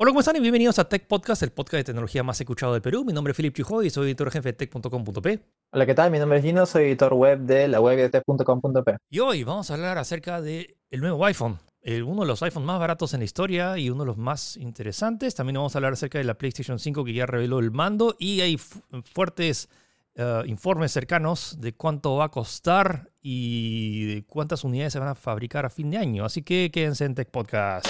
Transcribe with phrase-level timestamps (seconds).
[0.00, 0.36] Hola, ¿cómo están?
[0.36, 3.04] Y bienvenidos a Tech Podcast, el podcast de tecnología más escuchado del Perú.
[3.04, 5.40] Mi nombre es Philip Chujoy y soy editor jefe de tech.com.p.
[5.72, 6.12] Hola, ¿qué tal?
[6.12, 8.96] Mi nombre es Gino, soy editor web de la web de tech.com.p.
[9.10, 13.12] Y hoy vamos a hablar acerca del nuevo iPhone, uno de los iPhones más baratos
[13.12, 15.34] en la historia y uno de los más interesantes.
[15.34, 18.40] También vamos a hablar acerca de la PlayStation 5 que ya reveló el mando y
[18.40, 19.68] hay fuertes
[20.14, 25.16] uh, informes cercanos de cuánto va a costar y de cuántas unidades se van a
[25.16, 26.24] fabricar a fin de año.
[26.24, 27.88] Así que quédense en Tech Podcast.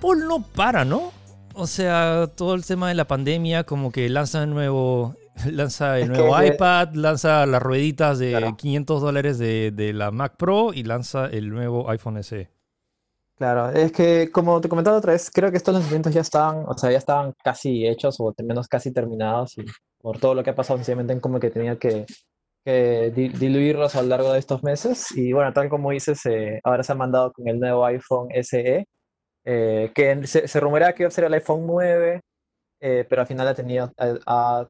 [0.00, 1.12] Apple no para, ¿no?
[1.52, 5.14] O sea, todo el tema de la pandemia, como que lanza el nuevo,
[5.50, 10.84] lanza el nuevo iPad, lanza las rueditas de 500 dólares de, la Mac Pro y
[10.84, 12.48] lanza el nuevo iPhone SE.
[13.36, 16.76] Claro, es que como te comentaba otra vez, creo que estos lanzamientos ya estaban, o
[16.78, 19.64] sea, ya estaban casi hechos o al menos casi terminados y
[20.00, 22.06] por todo lo que ha pasado, sencillamente como que tenía que,
[22.64, 25.10] diluirlos a lo largo de estos meses.
[25.14, 28.86] Y bueno, tal como dices, eh, ahora se han mandado con el nuevo iPhone SE,
[29.52, 32.20] eh, que se, se, rumorea que iba a ser el iPhone 9,
[32.80, 34.68] eh, pero al final ha, tenido, ha,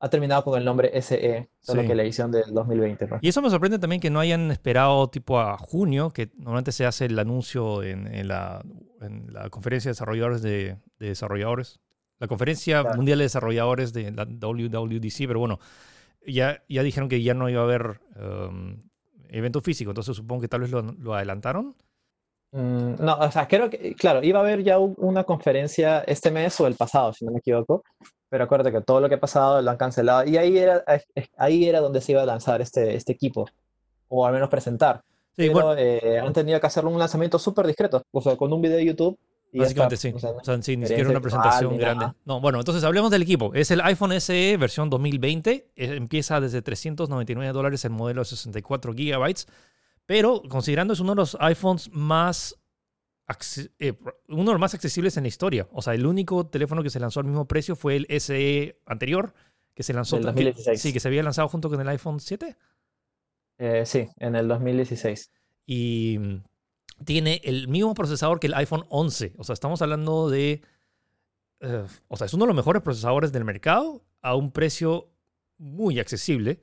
[0.00, 3.08] ha, terminado con el nombre SE, solo que la edición del 2020.
[3.22, 6.84] Y eso me sorprende también que no hayan esperado tipo a junio, que normalmente se
[6.84, 8.62] hace el anuncio en, en, la,
[9.00, 11.80] en la, conferencia de desarrolladores de, desarrolladores,
[12.18, 15.58] la conferencia mundial de desarrolladores de la WWDC, pero bueno,
[16.26, 18.76] ya, ya dijeron que ya no iba a haber um,
[19.30, 21.74] evento físico, entonces supongo que tal vez lo, lo adelantaron.
[22.52, 26.60] Mm, no, o sea, creo que, claro, iba a haber ya una conferencia este mes
[26.60, 27.82] o el pasado, si no me equivoco,
[28.28, 30.84] pero acuérdate que todo lo que ha pasado lo han cancelado y ahí era,
[31.36, 33.48] ahí era donde se iba a lanzar este, este equipo,
[34.08, 35.02] o al menos presentar.
[35.34, 38.60] Sí, pero eh, han tenido que hacer un lanzamiento súper discreto, o sea, con un
[38.60, 39.18] video de YouTube.
[39.50, 40.12] Y Básicamente sí.
[40.14, 42.06] O sea, ni siquiera una presentación grande.
[42.24, 43.52] No, bueno, entonces hablemos del equipo.
[43.54, 45.72] Es el iPhone SE versión 2020.
[45.76, 49.46] empieza desde 399 dólares el modelo de 64 gigabytes.
[50.12, 52.54] Pero considerando es uno de los iPhones más
[53.78, 53.94] eh,
[54.28, 55.66] uno de los más accesibles en la historia.
[55.72, 59.32] O sea, el único teléfono que se lanzó al mismo precio fue el SE anterior,
[59.72, 60.18] que se lanzó.
[60.18, 60.82] En 2016.
[60.82, 62.58] sí, que se había lanzado junto con el iPhone 7.
[63.56, 65.32] Eh, sí, en el 2016.
[65.64, 69.32] Y mm, tiene el mismo procesador que el iPhone 11.
[69.38, 70.60] O sea, estamos hablando de.
[71.60, 75.08] Eh, o sea, es uno de los mejores procesadores del mercado a un precio
[75.56, 76.60] muy accesible.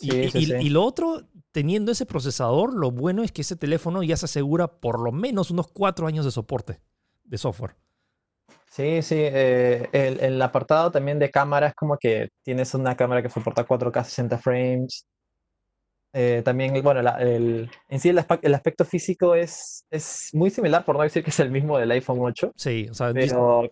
[0.00, 4.68] y, lo otro teniendo ese procesador, lo bueno es que ese teléfono ya se asegura
[4.68, 6.80] por lo menos unos cuatro años de soporte
[7.24, 7.76] de software.
[8.70, 9.16] Sí, sí.
[9.18, 14.04] Eh, el, apartado también de cámara es como que tienes una cámara que soporta 4K
[14.04, 15.06] 60 frames.
[16.12, 21.02] Eh, también, bueno, el, en sí el, aspecto físico es, es muy similar, por no
[21.02, 22.52] decir que es el mismo del iPhone 8.
[22.56, 23.70] Sí, o sea, pero,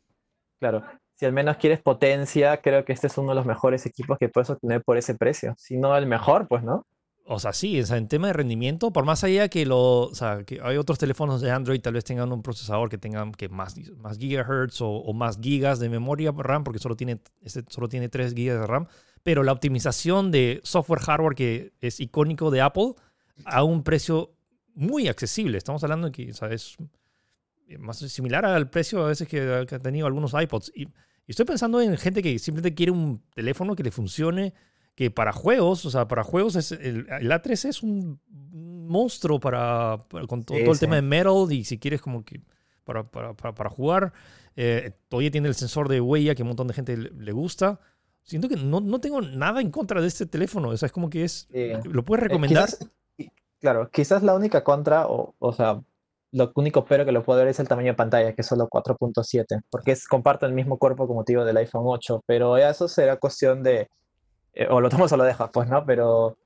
[0.61, 0.85] claro,
[1.15, 4.29] si al menos quieres potencia, creo que este es uno de los mejores equipos que
[4.29, 5.55] puedes obtener por ese precio.
[5.59, 6.87] Si no el mejor, pues no.
[7.31, 10.61] O sea, sí, en tema de rendimiento, por más allá que, lo, o sea, que
[10.63, 14.17] hay otros teléfonos de Android tal vez tengan un procesador que tengan que más, más
[14.17, 18.59] gigahertz o, más gigas de memoria RAM, porque solo tiene, este solo tiene 3 gigas
[18.59, 18.87] de RAM,
[19.23, 22.95] pero la optimización de software hardware que es icónico de Apple
[23.45, 24.33] a un precio
[24.75, 25.59] muy accesible.
[25.59, 26.77] Estamos hablando de que es
[27.79, 30.73] más similar al precio a veces que, han tenido algunos iPods.
[30.75, 30.89] y
[31.27, 34.55] estoy pensando en gente que simplemente quiere un teléfono que le funcione
[34.99, 40.43] que para juegos, o sea, para juegos es, el, A3 es un monstruo para, con
[40.43, 42.41] todo, el tema de metal y si quieres como que
[42.83, 44.13] para, para, para, jugar.
[44.57, 47.79] Eh, todavía tiene el sensor de huella que un montón de gente le, gusta.
[48.25, 50.71] Siento que no, no, tengo nada en contra de este teléfono.
[50.71, 51.47] O sea, es como que es...
[51.85, 52.69] ¿Lo puedes eh, recomendar?
[53.61, 55.81] claro, quizás la única contra, o, o sea,
[56.33, 58.69] lo único pero que lo puedo ver es el tamaño de pantalla, que es solo
[58.69, 63.17] 4.7, porque es, comparte el mismo cuerpo como digo del iPhone 8, pero eso será
[63.17, 63.89] cuestión de
[64.53, 65.85] eh, o lo tomas o lo dejas, pues, ¿no?
[65.85, 66.39] Pero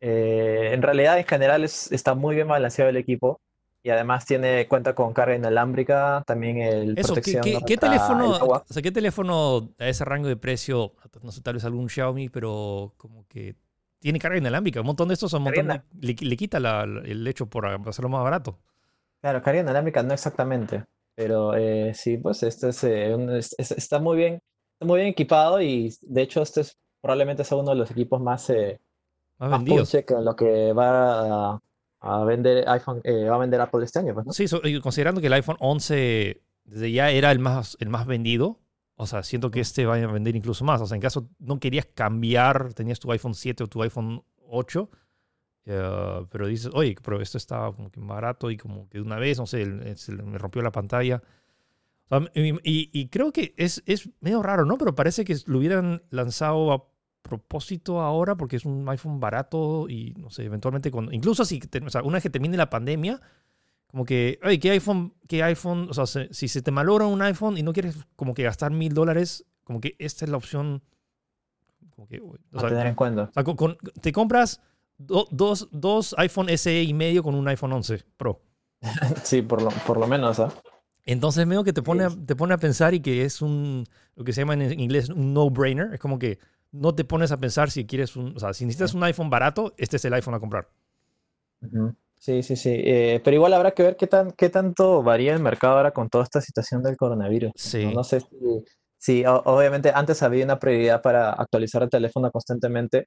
[0.00, 3.40] eh, en realidad, en general, está muy bien balanceado el equipo
[3.82, 8.64] y además tiene cuenta con carga inalámbrica, también el Eso, protección ¿qué, qué, teléfono, o
[8.68, 12.94] sea, ¿qué teléfono a ese rango de precio, no sé, tal vez algún Xiaomi, pero
[12.96, 13.56] como que
[14.00, 14.80] tiene carga inalámbrica?
[14.80, 18.58] Un montón de estos son montón le, quita el hecho por hacerlo más barato.
[19.20, 20.84] Claro, carga inalámbrica no exactamente,
[21.14, 24.40] pero eh, sí, pues este es, está muy bien,
[24.80, 28.48] muy bien equipado y de hecho este es probablemente sea uno de los equipos más,
[28.50, 28.80] eh,
[29.38, 29.90] más, vendidos.
[29.90, 31.60] que lo que va
[32.00, 34.14] a, vender iPhone, eh, va a vender Apple este año.
[34.14, 34.46] Pues, Sí,
[34.80, 38.58] considerando que el iPhone 11 desde ya era el más, el más vendido,
[38.96, 40.80] o sea, siento que este va a vender incluso más.
[40.80, 44.90] O sea, en caso no querías cambiar, tenías tu iPhone 7 o tu iPhone 8,
[45.66, 49.16] eh, pero dices, oye, pero esto está como que barato y como que de una
[49.16, 51.22] vez, no sé, me rompió la pantalla.
[52.34, 54.78] Y, y, creo que es, es medio raro, ¿no?
[54.78, 56.84] Pero parece que lo hubieran lanzado a
[57.22, 61.90] propósito ahora porque es un iPhone barato y, no sé, eventualmente, cuando, incluso si, o
[61.90, 63.20] sea, una vez que termine la pandemia,
[63.86, 67.56] como que, oye, ¿qué iPhone, qué iPhone, o sea, si se te malogra un iPhone
[67.56, 70.82] y no quieres como que gastar mil dólares, como que esta es la opción.
[71.94, 72.22] Como que,
[72.54, 73.24] a tener en cuenta.
[73.24, 73.44] O sea,
[74.00, 74.62] te compras
[74.98, 78.40] dos, dos iPhone SE y medio con un iPhone 11 Pro.
[79.24, 80.52] sí, por lo, por lo menos, ¿ah?
[81.08, 83.84] Entonces medio que te pone, te pone a pensar y que es un,
[84.14, 85.94] lo que se llama en inglés un no-brainer.
[85.94, 86.38] Es como que
[86.70, 89.72] no te pones a pensar si quieres un, o sea, si necesitas un iPhone barato,
[89.78, 90.68] este es el iPhone a comprar.
[92.18, 92.74] Sí, sí, sí.
[92.74, 96.10] Eh, pero igual habrá que ver qué, tan, qué tanto varía el mercado ahora con
[96.10, 97.52] toda esta situación del coronavirus.
[97.54, 97.86] Sí.
[97.86, 98.26] No, sé si,
[98.98, 103.06] si obviamente antes había una prioridad para actualizar el teléfono constantemente,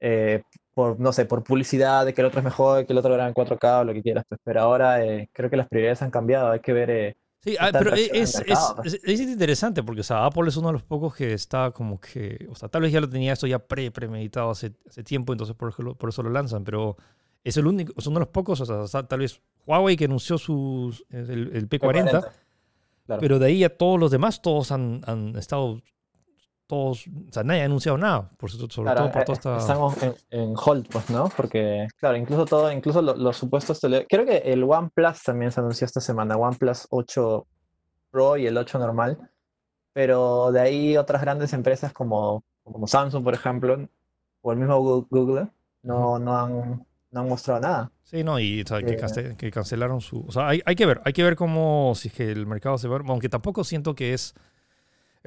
[0.00, 0.42] eh,
[0.74, 3.26] por, no sé, por publicidad, de que el otro es mejor, que el otro era
[3.26, 4.24] en 4K o lo que quieras.
[4.28, 6.50] Pues, pero ahora eh, creo que las prioridades han cambiado.
[6.50, 10.56] Hay que ver Sí, ah, pero es, es, es, interesante porque o sea, Apple es
[10.56, 13.32] uno de los pocos que está como que, o sea, tal vez ya lo tenía
[13.32, 16.96] esto ya pre premeditado hace, hace tiempo, entonces por eso, por eso lo lanzan, pero
[17.44, 20.36] es el único, es uno de los pocos, o sea, tal vez Huawei que anunció
[20.36, 22.28] sus, el, el P40,
[23.20, 25.80] pero de ahí a todos los demás, todos han, han estado
[26.68, 29.56] todos, o sea, nadie ha anunciado nada, por, sobre todo por toda esta...
[29.56, 29.96] Estamos
[30.30, 31.30] en, hold, pues, ¿no?
[31.34, 34.06] Porque, claro, incluso todo, incluso los, supuestos tele...
[34.08, 37.46] Creo que el OnePlus también se anunció esta semana, OnePlus 8
[38.10, 39.18] Pro y el 8 normal,
[39.94, 43.88] pero de ahí otras grandes empresas como, como Samsung, por ejemplo,
[44.42, 44.78] o el mismo
[45.08, 45.48] Google,
[45.82, 47.90] no, no, han, no han mostrado nada.
[48.02, 49.34] Sí, no, y o sea, que, eh.
[49.38, 50.22] que, cancelaron su...
[50.26, 52.76] O sea, hay, hay, que ver, hay que ver cómo, si es que el mercado
[52.76, 53.00] se va...
[53.08, 54.34] Aunque tampoco siento que es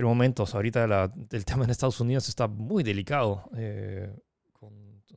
[0.01, 0.45] el momento.
[0.51, 3.49] ahorita el tema en Estados Unidos está muy delicado.
[3.55, 4.13] Eh,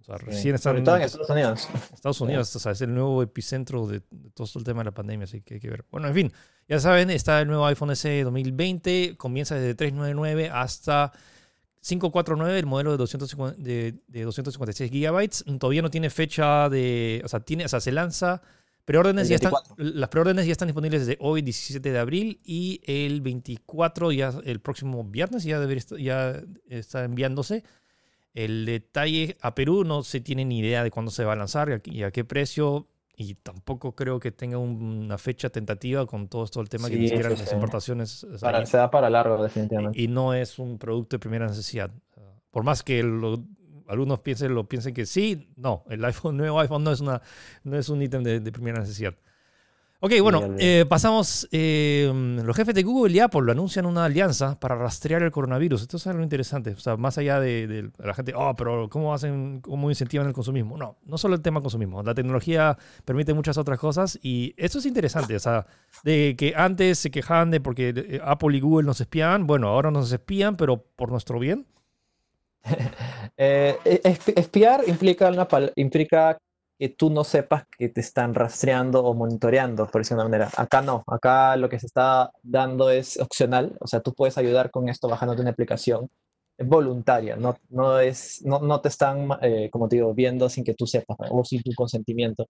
[0.07, 1.69] recién están, en Estados Unidos.
[1.93, 4.01] Estados Unidos, es el nuevo epicentro de,
[4.35, 5.85] todo el tema de la pandemia, así que hay que ver.
[5.91, 6.33] Bueno, en fin,
[6.69, 11.13] ya saben, está el nuevo iPhone SE 2020, comienza desde 399 hasta
[11.81, 15.45] 549, el modelo de, 250, de, de 256 gigabytes.
[15.59, 18.43] Todavía no tiene fecha de, o sea, tiene, o sea, se lanza
[18.85, 23.23] Preórdenes ya están, las preórdenes ya están disponibles desde hoy, 17 de abril, y el
[23.23, 27.65] 24, ya el próximo viernes, ya, debería ya está enviándose.
[28.35, 31.81] El detalle a Perú no se tiene ni idea de cuándo se va a lanzar
[31.85, 36.61] y a qué precio, y tampoco creo que tenga una fecha tentativa con todo esto
[36.61, 38.27] el tema que ni siquiera las importaciones.
[38.65, 39.99] se da para largo, definitivamente.
[39.99, 41.91] Y, y, no es un producto de primera necesidad.
[42.51, 43.45] Por más que lo
[43.89, 47.23] algunos piensen, lo piensen que sí, no, el iPhone, nuevo iPhone no es, una,
[47.65, 49.15] no es un ítem de, primera necesidad.
[50.01, 51.49] Ok, bueno, eh, pasamos.
[51.51, 52.13] Eh,
[52.45, 55.81] los jefes de Google y Apple lo anuncian una alianza para rastrear el coronavirus.
[55.81, 56.73] Esto es algo interesante.
[56.73, 60.77] O sea, más allá de, la gente, oh, pero ¿cómo hacen, cómo incentivan el consumismo?
[60.77, 62.03] No, no solo el tema consumismo.
[62.03, 62.77] La tecnología
[63.07, 65.37] permite muchas otras cosas y esto es interesante.
[65.37, 65.65] O sea,
[66.03, 69.47] de que antes se quejaban de porque eh, Apple y Google nos espían.
[69.47, 71.67] Bueno, ahora nos espían, pero por nuestro bien.
[73.37, 74.01] Eh, e,
[74.37, 76.39] espiar implica,
[76.79, 80.51] que tú no sepas que te están rastreando o monitoreando, por decirlo de una manera.
[80.57, 84.71] Acá no, acá lo que se está dando es opcional, o sea, tú puedes ayudar
[84.71, 86.09] con esto bajándote una aplicación.
[86.59, 90.75] Voluntaria, no, no, es, no, no te están, eh, como te digo, viendo sin que
[90.75, 92.47] tú sepas o sin tu consentimiento.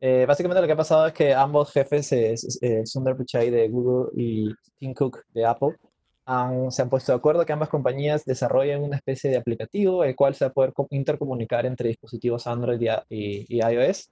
[0.00, 2.10] Eh, básicamente lo que ha pasado es que ambos jefes,
[2.84, 5.76] Sundar Pichai de Google y Tim Cook de Apple,
[6.70, 10.34] se han puesto de acuerdo que ambas compañías desarrollen una especie de aplicativo el cual
[10.34, 14.10] se va a poder intercomunicar entre dispositivos Android y, iOS,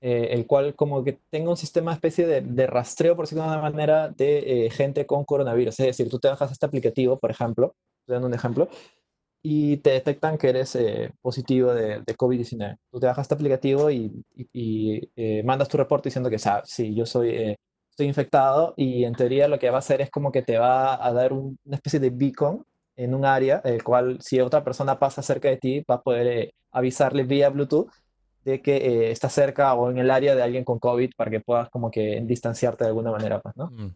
[0.00, 3.62] eh, el cual como que tenga un sistema especie de, rastreo, por decirlo de una
[3.62, 5.80] manera, de eh, gente con coronavirus.
[5.80, 8.68] Es decir, tú te bajas este aplicativo, por ejemplo, estoy dando un ejemplo,
[9.42, 12.76] y te detectan que eres eh, positivo de, COVID-19.
[12.90, 14.12] Tú te bajas este aplicativo y,
[15.44, 17.56] mandas tu reporte diciendo que, sabes, sí, yo soy
[17.94, 21.04] estoy infectado y en teoría lo que va a hacer es como que te va
[21.04, 25.22] a dar una especie de beacon en un área, el cual si otra persona pasa
[25.22, 27.90] cerca de ti, va a poder eh, avisarle vía Bluetooth
[28.44, 31.40] de que eh, está cerca o en el área de alguien con COVID para que
[31.40, 33.70] puedas como que distanciarte de alguna manera, pues, ¿no?
[33.70, 33.94] Mm.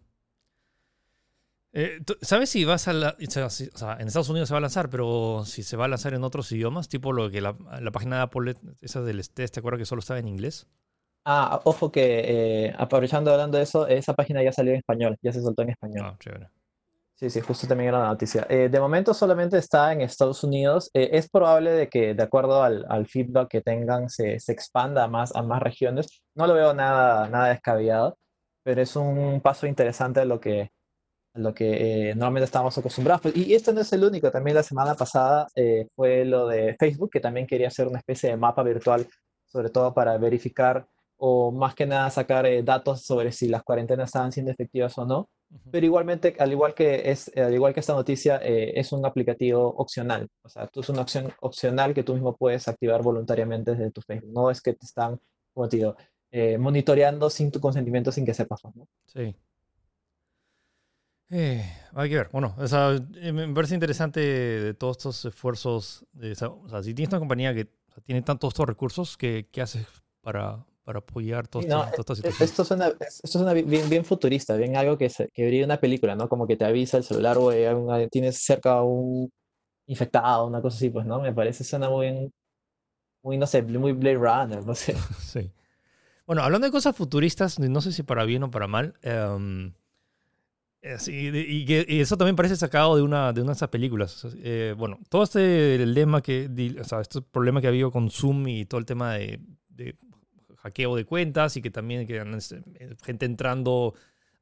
[1.72, 4.88] Eh, ¿Sabes si vas a la, o sea, en Estados Unidos se va a lanzar,
[4.90, 7.56] pero si se va a lanzar en otros idiomas, tipo lo que la,
[7.92, 10.66] página de Apple, esa del test, ¿te acuerdas que solo estaba en inglés?
[11.30, 15.30] Ah, ojo que eh, aprovechando hablando de eso, esa página ya salió en español, ya
[15.30, 16.06] se soltó en español.
[16.06, 16.48] Ah, chévere.
[17.16, 18.46] Sí, sí, justo también era la noticia.
[18.48, 20.90] Eh, de momento solamente está en Estados Unidos.
[20.94, 25.04] Eh, es probable de que, de acuerdo al, al feedback que tengan, se, se, expanda
[25.04, 26.22] a más, a más regiones.
[26.34, 28.16] No lo veo nada, nada descabellado,
[28.62, 30.70] pero es un paso interesante a lo que,
[31.34, 33.20] lo que normalmente estamos acostumbrados.
[33.20, 34.30] Pues, y esto no es el único.
[34.30, 35.46] También la semana pasada
[35.94, 39.06] fue lo de Facebook, que también quería hacer una especie de mapa virtual
[39.48, 40.86] sobre todo para verificar
[41.18, 45.04] o más que nada sacar eh, datos sobre si las cuarentenas estaban siendo efectivas o
[45.04, 45.28] no.
[45.70, 49.66] Pero igualmente, al igual que, es, al igual que esta noticia, eh, es un aplicativo
[49.76, 50.28] opcional.
[50.42, 54.02] O sea, tú es una opción opcional que tú mismo puedes activar voluntariamente desde tu
[54.02, 54.30] Facebook.
[54.32, 55.18] No es que te están,
[55.54, 55.96] como te digo,
[56.30, 58.60] eh, monitoreando sin tu consentimiento, sin que sepas.
[58.74, 58.86] ¿no?
[59.06, 59.34] Sí.
[61.30, 62.28] hay que ver.
[62.30, 62.98] Bueno, o sea,
[63.32, 66.06] me parece interesante de todos estos esfuerzos.
[66.12, 67.68] De, o sea, si tienes una compañía que
[68.04, 69.86] tiene tantos estos recursos, ¿qué, qué haces
[70.20, 74.96] para, para apoyar todo no, esto, esto, suena, esto suena bien, bien, futurista, bien algo
[74.96, 76.30] que, se, que vería una película, ¿no?
[76.30, 77.50] Como que te avisa el celular, o
[78.10, 79.30] tienes cerca un
[79.86, 81.20] infectado, una cosa así, pues, ¿no?
[81.20, 82.32] Me parece, suena muy,
[83.22, 84.96] muy, no sé, muy Blade Runner, no sé.
[85.20, 85.52] Sí.
[86.26, 89.74] Bueno, hablando de cosas futuristas, no sé si para bien o para mal, em,
[90.80, 94.26] eh, y, y, eso también parece sacado de una de, una de esas películas.
[94.42, 96.48] Eh, bueno, todo este lema que,
[96.80, 99.38] o sea, este problema que ha habido con Zoom y todo el tema de
[100.62, 103.94] hackeo de cuentas y que también que eh, gente entrando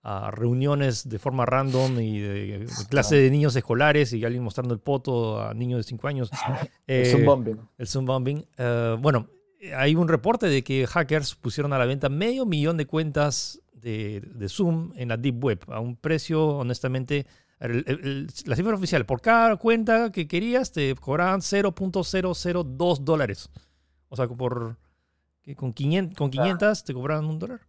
[0.02, 4.80] a reuniones de forma random y de, clase de niños escolares y alguien mostrando el
[4.80, 6.30] poto a niños de 5 años.
[6.86, 7.58] el Zoom bombing.
[7.76, 8.46] El Zoom bombing.
[8.56, 9.28] Eh, bueno,
[9.76, 14.20] hay un reporte de que hackers pusieron a la venta medio millón de cuentas de,
[14.20, 17.26] de Zoom en la Deep Web a un precio, honestamente,
[17.58, 23.50] la cifra oficial, por cada cuenta que querías te cobraban 0.002 dólares.
[24.08, 24.76] O sea, por
[25.54, 27.60] con 500, con 500 te cobraban un dólar.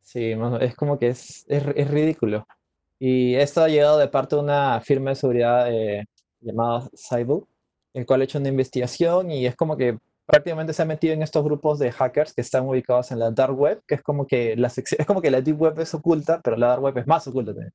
[0.00, 2.46] Sí, es como que es, es, ridículo.
[2.98, 6.06] Y esto ha llegado de parte de una firma de seguridad eh,
[6.40, 7.42] llamada Cyber,
[7.92, 11.22] el cual ha hecho una investigación y es como que prácticamente se ha metido en
[11.22, 14.56] estos grupos de hackers que están ubicados en la dark web, que es como que
[14.56, 17.26] la es como que la deep web es oculta, pero la dark web es más
[17.26, 17.72] oculta también.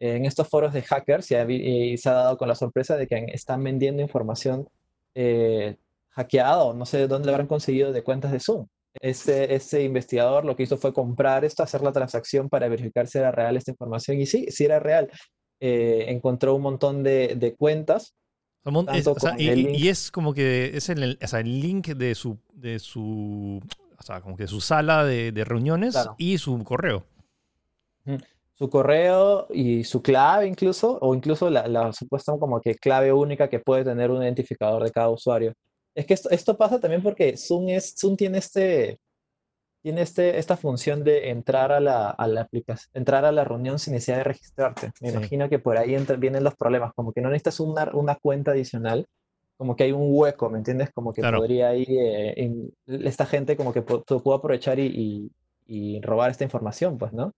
[0.00, 3.26] En estos foros de hackers se ha, se ha dado con la sorpresa de que
[3.32, 4.68] están vendiendo información
[5.14, 5.76] eh,
[6.12, 8.66] hackeado, no sé de dónde lo habrán conseguido de cuentas de Zoom.
[9.00, 13.18] Ese, ese investigador lo que hizo fue comprar esto, hacer la transacción para verificar si
[13.18, 14.20] era real esta información.
[14.20, 15.10] Y sí, sí era real.
[15.60, 18.14] Eh, encontró un montón de, de cuentas.
[19.38, 23.60] y, es como que es el, o sea, el link de su, de su,
[23.98, 27.04] o sea, como que su sala de, de reuniones y su correo.
[28.54, 33.48] Su correo y su clave incluso, o incluso la, la supuesta como que clave única
[33.48, 35.54] que puede tener un identificador de cada usuario.
[35.94, 38.98] Es que esto, esto pasa también porque Zoom, es, Zoom tiene, este,
[39.82, 43.78] tiene este, esta función de entrar a la, a la aplicación, entrar a la reunión
[43.78, 44.92] sin necesidad de registrarte.
[45.00, 48.52] Me imagino que por ahí vienen los problemas, como que no necesitas una, una cuenta
[48.52, 49.06] adicional,
[49.56, 50.90] como que hay un hueco, ¿me entiendes?
[50.92, 52.52] Como que podría ir, eh,
[52.86, 54.02] esta gente como que puede
[54.34, 55.30] aprovechar y, y,
[55.66, 57.32] y robar esta información, pues, ¿no?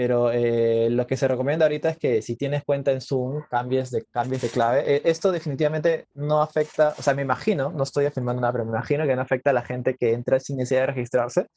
[0.00, 3.90] Pero eh, lo que se recomienda ahorita es que si tienes cuenta en Zoom, cambies
[3.90, 4.96] de, cambies de clave.
[4.96, 8.70] Eh, esto definitivamente no afecta, o sea, me imagino, no estoy afirmando nada, pero me
[8.70, 11.48] imagino que no afecta a la gente que entra sin necesidad de registrarse.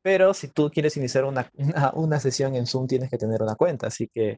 [0.00, 1.50] Pero si tú quieres iniciar una,
[1.94, 3.88] una, sesión en Zoom, tienes que tener una cuenta.
[3.88, 4.36] Así que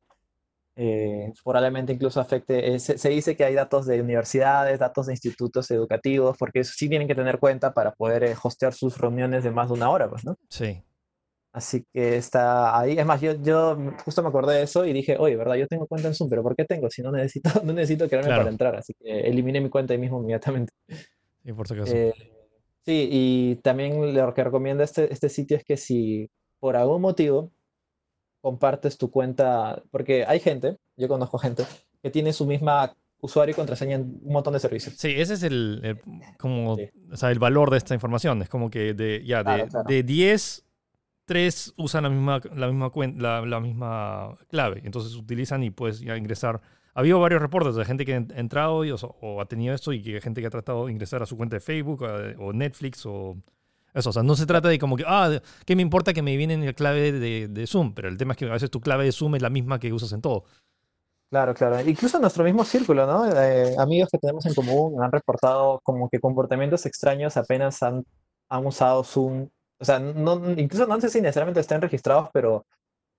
[0.76, 2.78] eh, probablemente incluso afecte.
[2.80, 7.06] se, se, dice que hay datos de universidades, datos de institutos educativos, porque sí tienen
[7.06, 10.38] que tener cuenta para poder hostear sus reuniones de más de una hora, pues, ¿no?
[10.49, 10.82] Sí.
[11.52, 12.99] Así que está ahí.
[12.99, 15.57] Es más, yo, yo justo me acordé de eso y dije, oye, ¿verdad?
[15.57, 16.90] Yo tengo cuenta en Zoom, pero ¿por qué tengo?
[16.90, 18.76] Si no necesito, no necesito crearme para entrar.
[18.76, 20.73] Así que eliminé mi cuenta ahí mismo inmediatamente.
[21.45, 21.95] Sí, por si acaso.
[21.95, 22.14] Eh,
[22.85, 27.50] sí, y también lo que recomienda este, este sitio es que si por algún motivo
[28.40, 31.64] compartes tu cuenta, porque hay gente, yo conozco gente,
[32.02, 34.95] que tiene su misma usuario y contraseña en un montón de servicios.
[34.97, 35.99] Sí, ese es el,
[36.38, 38.43] como, o sea, el valor de esta información.
[38.43, 40.67] Es como que de, ya, de, de 10
[41.28, 42.90] tres usan la misma, la misma,
[43.47, 44.80] la, misma clave.
[44.85, 46.61] Entonces utilizan y puedes ingresar.
[46.94, 50.02] Ha habido varios reportes de gente que ha entrado y, o, ha tenido esto y
[50.02, 52.02] que gente que ha tratado de ingresar a su cuenta de Facebook
[52.38, 53.37] o, Netflix o
[53.92, 54.11] eso.
[54.11, 56.64] O sea, no se trata de como que, ah, ¿qué me importa que me vienen
[56.64, 57.92] la clave de, de, Zoom?
[57.92, 59.92] Pero el tema es que a veces tu clave de Zoom es la misma que
[59.92, 60.44] usas en todo.
[61.30, 61.87] Claro, claro.
[61.87, 63.30] Incluso en nuestro mismo círculo, ¿no?
[63.30, 68.02] Eh, amigos que tenemos en común han reportado como que comportamientos extraños apenas han,
[68.49, 72.66] han usado Zoom o sea, no, incluso no sé si necesariamente estén registrados, pero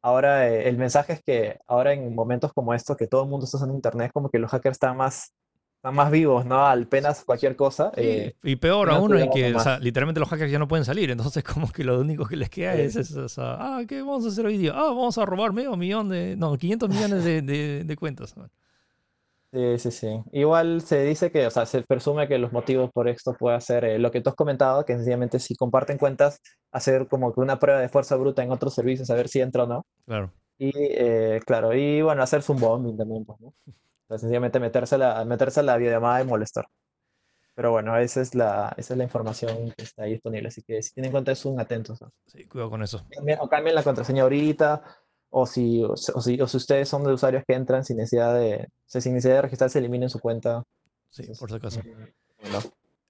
[0.01, 3.45] ahora eh, el mensaje es que ahora en momentos como estos, que todo el mundo
[3.45, 5.33] está usando Internet, como que los hackers están más,
[5.77, 6.65] están más vivos, ¿no?
[6.65, 7.91] Al penas cualquier cosa.
[7.95, 11.11] Eh, y peor aún es que o sea, literalmente los hackers ya no pueden salir,
[11.11, 14.45] entonces como que lo único que les queda es, es, ah, ¿qué vamos a hacer
[14.45, 14.73] hoy día?
[14.75, 18.35] Ah, vamos a robar medio millón de, no, 500 millones de, de, de cuentas.
[19.51, 20.23] Sí, sí, sí.
[20.31, 23.83] Igual se dice que, o sea, se presume que los motivos por esto puede ser
[23.83, 26.39] eh, lo que tú has comentado, que sencillamente si comparten cuentas,
[26.71, 29.63] hacer como que una prueba de fuerza bruta en otros servicios, a ver si entra
[29.63, 29.85] o no.
[30.05, 30.31] Claro.
[30.59, 33.47] Y, eh, claro, y bueno, hacerse un bombing también, pues, ¿no?
[33.47, 36.67] O sea, sencillamente meterse a la, meterse a la videollamada y molestar.
[37.55, 40.47] Pero bueno, esa es la, esa es la información que está ahí disponible.
[40.47, 42.01] Así que si tienen cuenta, es un atentos.
[42.01, 42.11] ¿no?
[42.25, 43.05] Sí, cuidado con eso.
[43.39, 44.81] O cambien la contraseña ahorita,
[45.29, 48.65] o si, o, si, o si- ustedes son de usuarios que entran sin necesidad de,
[48.69, 50.63] o sea, sin necesidad de registrarse, eliminen su cuenta.
[51.09, 51.81] Sí, Entonces, por si acaso.
[52.51, 52.59] no.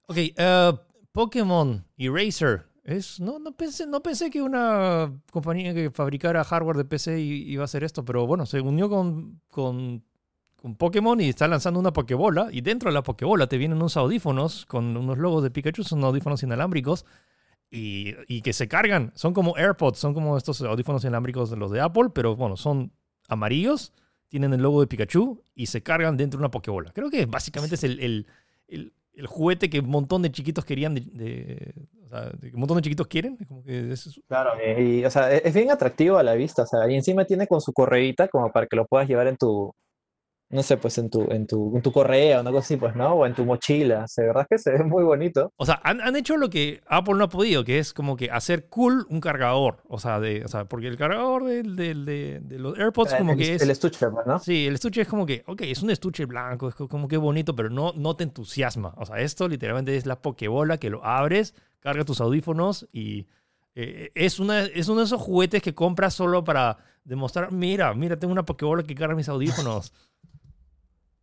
[0.06, 0.72] Ok, eh,
[1.12, 2.66] Pokémon Eraser.
[2.82, 7.62] Es, no, no, pensé, no pensé que una compañía que fabricara hardware de PC iba
[7.62, 10.02] a hacer esto, pero bueno, se unió con, con,
[10.56, 12.48] con Pokémon y está lanzando una Pokébola.
[12.50, 16.02] Y dentro de la Pokébola te vienen unos audífonos con unos logos de Pikachu, son
[16.02, 17.04] audífonos inalámbricos
[17.70, 19.12] y, que se cargan.
[19.14, 22.92] Son como AirPods, son como estos audífonos inalámbricos de los de Apple, pero bueno, son
[23.28, 23.92] amarillos,
[24.28, 26.92] tienen el logo de Pikachu y se cargan dentro de una Pokébola.
[26.92, 28.26] Creo que básicamente es el, el,
[28.68, 28.92] el-
[29.26, 31.74] juguete que un montón de chiquitos querían, de, de-
[32.04, 33.36] o sea, de un montón de chiquitos quieren.
[33.66, 36.94] Es Claro, y, o sea, es, es bien atractivo a la vista, o sea, y
[36.94, 39.74] encima tiene con su correíta como para que lo puedas llevar en tu,
[40.50, 43.14] no sé, pues en tu, en tu, en tu correa o algo así, pues, ¿no?
[43.14, 45.52] O en tu mochila, o sea, de verdad que se ve muy bonito.
[45.56, 48.30] O sea, han, han hecho lo que Apple no ha podido, que es como que
[48.30, 49.78] hacer cool un cargador.
[49.88, 53.38] O sea, de, o sea porque el cargador del- de, de los AirPods como el,
[53.38, 53.62] que es...
[53.62, 54.38] el estuche, pues, ¿no?
[54.40, 57.16] Sí, el estuche es como que, ok, es un estuche blanco, es co- como que
[57.16, 58.92] bonito, pero no, no te entusiasma.
[58.96, 63.28] O sea, esto literalmente es la pokebola que lo abres, carga tus audífonos y
[63.76, 68.18] eh, es, una, es uno de esos juguetes que compras solo para demostrar, mira, mira,
[68.18, 69.92] tengo una pokebola que carga mis audífonos.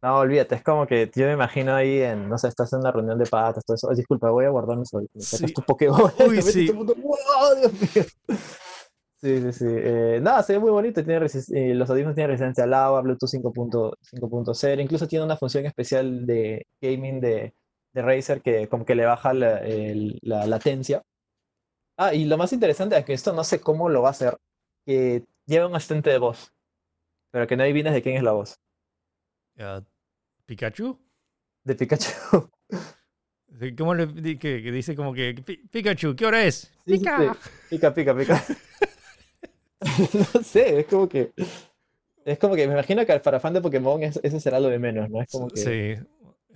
[0.07, 2.91] No, olvídate, es como que yo me imagino ahí en, no sé, estás en una
[2.93, 3.89] reunión de patas, todo eso.
[3.89, 5.27] "Ay, disculpa, voy a guardar mis audífonos.
[5.27, 5.53] Sacas Sí.
[5.53, 6.65] tu Pokébola y Uy, sí.
[6.65, 8.03] todo el mundo, ¡wow, Dios mío!
[9.19, 9.65] Sí, sí, sí.
[9.67, 11.03] Eh, nada, se ve muy bonito.
[11.03, 14.81] Tiene eh, los audífonos tienen resistencia al agua, Bluetooth 5.0.
[14.81, 17.53] Incluso tiene una función especial de gaming de,
[17.93, 21.01] de Razer que como que le baja la, el- la latencia.
[21.99, 24.37] Ah, y lo más interesante es que esto no sé cómo lo va a hacer,
[24.85, 26.53] que lleva un asistente de voz,
[27.31, 28.55] pero que no adivines de quién es la voz.
[29.59, 29.81] Ah,
[30.47, 30.97] ¿Pikachu?
[31.65, 32.49] De Pikachu.
[33.77, 34.07] ¿Cómo le
[34.39, 36.71] que, que dice como que "Pi- Pikachu, ¿qué hora es?
[36.85, 37.33] Sí, Pica.
[37.33, 37.49] sí.
[37.69, 38.43] Pica, pica, pica.
[40.33, 41.33] No sé, es como que.
[42.25, 44.79] Es como que me imagino que para fan de Pokémon es- eso será lo de
[44.79, 45.21] menos, ¿no?
[45.21, 45.57] Es como que
[45.97, 46.05] Sí.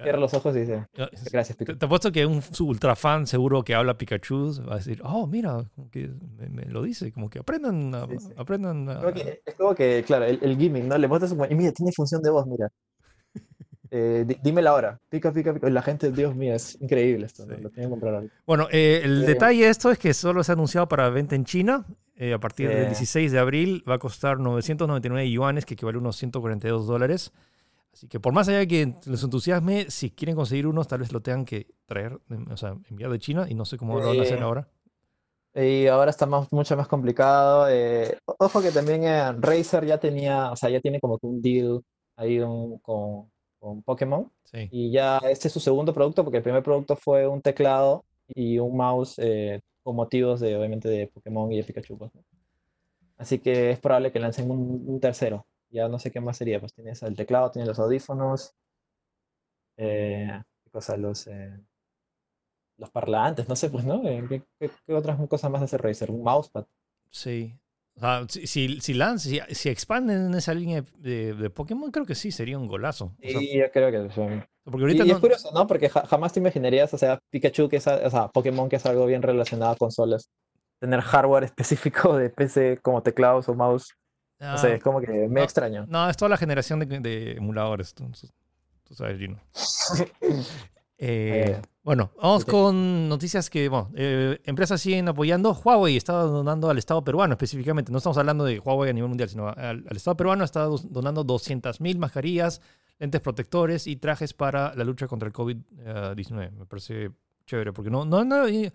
[0.01, 1.79] cierra los ojos y dice, Ah, gracias, Te, Pikachu.
[1.79, 5.63] te apuesto que un ultra fan seguro que habla Pikachu va a decir, oh, mira,
[5.75, 8.33] como que me, me lo dice, como que aprendan, a- Sí, sí.
[8.37, 8.89] aprendan.
[8.89, 10.97] a- Creo que- es como que, claro, el, el gimmick, ¿no?
[10.97, 12.69] Le muestras como, y mira, tiene función de voz, mira.
[13.93, 14.97] Eh, di- dime la hora.
[15.09, 15.69] Pica, pica, pica.
[15.69, 17.45] La gente, Dios mío, es increíble esto.
[17.45, 18.23] Lo tengo que comprar.
[18.47, 21.43] Bueno, eh, el detalle de esto es que solo se ha anunciado para venta en
[21.45, 21.85] China.
[22.15, 22.85] Eh, a partir del Sí.
[22.89, 27.31] 16 de abril va a costar 999 yuanes, que equivale a unos 142 dólares.
[27.93, 31.11] Así que por más allá de que les entusiasme, si quieren conseguir unos, tal vez
[31.11, 34.07] lo tengan que traer, em, o sea, enviar de China y no sé cómo lo
[34.07, 34.67] van a hacer ahora.
[35.53, 37.67] Y ahora está más, mucho más complicado.
[38.37, 39.03] ojo que también
[39.41, 41.81] Razer ya tenía, o sea, ya tiene como que un deal
[42.15, 43.30] ahí un- con,
[43.61, 44.29] con Pokémon.
[44.45, 44.67] Sí.
[44.71, 48.03] Y ya este es su segundo producto, porque el primer producto fue un teclado
[48.35, 51.97] y un mouse eh, con motivos de, obviamente, de Pokémon y de Pikachu.
[51.97, 52.23] pues, ¿no?
[53.17, 55.45] Así que es probable que lancen un, un tercero.
[55.69, 56.59] Ya no sé qué más sería.
[56.59, 58.53] Pues tienes el teclado, tienes los audífonos,
[59.77, 60.97] eh, ¿qué cosa?
[60.97, 61.59] Los, eh,
[62.77, 64.07] los parlantes, no sé, pues, ¿no?
[64.07, 66.11] Eh, ¿Qué, qué- qué otras cosas más hace Razer?
[66.11, 66.65] Un mousepad.
[67.11, 67.57] Sí.
[68.01, 71.91] O sea, si, si, si, lanzan- si, si expanden en esa línea de, de Pokémon,
[71.91, 73.13] creo que sí, sería un golazo.
[73.23, 75.67] O sea, Y yo creo que son- porque Y, ahorita y es no- curioso, ¿no?
[75.67, 78.77] Porque ja- jamás te imaginarías, o sea, Pikachu, que es, a- o sea, Pokémon, que
[78.77, 80.29] es algo bien relacionado a consolas,
[80.79, 83.93] tener hardware específico de PC como teclados o mouse.
[84.39, 85.43] No sé, Ah, es como que me no.
[85.43, 85.85] extraño.
[85.87, 87.93] No, es toda la generación de, de emuladores.
[87.93, 88.09] Tú,
[88.83, 89.39] tú sabes, Gino.
[91.03, 95.51] Eh, Eh, bueno, vamos con noticias que, bueno, eh, empresas siguen apoyando.
[95.51, 97.91] Huawei está donando al Estado peruano específicamente.
[97.91, 101.23] No estamos hablando de Huawei a nivel mundial, sino al, al Estado peruano está donando
[101.25, 102.61] 200.000 mascarillas,
[102.99, 106.51] lentes protectores y trajes para la lucha contra el COVID-19.
[106.51, 107.09] Me parece
[107.47, 108.71] chévere, porque no, no, no, había-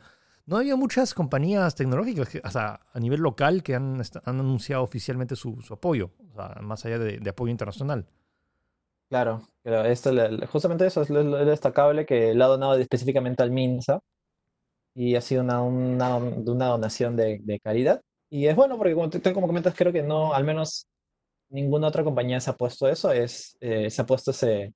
[0.47, 5.37] no había muchas compañías tecnológicas, que, o sea, a nivel local, que han, anunciado oficialmente
[5.37, 8.05] su, su apoyo, o sea, más allá de, de apoyo internacional.
[9.09, 10.11] Claro, pero esto,
[10.49, 14.01] justamente eso es lo, lo destacable que le ha donado específicamente al MINSA
[14.95, 18.01] y ha sido una, una, una donación de, de caridad.
[18.31, 20.89] Y es bueno porque como, como comentas, creo que no, al menos
[21.51, 24.75] ninguna otra compañía se ha puesto eso, es, eh, se ha puesto ese,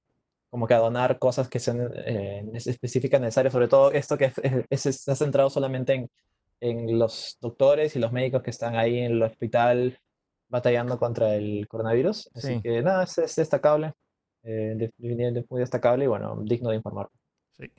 [0.49, 4.35] como que a donar cosas que sean eh, específicas necesarias, sobre todo esto que es,
[4.71, 6.11] es- está centrado solamente en,
[6.61, 9.99] en los doctores y los médicos que están ahí en el hospital
[10.49, 12.31] batallando contra el coronavirus.
[12.35, 12.61] Así Sí.
[12.62, 13.95] que nada, es, es destacable,
[14.42, 17.09] eh, definitivamente muy destacable y bueno, digno de informar.
[17.57, 17.70] Sí.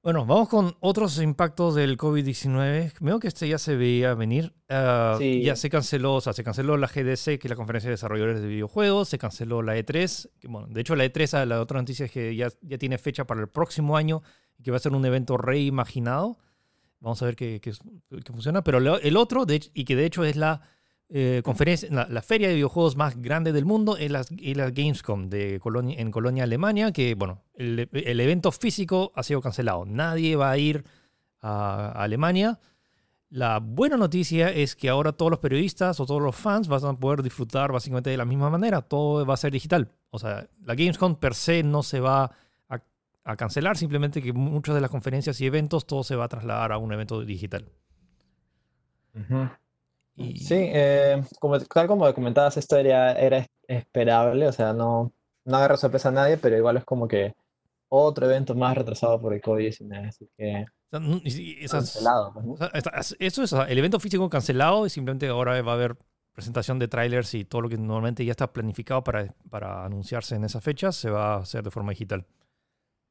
[0.00, 2.94] Bueno, vamos con otros impactos del COVID-19.
[3.00, 4.54] Veo que este ya se veía venir.
[4.70, 5.42] Uh, Sí.
[5.42, 8.40] Ya se canceló, o sea, se canceló la GDC, que es la conferencia de desarrolladores
[8.40, 10.30] de videojuegos, se canceló la E3.
[10.38, 12.96] que, bueno, de hecho, la E3, ah, la otra noticia es que ya, ya tiene
[12.96, 14.22] fecha para el próximo año
[14.56, 16.38] y que va a ser un evento reimaginado.
[17.00, 17.60] Vamos a ver qué,
[18.24, 18.62] funciona.
[18.62, 20.62] Pero el otro, de y que de hecho es la
[21.10, 25.30] eh, conferencia, la, feria de videojuegos más grande del mundo, es la, es la Gamescom
[25.30, 29.86] de en Colonia, Alemania, que bueno, el, evento físico ha sido cancelado.
[29.86, 30.84] Nadie va a ir
[31.40, 32.60] a, Alemania.
[33.30, 36.92] La buena noticia es que ahora todos los periodistas o todos los fans van a
[36.94, 38.82] poder disfrutar básicamente de la misma manera.
[38.82, 39.90] Todo va a ser digital.
[40.10, 42.30] O sea, la Gamescom per se no se va
[42.68, 46.72] a, cancelar, simplemente que muchas de las conferencias y eventos todo se va a trasladar
[46.72, 47.66] a un evento digital.
[49.14, 49.48] Ujú.
[50.18, 55.12] Y, Sí, eh, como, tal como comentabas, esto era, era es- esperable, o sea, no,
[55.44, 57.34] no agarra sorpresa a nadie, pero igual es como que
[57.88, 62.46] otro evento más retrasado por el COVID-19, así que o sea, y- y cancelado, pues,
[62.46, 62.52] ¿no?
[62.52, 65.96] o sea, está- eso es el evento físico cancelado y simplemente ahora va a haber
[66.32, 70.44] presentación de trailers y todo lo que normalmente ya está planificado para, para anunciarse en
[70.44, 72.24] esas fechas se va a hacer de forma digital.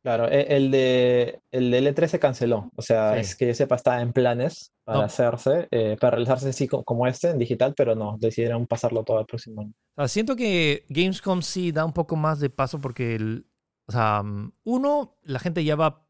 [0.04, 3.20] Claro, e- el de el de L3 se canceló, o sea, Sí.
[3.22, 5.04] es que yo sepa, está en planes para No.
[5.06, 9.18] hacerse, eh, para realizarse así co- como este, en digital, pero no, decidieron pasarlo todo
[9.18, 9.74] al próximo año.
[9.96, 13.48] O sea, siento que Gamescom sí da un poco más de paso porque, el,
[13.88, 16.06] o sea, mm, uno, la gente ya va,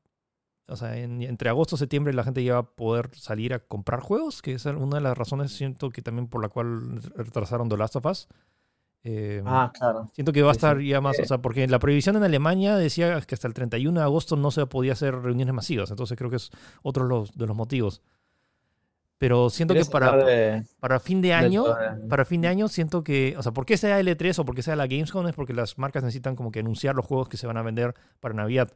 [0.67, 3.59] o sea, en- entre agosto y septiembre la gente ya va a poder salir a
[3.59, 7.69] comprar juegos, que es una de las razones, siento que también por la cual retrasaron
[7.69, 8.27] The Last of Us.
[9.03, 10.09] Eh, Ah, claro.
[10.13, 11.25] Siento que va a estar ya más, o Eh.
[11.25, 14.65] sea, porque la prohibición en Alemania decía que hasta el 31 de agosto no se
[14.65, 16.49] podía hacer reuniones masivas, entonces creo que es
[16.83, 18.01] otro de los, de los motivos.
[19.19, 21.65] Pero siento que ¿Quieres para, de- para fin de año,
[22.07, 24.61] para fin de año siento que, o sea, ¿por qué sea L3 o por qué
[24.61, 25.27] sea la Gamescom?
[25.27, 27.95] Es porque las marcas necesitan como que anunciar los juegos que se van a vender
[28.19, 28.71] para Navidad.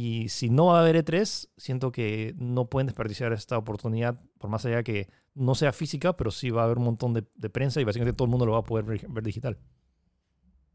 [0.00, 4.48] Y si no va a haber E3, siento que no pueden desperdiciar esta oportunidad, por
[4.48, 7.50] más allá que no sea física, pero sí va a haber un montón de, de
[7.50, 9.58] prensa y básicamente todo el mundo lo va a poder ver, ver digital.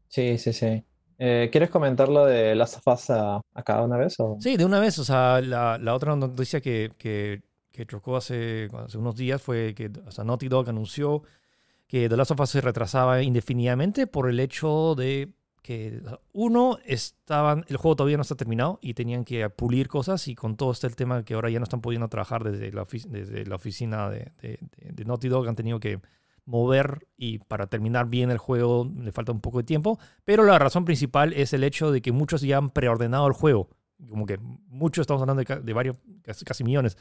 [0.08, 0.84] Sí, sí, sí.
[1.16, 4.14] Eh, ¿quieres comentar lo de Last of Us a, a cada una vez?
[4.20, 4.36] O...
[4.40, 8.68] Sí, de una vez, o sea, la, la otra noticia que, que, que chocó hace,
[8.74, 11.22] hace unos días fue que o sea, Naughty Dog anunció
[11.86, 15.32] que The Last of Us se retrasaba indefinidamente por el hecho de
[15.64, 20.34] que, uno, estaban, el juego todavía no está terminado y tenían que pulir cosas y
[20.34, 23.46] con todo este el tema que ahora ya no están pudiendo trabajar desde la, desde
[23.46, 24.58] la oficina de,
[25.06, 26.02] Naughty Dog, han tenido que
[26.44, 30.58] mover y para terminar bien el juego le falta un poco de tiempo, pero la
[30.58, 33.70] razón principal es el hecho de que muchos ya han preordenado el juego,
[34.10, 34.36] como que
[34.68, 35.96] muchos estamos hablando de, de varios,
[36.44, 36.98] casi millones,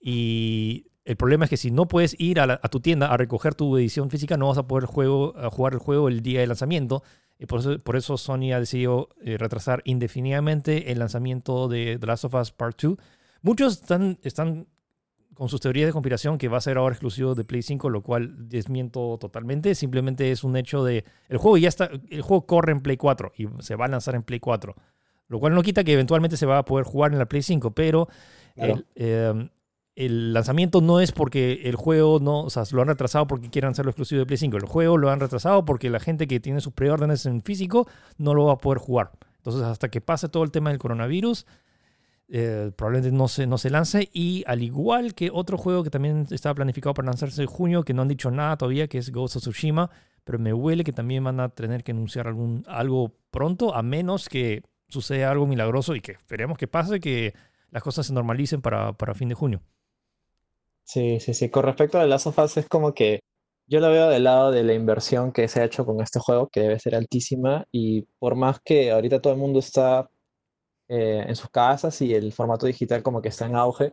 [0.00, 3.16] y el problema es que si no puedes ir a, la- a tu tienda a
[3.16, 6.40] recoger tu edición física, no vas a poder juego, a jugar el juego el día
[6.40, 7.02] de lanzamiento.
[7.38, 12.06] Y por eso, por eso Sony ha decidido eh, retrasar indefinidamente el lanzamiento de The
[12.06, 12.96] Last of Us Part 2.
[13.42, 14.66] Muchos están, están
[15.34, 18.02] con sus teorías de conspiración que va a ser ahora exclusivo de Play 5, lo
[18.02, 19.74] cual desmiento totalmente.
[19.76, 21.04] Simplemente es un hecho de.
[21.28, 21.88] El juego ya está.
[22.10, 24.74] El juego corre en Play 4 y se va a lanzar en Play 4.
[25.28, 27.70] Lo cual no quita que eventualmente se va a poder jugar en la Play 5,
[27.70, 28.08] pero
[28.56, 28.74] Claro.
[28.74, 29.50] el, eh,
[29.98, 33.72] el lanzamiento no es porque el juego no, o sea, lo han retrasado porque quieran
[33.72, 34.56] hacerlo exclusivo de Play 5.
[34.56, 38.32] El juego lo han retrasado porque la gente que tiene sus preórdenes en físico no
[38.32, 39.10] lo va a poder jugar.
[39.38, 41.46] Entonces, hasta que pase todo el tema del coronavirus,
[42.28, 44.08] eh, probablemente no se, no se lance.
[44.12, 47.92] Y al igual que otro juego que también estaba planificado para lanzarse en junio, que
[47.92, 49.90] no han dicho nada todavía, que es Ghost of Tsushima,
[50.22, 54.28] pero me huele que también van a tener que anunciar algún, algo pronto, a menos
[54.28, 57.34] que suceda algo milagroso y que esperemos que pase, que
[57.72, 59.60] las cosas se normalicen para, para fin de junio.
[60.88, 61.50] Sí, sí, sí.
[61.50, 63.20] Con respecto a The Last of Us, es como que
[63.66, 66.48] yo lo veo del lado de la inversión que se ha hecho con este juego,
[66.48, 70.08] que debe ser altísima, y por más que ahorita todo el mundo está
[70.88, 73.92] eh, en sus casas y el formato digital como que está en auge,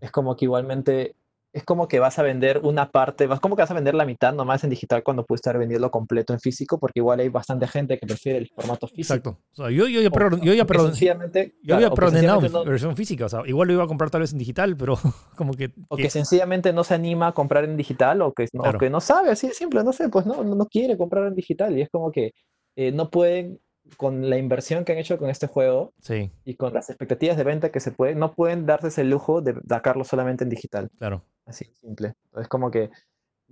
[0.00, 1.16] es como que igualmente,
[1.54, 4.04] es como que vas a vender una parte, vas como que vas a vender la
[4.04, 7.68] mitad nomás en digital cuando puedes estar vendiendo completo en físico, porque igual hay bastante
[7.68, 9.02] gente que prefiere el formato físico.
[9.14, 9.38] Exacto.
[9.52, 13.26] O sea, yo, yo, ya preordenado no- versión física.
[13.26, 14.96] O sea, igual lo iba a comprar tal vez en digital, pero
[15.36, 15.70] como que...
[15.88, 18.90] O que- sencillamente no se anima a comprar en digital o que no, o que
[18.90, 21.82] no sabe, así de simple, no sé, pues no, no quiere comprar en digital y
[21.82, 22.32] es como que
[22.76, 23.60] eh, no pueden,
[23.96, 27.44] con la inversión que han hecho con este juego sí, y con las expectativas de
[27.44, 31.22] venta que se puede, no pueden darse ese lujo de sacarlo solamente en digital, claro.
[31.46, 32.14] Así simple.
[32.36, 32.90] Es como que,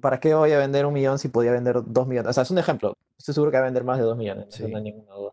[0.00, 2.30] ¿para qué voy a vender un millón si podía vender dos millones?
[2.30, 4.46] O sea, es un ejemplo, estoy seguro que va a vender más de dos millones,
[4.50, 4.64] Sí.
[4.68, 5.32] no hay ninguna duda.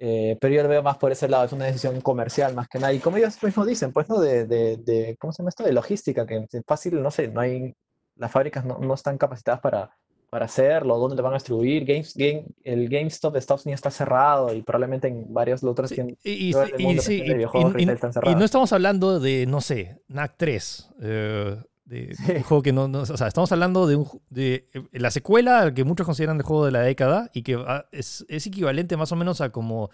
[0.00, 2.78] Eh, pero yo lo veo más por ese lado, es una decisión comercial más que
[2.78, 2.92] nada.
[2.92, 4.20] Y como ellos mismos dicen, pues, ¿no?
[4.20, 5.62] De, de, de- ¿cómo se llama esto?
[5.64, 7.74] De logística, que es fácil, no sé, no hay,
[8.16, 9.96] las fábricas no, no están capacitadas para,
[10.30, 11.84] para hacerlo, dónde lo van a distribuir.
[11.86, 15.94] Games, game, el GameStop de Estados Unidos está cerrado y probablemente en varios otros Sí,
[15.94, 16.52] tiendas y, y-
[16.98, 17.82] sí, y- y-
[18.30, 22.32] y- no estamos hablando de, no sé, NAC 3, eh, de, Sí.
[22.36, 25.72] un juego que no, no- o sea, estamos hablando de, un, de eh, la secuela
[25.74, 29.12] que muchos consideran el juego de la década y que ah, es, es equivalente más
[29.12, 29.90] o menos a como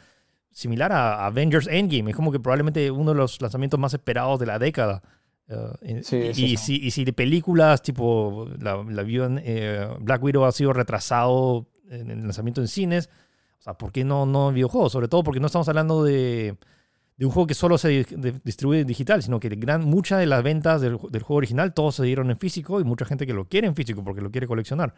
[0.53, 4.47] similar a Avengers Endgame, es como que probablemente uno de los lanzamientos más esperados de
[4.47, 5.03] la década.
[5.83, 6.57] Eh, Sí, y, sí, y sí.
[6.57, 9.05] si, y si de películas tipo la, la
[9.43, 13.11] eh, Black Widow ha sido retrasado en el lanzamiento en cines,
[13.59, 14.93] o sea, ¿por qué no, no en videojuegos?
[14.93, 16.57] Sobre todo porque no estamos hablando de,
[17.21, 18.07] de un juego que solo se
[18.43, 21.75] distribuye en digital, sino que gran, muchas de las ventas del, ju- del juego original
[21.75, 24.31] todos se dieron en físico y mucha gente que lo quiere en físico porque lo
[24.31, 24.95] quiere coleccionar.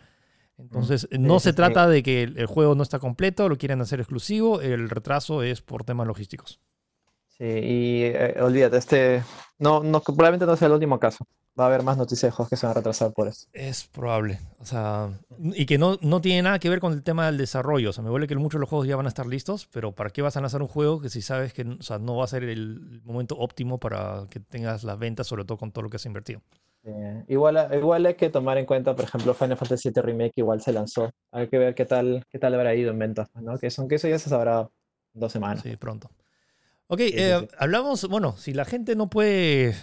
[0.56, 1.56] Entonces, no sí, se sí.
[1.56, 5.42] trata de que el, el juego no está completo, lo quieren hacer exclusivo, el retraso
[5.42, 6.60] es por temas logísticos.
[7.42, 9.24] Sí, y eh, olvídate, este
[9.58, 11.26] no, no, probablemente no sea el último caso.
[11.58, 13.48] Va a haber más noticias de juegos que se van a retrasar por eso.
[13.52, 14.38] Es probable.
[14.60, 15.10] O sea,
[15.52, 17.90] y que no, no tiene nada que ver con el tema del desarrollo.
[17.90, 19.90] O sea, me huele que muchos de los juegos ya van a estar listos, pero
[19.90, 22.24] ¿para qué vas a lanzar un juego que si sabes que o sea, no va
[22.24, 25.90] a ser el momento óptimo para que tengas las ventas, sobre todo con todo lo
[25.90, 26.40] que has invertido?
[26.84, 30.60] Eh, igual, igual hay que tomar en cuenta, por ejemplo, Final Fantasy VII Remake igual
[30.60, 31.10] se lanzó.
[31.32, 33.58] Hay que ver qué tal, qué tal habrá ido en ventas, ¿no?
[33.58, 34.68] Que son que eso ya se sabrá
[35.12, 35.62] dos semanas.
[35.62, 36.08] Sí, pronto.
[36.88, 39.74] Ok, eh, hablamos, bueno, si la gente no puede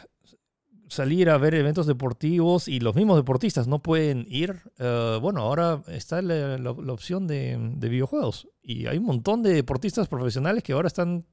[0.87, 5.83] salir a ver eventos deportivos y los mismos deportistas no pueden ir, eh, bueno, ahora
[5.87, 8.47] está la, la- la opción de, de videojuegos.
[8.61, 11.25] Y hay un montón de deportistas profesionales que ahora están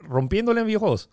[0.00, 1.08] rompiéndole en videojuegos.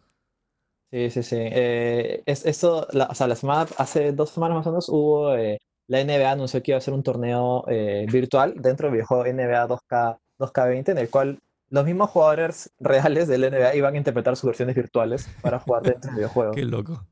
[0.91, 1.35] Sí, sí, sí.
[1.39, 5.35] Eh, es, esto, la, o sea, la semana, hace dos semanas más o menos hubo,
[5.35, 9.25] eh, la NBA anunció que iba a hacer un torneo eh, virtual dentro del videojuego
[9.27, 11.37] NBA 2K, 2K20, en el cual
[11.69, 16.09] los mismos jugadores reales del NBA iban a interpretar sus versiones virtuales para jugar dentro
[16.09, 16.51] del videojuego.
[16.55, 17.05] Qué loco.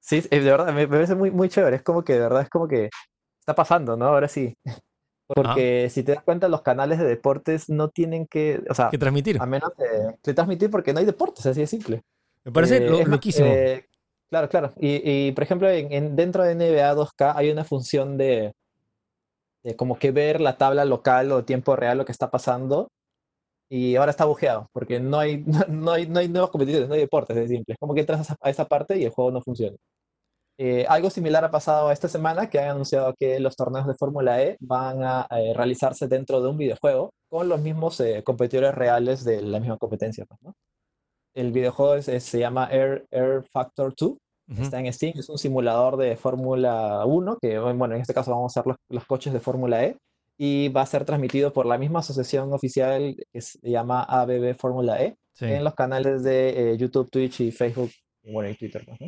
[0.00, 1.76] Sí, de verdad, me, parece muy, muy chévere.
[1.76, 2.90] Es como que de verdad es como que
[3.38, 4.06] está pasando, ¿no?
[4.06, 4.54] Ahora sí.
[5.28, 8.98] Porque si te das cuenta, los canales de deportes no tienen que, o sea, Que
[8.98, 9.38] transmitir.
[9.40, 12.02] a menos de, de transmitir porque no hay deportes, así de simple.
[12.44, 13.48] Me parece Eh, lo- es loquísimo.
[13.50, 13.86] eh,
[14.28, 14.72] claro, claro.
[14.78, 18.52] Y, y, por ejemplo, en, en- dentro de NBA 2K hay una función de,
[19.64, 22.88] de como que ver la tabla local o tiempo real lo que está pasando.
[23.74, 27.00] Y ahora está bugueado, porque no hay, no hay, no hay nuevas competiciones, no hay
[27.00, 27.72] deportes, es simple.
[27.72, 29.76] Es como que entras a esa, parte y el juego no funciona.
[30.58, 34.42] Eh, algo similar ha pasado esta semana, que han anunciado que los torneos de Fórmula
[34.42, 39.24] E van a eh, realizarse dentro de un videojuego con los mismos eh, competidores reales
[39.24, 40.52] de la misma competencia, pues, ¿no?
[41.34, 44.10] El videojuego es- es- se llama Air, Air Factor 2,
[44.50, 44.62] Ujú.
[44.62, 48.54] está en Steam, es un simulador de Fórmula 1, que bueno, en este caso vamos
[48.54, 49.96] a usar los, los coches de Fórmula E,
[50.44, 55.00] y va a ser transmitido por la misma asociación oficial que se llama ABB Fórmula
[55.00, 55.44] E, Sí.
[55.44, 57.92] en los canales de eh, YouTube, Twitch y Facebook,
[58.24, 59.06] bueno, y Twitter, pues, ¿no?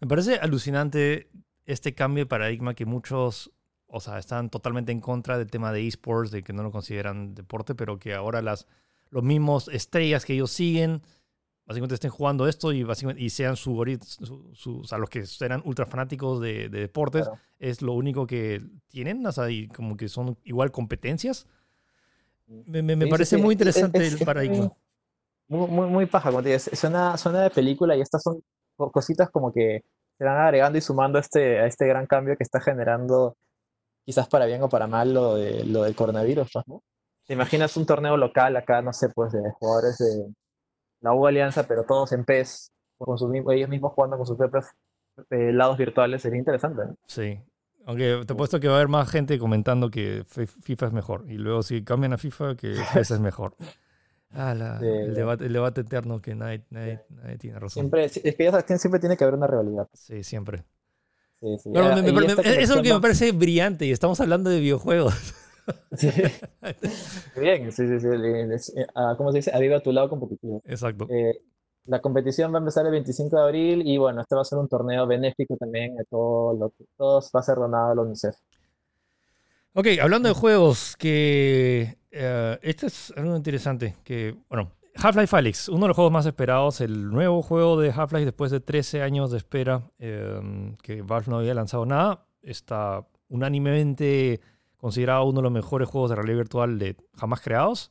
[0.00, 1.28] Me parece alucinante
[1.66, 3.52] este cambio de paradigma que muchos,
[3.88, 7.34] o sea, están totalmente en contra del tema de esports, de que no lo consideran
[7.34, 8.66] deporte, pero que ahora las,
[9.10, 11.02] los mismos estrellas que ellos siguen,
[11.70, 15.22] básicamente estén jugando esto y, básicamente, y sean su, su- su- o sea, los que
[15.40, 17.40] eran ultra fanáticos de, de deportes, Claro.
[17.60, 21.46] es lo único que tienen, o sea, y como que son igual competencias.
[22.48, 24.72] Me, me- me Sí, parece sí, muy es- interesante es- el es paradigma.
[25.46, 28.42] Muy, muy, muy paja, como te digo, es- suena, suena de película y estas son
[28.76, 29.84] co- cositas como que
[30.18, 33.36] se van agregando y sumando a este, a este gran cambio que está generando,
[34.04, 36.82] quizás para bien o para mal, lo, de, lo del coronavirus, ¿no?
[37.28, 40.26] ¿Te imaginas un torneo local acá, no sé, pues de jugadores de
[41.00, 44.66] la U Alianza, pero todos en PES, con sus, ellos mismos jugando con sus propios
[45.30, 46.22] eh, lados virtuales?
[46.22, 46.96] Sería interesante, ¿no?
[47.06, 47.40] Sí.
[47.86, 50.92] Aunque te he puesto que va a haber más gente comentando que Fi- FIFA es
[50.92, 51.24] mejor.
[51.28, 53.54] Y luego si cambian a FIFA, que PES es mejor.
[54.32, 57.82] Ah, la- Sí, el, debate, el debate eterno que nadie, nadie, nadie tiene razón.
[57.82, 59.88] Siempre, es que ya sabes siempre tiene que haber una rivalidad.
[59.92, 60.64] Sí, siempre.
[61.40, 63.86] Sí, Ah, me- me- y me- esta eso es lo que me parece brillante.
[63.86, 65.34] Y estamos hablando de videojuegos.
[65.92, 66.08] Sí.
[67.40, 68.72] Bien, sí, sí, sí.
[68.94, 69.50] ah, ¿Cómo se dice?
[69.54, 70.62] Aviva tu lado competitivo.
[70.66, 71.06] Exacto.
[71.10, 71.40] Eh,
[71.86, 74.58] la competición va a empezar el 25 de abril y bueno, este va a ser
[74.58, 75.98] un torneo benéfico también.
[76.00, 78.36] A todo lo que todos va a ser donado a la UNICEF.
[79.72, 83.96] Ok, hablando de juegos, que eh, este es algo interesante.
[84.04, 88.24] Que, bueno, Half-Life Alyx, uno de los juegos más esperados, el nuevo juego de Half-Life
[88.24, 94.40] después de 13 años de espera, eh, que Valve no había lanzado nada, está unánimemente
[94.80, 97.90] considerado uno de los mejores juegos de realidad virtual de jamás creados.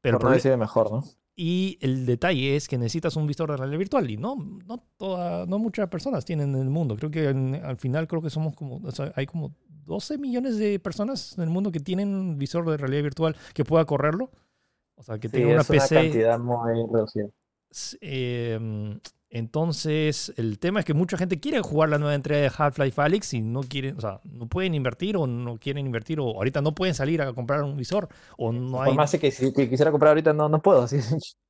[0.00, 1.04] Pero Por no mejor, ¿no?
[1.36, 5.46] y el detalle es que necesitas un visor de realidad virtual y no, no, toda,
[5.46, 6.94] no muchas personas tienen en el mundo.
[6.96, 9.52] Creo que en- al final creo que somos como, o sea, hay como
[9.84, 13.64] 12 millones de personas en el mundo que tienen un visor de realidad virtual que
[13.64, 14.30] pueda correrlo.
[14.94, 15.94] O sea, que Sí, tenga una es una PC.
[15.96, 17.28] cantidad muy reducida.
[18.00, 18.98] eh,
[19.34, 23.34] Entonces, el tema es que mucha gente quiere jugar la nueva entrega de Half-Life Alyx
[23.34, 26.72] y no quieren, o sea, no pueden invertir o no quieren invertir o ahorita no
[26.72, 28.90] pueden salir a comprar un visor o no hay...
[28.90, 30.86] Por más que si que quisiera comprar ahorita no, no puedo.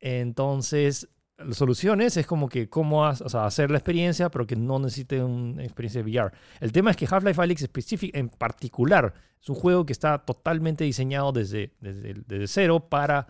[0.00, 4.56] Entonces, la solución es, como que cómo has- o sea, hacer la experiencia, pero que
[4.56, 6.32] no necesite una experiencia de VR.
[6.60, 7.68] El tema es que Half-Life Alyx
[8.14, 13.26] en particular es un juego que está totalmente diseñado desde, desde, desde cero para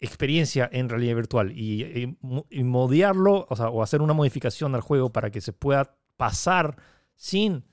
[0.00, 2.16] experiencia en realidad virtual y, y
[2.50, 6.76] y modearlo, o sea, o hacer una modificación al juego para que se pueda pasar
[7.14, 7.64] sin,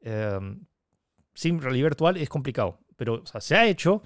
[0.00, 0.38] eh,
[1.34, 2.78] sin realidad virtual es complicado.
[2.96, 4.02] Pero se ha hecho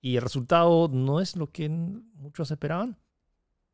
[0.00, 2.96] y el resultado no es lo que muchos esperaban.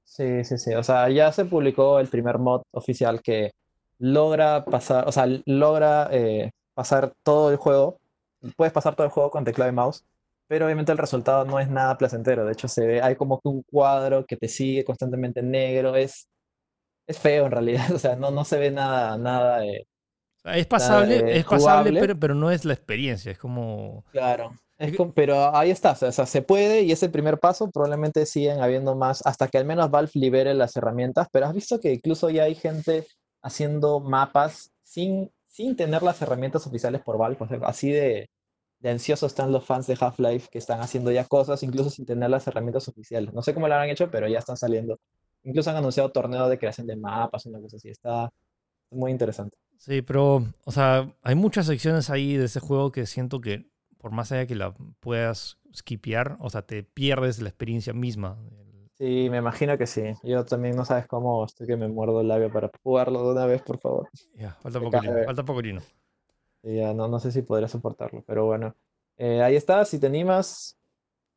[0.05, 0.75] Sí, sí, sí.
[0.75, 3.53] O sea, ya se publicó el primer mod oficial que
[3.99, 7.99] logra pasar, o sea, logra eh, pasar todo el juego.
[8.57, 10.05] Puedes pasar todo el juego con teclado y mouse,
[10.48, 12.44] pero obviamente el resultado no es nada placentero.
[12.44, 15.96] De hecho, se ve, hay como que un cuadro que te sigue constantemente en negro.
[15.96, 16.28] Es,
[17.06, 17.87] es feo en realidad.
[17.94, 19.87] O sea, no, no se ve nada, nada de,
[20.44, 22.00] Es pasable, es pasable, jugable.
[22.00, 23.32] pero, pero no es la experiencia.
[23.32, 24.04] Es como.
[24.12, 24.52] Claro.
[24.78, 28.26] Es como- pero ahí está, o sea, se puede y es el primer paso, probablemente
[28.26, 31.94] siguen habiendo más hasta que al menos Valve libere las herramientas, pero has visto que
[31.94, 33.06] incluso ya hay gente
[33.42, 38.28] haciendo mapas sin, sin tener las herramientas oficiales por Valve, o sea, así de,
[38.87, 42.31] de ansiosos están los fans de Half-Life que están haciendo ya cosas incluso sin tener
[42.31, 43.35] las herramientas oficiales.
[43.35, 45.01] No sé cómo lo habrán hecho, pero ya están saliendo.
[45.42, 48.31] Incluso han anunciado torneo de creación de mapas, una cosa así, está
[48.92, 49.57] muy interesante.
[49.77, 53.68] Sí, pero, o sea, hay muchas secciones ahí de ese juego que siento que,
[53.99, 58.38] por más allá que la puedas skipear, o sea, te pierdes la experiencia misma.
[58.99, 60.14] Sí, me imagino que sí.
[60.22, 63.46] Yo también no sabes cómo estoy que me muerdo el labio para jugarlo de una
[63.46, 64.09] vez, por favor.
[64.37, 65.25] Ya, falta poco, cae.
[65.25, 65.83] falta poco, Lino.
[66.66, 68.74] Y ya no, no sé si podré soportarlo, pero bueno.
[69.18, 70.76] Eh, ahí está, si te animas,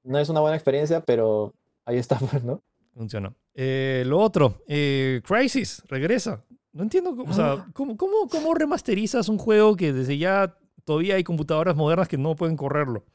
[0.03, 1.53] no es una buena experiencia, pero
[1.85, 2.61] ahí está, pues, ¿no?
[2.95, 3.33] Funciona.
[3.53, 6.43] Eh, lo otro, eh, Crisis, regresa.
[6.73, 11.15] No entiendo, cómo- o sea, ¿cómo, cómo, cómo remasterizas un juego que desde ya todavía
[11.15, 13.05] hay computadoras modernas que no pueden correrlo?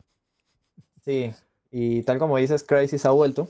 [1.04, 1.32] Sí,
[1.70, 3.48] y tal como dices, Crysis ha vuelto.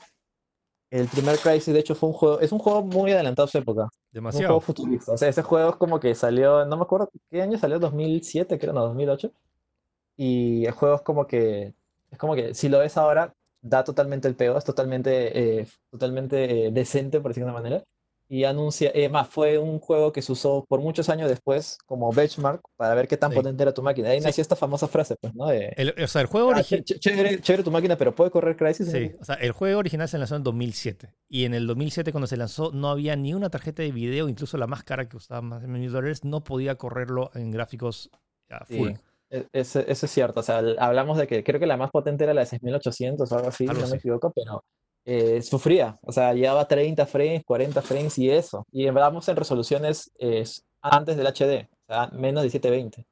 [0.94, 3.58] El primer Crysis, de hecho, fue un juego, es un juego muy adelantado a su
[3.58, 3.82] época.
[3.82, 4.60] Es un juego Demasiado.
[4.60, 5.10] futurista.
[5.12, 8.60] O sea, ese juego es como que salió, no me acuerdo qué año salió, 2007,
[8.60, 9.32] creo, no, 2008.
[10.16, 11.74] Y el juego es como que,
[12.12, 16.66] es como que si lo ves ahora, da totalmente el pego, es totalmente, eh, totalmente
[16.68, 17.84] eh, decente, por decirlo de una manera.
[18.26, 22.10] Y anuncia, eh, más, fue un juego que se usó por muchos años después como
[22.10, 23.36] benchmark para ver qué tan Sí.
[23.36, 24.08] potente era tu máquina.
[24.08, 24.24] Ahí Sí.
[24.24, 25.46] nació esta famosa frase, pues, ¿no?
[25.46, 26.84] De, El- o sea, el juego "Ah, original.
[26.84, 28.90] ch- chévere, chévere tu máquina, pero puede correr Crysis.
[28.90, 31.14] Sí, o sea, el juego original se lanzó en 2007.
[31.28, 34.56] Y en el 2007, cuando se lanzó, no había ni una tarjeta de video, incluso
[34.56, 38.10] la más cara que costaba más de mil dólares, no podía correrlo en gráficos
[38.48, 38.90] a Sí, full.
[39.30, 40.40] e- Eso, eso es cierto.
[40.40, 43.36] O sea, hablamos de que creo que la más potente era la de 6800 o
[43.36, 43.96] algo así, Algo no me así.
[43.96, 44.64] equivoco, pero
[45.04, 45.98] eh, sufría.
[46.02, 48.66] O sea, llevaba 30 frames, 40 frames y eso.
[48.72, 50.44] Y hablamos en resoluciones eh,
[50.82, 53.06] antes del HD, o sea, menos de 720.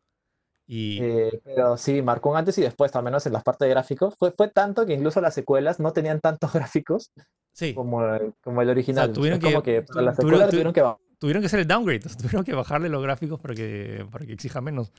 [0.67, 3.71] Y Eh, pero sí, marcó un antes y después, al menos en las partes de
[3.75, 4.15] gráficos.
[4.19, 7.11] Fue, fue tanto que incluso las secuelas no tenían tantos gráficos
[7.53, 9.13] sí, como, el- como el original.
[9.13, 10.99] tuvieron que- las secuelas tuvieron que bajar.
[11.19, 14.61] tuvieron que hacer el downgrade, tuvieron que bajarle los gráficos para que, para que exija
[14.61, 14.93] menos.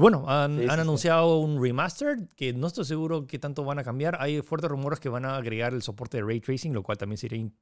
[0.00, 0.80] Y bueno, han, Sí, han sí, sí.
[0.80, 4.16] anunciado un remaster que no estoy seguro qué tanto van a cambiar.
[4.20, 7.18] Hay fuertes rumores que van a agregar el soporte de ray tracing, lo cual también
[7.18, 7.54] sería in-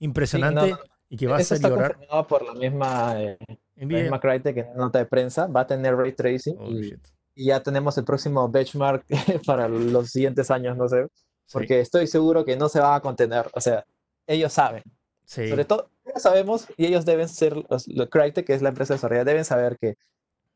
[0.00, 0.82] impresionante no, no.
[1.08, 2.26] y que va a Eso hacer está llorar.
[2.28, 3.38] por la misma, eh,
[3.76, 5.46] la misma Crytek en una nota de prensa.
[5.46, 6.94] Va a tener ray tracing Oh, y
[7.34, 9.06] y ya tenemos el próximo benchmark
[9.46, 11.06] para los siguientes años, no sé,
[11.46, 13.84] Sí, porque estoy seguro que no se van a contener, o sea,
[14.26, 14.82] ellos saben,
[15.24, 15.48] sí.
[15.48, 18.92] sobre todo, ellos sabemos y ellos deben ser, los, los Crytek, que es la empresa
[18.92, 19.94] de desarrollo, deben saber que,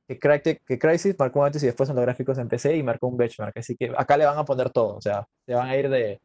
[0.07, 2.83] que, Crytek, que Crysis marcó un antes y después en los gráficos en PC y
[2.83, 5.69] marcó un benchmark, así que acá le van a poner todo, o sea, se van
[5.69, 6.21] a ir de...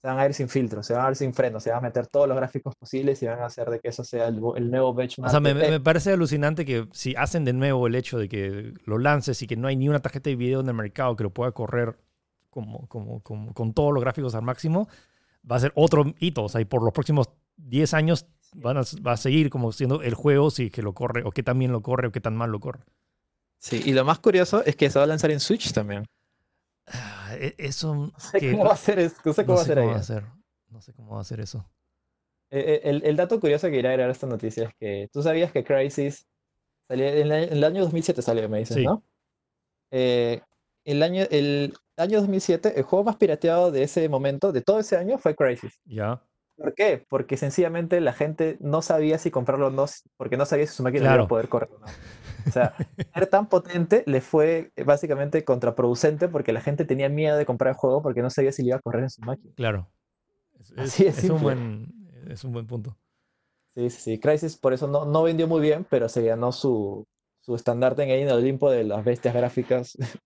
[0.00, 1.82] Se van a ir sin filtro, se van a ir sin freno, se van a
[1.82, 4.68] meter todos los gráficos posibles y van a hacer de que eso sea el, el
[4.68, 5.28] nuevo benchmark.
[5.28, 8.74] O sea, me, me parece alucinante que si hacen de nuevo el hecho de que
[8.84, 11.22] lo lances y que no hay ni una tarjeta de video en el mercado que
[11.22, 11.96] lo pueda correr
[12.50, 14.88] como, como, como- con todos los gráficos al máximo,
[15.48, 16.42] va a ser otro hito.
[16.42, 20.02] O sea, y por los próximos 10 años van a, va a seguir como siendo
[20.02, 22.20] el juego si es que lo corre, o qué tan bien lo corre, o qué
[22.20, 22.80] tan mal lo corre.
[23.62, 26.04] Sí, y lo más curioso es que se va a lanzar en Switch también.
[26.88, 29.56] Ah, e- Eso No sé que- cómo va a ser eso, no sé no cómo
[29.58, 29.86] va a cómo ahí.
[29.86, 30.24] va a ser.
[30.68, 31.64] No sé cómo va a ser eso.
[32.50, 35.22] Eh, eh, El, el dato curioso que quería agregar a esta noticia es que tú
[35.22, 36.26] sabías que Crysis
[36.88, 38.84] salió en, la- en el año 2007 salió, me dices, Sí.
[38.84, 39.04] ¿no?
[39.92, 40.42] Eh,
[40.84, 44.96] el año, el año 2007, el juego más pirateado de ese momento, de todo ese
[44.96, 45.78] año, fue Crysis.
[45.84, 46.20] Ya.
[46.56, 47.06] ¿Por qué?
[47.08, 50.82] Porque sencillamente la gente no sabía si comprarlo o no, porque no sabía si su
[50.82, 51.14] máquina Claro.
[51.20, 51.86] iba a poder correr o no.
[52.46, 52.74] O sea,
[53.14, 57.76] ser tan potente le fue básicamente contraproducente porque la gente tenía miedo de comprar el
[57.76, 59.52] juego porque no sabía si le iba a correr en su máquina.
[59.56, 59.90] Claro.
[60.60, 62.96] Es, es- Así de es un buen, es un buen punto.
[63.74, 64.20] Sí, sí, sí.
[64.20, 67.06] Crysis por eso no, no vendió muy bien, pero se ganó su,
[67.40, 69.96] su estandarte en el Olimpo de las bestias gráficas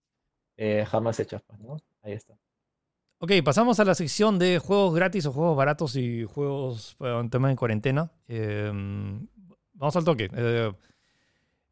[0.56, 1.76] eh, jamás hechas, pues, ¿no?
[2.02, 2.34] Ahí está.
[3.18, 7.30] Ok, pasamos a la sección de juegos gratis o juegos baratos y juegos eh, en
[7.30, 8.10] tema de cuarentena.
[8.28, 8.70] Eh,
[9.72, 10.28] vamos al toque.
[10.34, 10.72] Eh,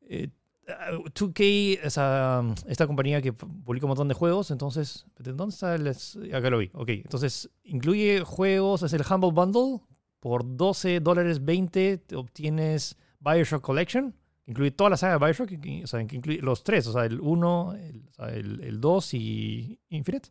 [0.09, 0.29] eh,
[0.67, 5.89] 2K, esa, esta compañía que publica un montón de juegos, entonces, ¿dónde está el...?
[6.35, 6.71] Acá lo vi.
[6.73, 9.81] Ok, entonces, incluye juegos, es el Humble Bundle.
[10.21, 14.15] Por 12 dólares 20 te obtienes Bioshock Collection.
[14.47, 15.51] Incluye toda la saga de Bioshock,
[15.85, 19.15] o sea, que los tres, o sea, el 1, el, o sea, el, el 2
[19.15, 20.31] y Infinite.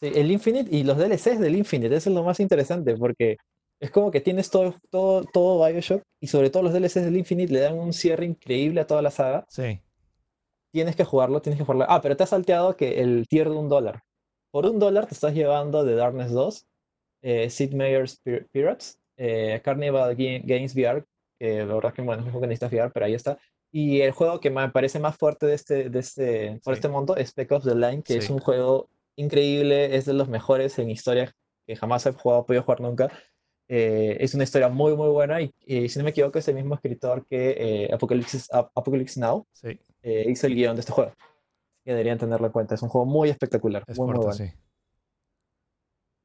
[0.00, 3.36] Sí, el Infinite y los DLCs del Infinite, eso es lo más interesante, porque
[3.84, 7.52] es como que tienes todo, todo, todo Bioshock y sobre todo los DLCs del Infinite
[7.52, 9.44] le dan un cierre increíble a toda la saga.
[9.48, 9.80] Sí.
[10.72, 11.86] Tienes que jugarlo, tienes que jugarlo.
[11.88, 14.02] Ah, pero te has salteado que el tier de un dólar.
[14.50, 16.66] Por un dólar te estás llevando The Darkness 2,
[17.22, 21.04] eh, Sid Meier's Pir- Pirates, eh, Carnival Ga- Games VR,
[21.38, 23.38] que la verdad es que bueno, es un juego que necesitas VR, pero ahí está.
[23.72, 27.16] Y el juego que me parece más fuerte de este, de este, por este monto
[27.16, 30.90] es Spec Ops The Line, que es un juego increíble, es de los mejores en
[30.90, 31.32] historia
[31.66, 33.10] que jamás he jugado, podido jugar nunca.
[33.68, 36.54] Eh, es una historia muy, muy buena y, y si no me equivoco es el
[36.54, 40.92] mismo escritor que eh, Apocalypse, Ap- Apocalypse Now Sí, eh, hizo el guion de este
[40.92, 41.12] juego.
[41.84, 42.74] Que deberían tenerlo en cuenta.
[42.74, 43.82] Es un juego muy espectacular.
[43.86, 44.32] es muy, muy bueno.
[44.32, 44.44] sí.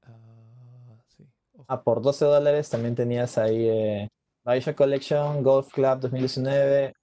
[0.03, 1.25] Ah, sí.
[1.67, 4.09] Ah, por 12 dólares también tenías ahí eh,
[4.45, 6.93] Bioshock Collection, Golf Club 2019,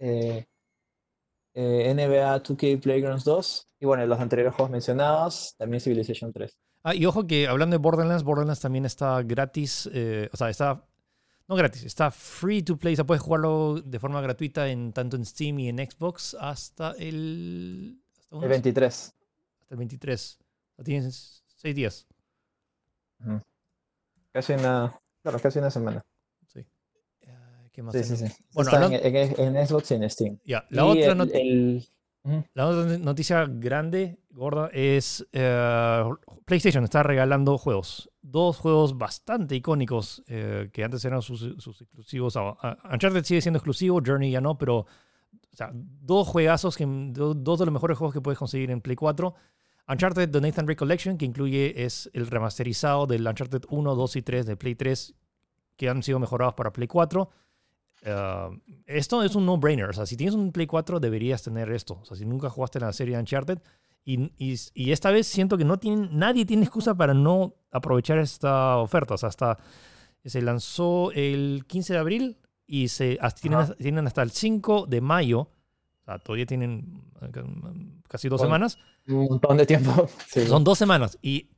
[0.00, 0.44] eh,
[1.54, 6.56] eh, NBA 2K Playgrounds 2 y bueno, los anteriores juegos mencionados, también Civilization 3.
[6.86, 10.84] Ah, y ojo que hablando de Borderlands, Borderlands también está gratis, eh, o sea, está,
[11.48, 15.16] no gratis, está free to play, o sea, puedes jugarlo de forma gratuita en tanto
[15.16, 19.14] en Steam y en Xbox hasta el, hasta, El unos- 23.
[19.62, 20.38] hasta el 23.
[20.40, 22.06] O sea, tienes 6 días.
[24.32, 26.04] Casi una, claro, casi una semana.
[26.52, 26.66] Sí.
[27.28, 27.94] Ah, ¿Qué más?
[27.94, 28.26] Sí, sí, sí.
[28.52, 30.38] Bueno, Está en, en- en Xbox y en Steam.
[30.44, 31.88] Ya, la Y otra el- not- el-
[32.54, 36.04] La otra noticia grande, gorda, es eh,
[36.46, 38.10] PlayStation está regalando juegos.
[38.22, 42.36] Dos juegos bastante icónicos eh, que antes eran sus, exclusivos.
[42.90, 44.86] Uncharted sigue siendo exclusivo, Journey ya no, pero
[45.72, 49.34] dos juegazos, que, do- dos de los mejores juegos que puedes conseguir en Play 4.
[49.86, 54.22] Uncharted The Nathan Drake Collection, que incluye es el remasterizado del Uncharted 1, 2 y
[54.22, 55.14] 3 de Play 3,
[55.76, 57.28] que han sido mejorados para Play 4.
[58.06, 59.88] Uh, esto es un no-brainer.
[59.88, 61.98] O sea, si tienes un Play 4, deberías tener esto.
[62.02, 63.58] O sea, si nunca jugaste la serie Uncharted.
[64.04, 68.18] Y, y, y esta vez siento que no tienen, nadie tiene excusa para no aprovechar
[68.18, 69.14] esta oferta.
[69.14, 69.58] O sea, hasta
[70.24, 72.36] se lanzó el 15 de abril
[72.66, 75.40] y se, hasta- tienen, tienen hasta el 5 de mayo.
[75.40, 77.30] O sea, todavía tienen eh,
[78.06, 78.78] casi dos Bueno, semanas.
[79.08, 80.08] Un montón de tiempo.
[80.28, 80.46] Sí.
[80.46, 81.16] Son dos semanas.
[81.22, 81.48] Y,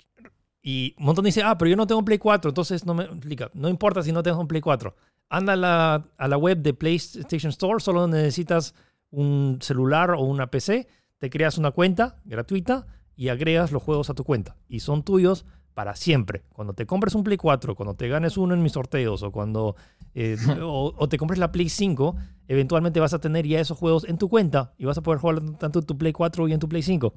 [0.63, 3.05] y un montón dice, ah, pero yo no tengo un Play 4, entonces no me
[3.05, 3.51] explica.
[3.55, 4.95] No importa si no tengo un Play 4.
[5.29, 8.75] Anda a la, a la web de PlayStation Store, solo necesitas
[9.11, 10.87] un celular o una PC,
[11.19, 14.57] te creas una cuenta gratuita y agregas los juegos a tu cuenta.
[14.69, 16.45] Y son tuyos para siempre.
[16.53, 19.77] Cuando te compres un Play 4, cuando te ganes uno en mis sorteos o cuando
[20.15, 22.17] eh, o, o te compres la Play 5,
[22.49, 25.41] eventualmente vas a tener ya esos juegos en tu cuenta y vas a poder jugar
[25.59, 27.15] tanto en tu Play 4 y en tu Play 5.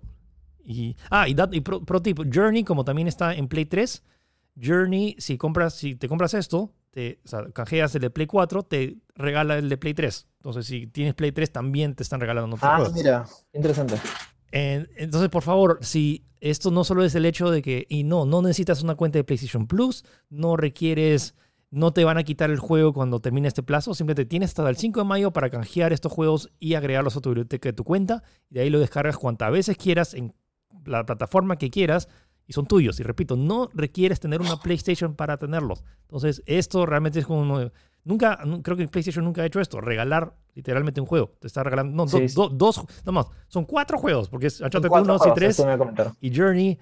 [0.66, 4.04] Y, ah, y, dat- y pro, pro tip, Journey, como también está en Play 3,
[4.62, 8.64] Journey, si, compras, si te compras esto, te, o sea, canjeas el de Play 4,
[8.64, 10.28] te regala el de Play 3.
[10.38, 12.94] Entonces, si tienes Play 3, también te están regalando otro Ah, juego.
[12.94, 13.96] mira, interesante.
[14.52, 18.26] En- entonces, por favor, si esto no solo es el hecho de que, y no,
[18.26, 21.36] no necesitas una cuenta de PlayStation Plus, no requieres,
[21.70, 24.78] no te van a quitar el juego cuando termine este plazo, simplemente tienes hasta el
[24.78, 28.24] 5 de mayo para canjear estos juegos y agregarlos a tu biblioteca de tu cuenta,
[28.50, 30.34] y de ahí lo descargas cuantas veces quieras en
[30.86, 32.08] la plataforma que quieras,
[32.50, 33.00] y son tuyos.
[33.00, 35.84] Y repito, no requieres tener una PlayStation para tenerlos.
[36.02, 37.60] Entonces, esto realmente es como...
[38.04, 41.36] Nunca, nu- creo que PlayStation nunca ha hecho esto, regalar literalmente un juego.
[41.40, 44.90] Te está regalando, no, Sí, do- dos, no más, son cuatro juegos, porque es Uncharted
[44.90, 46.14] cuatro 1, 2 y juegos, 3 eso me comentaron.
[46.20, 46.80] y Journey.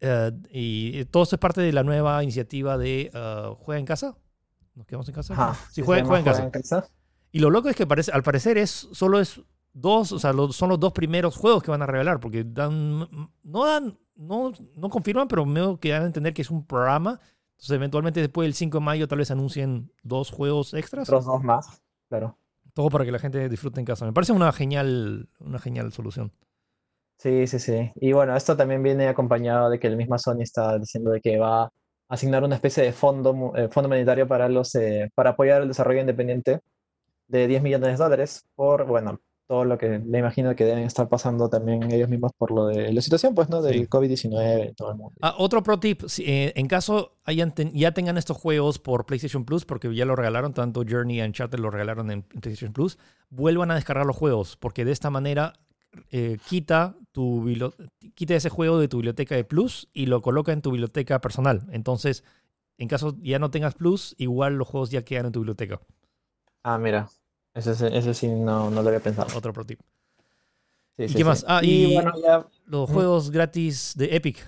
[0.00, 4.16] eh, y todo esto es parte de la nueva iniciativa de eh, Juega en casa.
[4.74, 5.32] ¿Nos quedamos en casa?
[5.34, 6.42] Ajá, Sí, juega, juega en casa.
[6.42, 6.88] Juega en casa.
[7.32, 9.42] Y lo loco es que parece, al parecer es solo es
[9.74, 13.00] dos, o sea, lo- son los dos primeros juegos que van a regalar, porque dan,
[13.42, 17.20] no dan, no, no confirman, pero medio que dan a entender que es un programa.
[17.52, 21.08] Entonces, eventualmente después del 5 de mayo tal vez anuncien dos juegos extras.
[21.08, 22.36] Otros dos más, claro.
[22.74, 24.04] Todo para que la gente disfrute en casa.
[24.04, 26.32] Me parece una genial, una genial solución.
[27.18, 27.92] Sí, sí, sí.
[27.94, 31.38] Y bueno, esto también viene acompañado de que el misma Sony está diciendo de que
[31.38, 31.72] va a
[32.08, 36.00] asignar una especie de fondo, eh, fondo monetario para los, eh, para apoyar el desarrollo
[36.00, 36.60] independiente
[37.28, 41.08] de 10 millones de dólares por, bueno, todo lo que me imagino que deben estar
[41.08, 43.62] pasando también ellos mismos por lo de la situación, pues, ¿no?
[43.62, 43.86] Del Sí.
[43.86, 45.14] COVID-19 y todo el mundo.
[45.22, 49.06] Ah, otro pro tip, si, eh, en caso hayan ten- ya tengan estos juegos por
[49.06, 52.98] PlayStation Plus, porque ya lo regalaron, tanto Journey y Uncharted lo regalaron en PlayStation Plus,
[53.30, 55.52] vuelvan a descargar los juegos, porque de esta manera
[56.10, 57.46] eh, quita, tu
[58.14, 61.66] quita ese juego de tu biblioteca de Plus y lo coloca en tu biblioteca personal.
[61.72, 62.22] Entonces,
[62.76, 65.80] en caso ya no tengas Plus, igual los juegos ya quedan en tu biblioteca.
[66.64, 67.08] Ah, mira,
[67.56, 69.36] ese, sí- ese sí no, no lo había pensado.
[69.36, 69.80] Otro pro tip.
[70.96, 71.44] Sí, ¿Y sí, qué más?
[71.48, 74.38] Ah, y y- bueno, ya Los juegos gratis de Epic.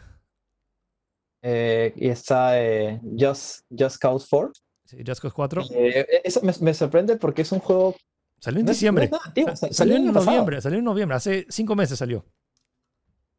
[1.43, 4.53] eh, y está eh, Just, Just Cause 4.
[4.85, 5.63] Sí, Just Cause 4.
[5.71, 7.95] Eh, eso me, me sorprende porque es un juego.
[8.41, 9.11] Salió en no es- no diciembre.
[9.25, 10.27] antiguo, Salió en pasado.
[10.27, 12.25] noviembre, salió en noviembre, hace cinco meses salió.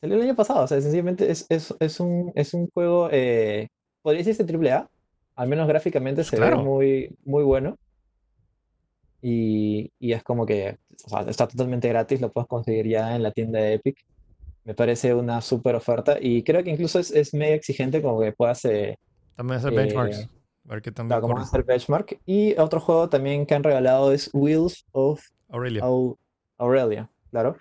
[0.01, 4.19] Salió el año pasado, o sea, sencillamente es, es, es un, es un juego, podría
[4.19, 4.89] decirse triple A,
[5.35, 6.57] al menos gráficamente se Claro.
[6.59, 7.77] ve muy, muy bueno.
[9.21, 13.23] Y, y es como que o sea, está totalmente gratis, lo puedes conseguir ya en
[13.23, 13.97] la tienda de Epic.
[14.65, 18.31] Me parece una súper oferta y creo que incluso es, es medio exigente como que
[18.33, 18.97] puedas eh,
[19.35, 20.29] También hacer Eh, benchmarks.
[20.65, 22.19] Ver qué también como hacer benchmark.
[22.25, 25.81] Y otro juego también que han regalado es Wheels of Aurelia.
[25.83, 26.17] Au-
[26.57, 27.55] Aurelia, claro.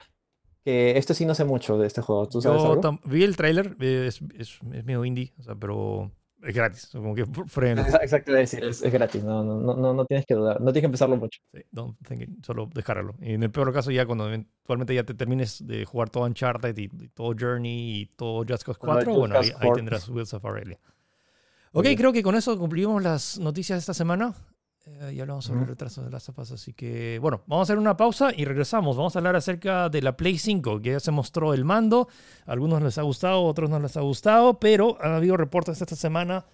[0.64, 3.00] Que esto sí no sé mucho de este juego, ¿tú sabes Yo algo?
[3.06, 6.12] vi el trailer, es, es, es medio indie, o sea, pero
[6.42, 6.88] es gratis.
[6.92, 7.82] Como que freno.
[7.82, 10.60] Exa- Exacto, es decir, es, es gratis, no, no, no, no, no tienes que dudar,
[10.60, 11.40] no tienes que empezarlo mucho.
[11.52, 11.60] Sí,
[12.22, 13.14] it, solo descargarlo.
[13.20, 16.76] Y en el peor caso, ya cuando eventualmente ya te termines de jugar todo Uncharted
[16.76, 19.72] y, y todo Journey y todo Just Cause Cuando 4, Just bueno, ahí, ahí 4.
[19.74, 20.78] tendrás Wheels of Aurelia.
[21.72, 24.34] Ok, creo que con eso cumplimos las noticias de esta semana.
[24.86, 27.78] Eh, ya hablamos sobre el retraso de las tapas, así que bueno, vamos a hacer
[27.78, 28.96] una pausa y regresamos.
[28.96, 32.08] Vamos a hablar acerca de la Play 5, que ya se mostró el mando.
[32.46, 35.80] A algunos les ha gustado, a otros no les ha gustado, pero han habido reportes
[35.80, 36.46] esta semana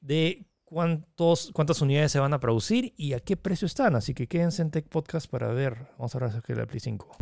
[0.00, 3.96] de cuántos, cuántas unidades se van a producir y a qué precio están.
[3.96, 5.88] Así que quédense en Tech Podcast para ver.
[5.98, 7.16] Vamos a hablar acerca de la Play 5.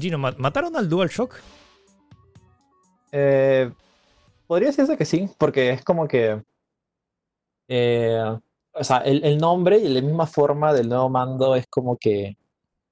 [0.00, 1.34] Gino, ¿ma- ¿mataron al DualShock?
[3.12, 3.70] Eh,
[4.46, 6.42] podría decirse que sí, porque es como que,
[7.68, 8.22] eh,
[8.72, 12.36] o sea, el, el nombre y la misma forma del nuevo mando es como que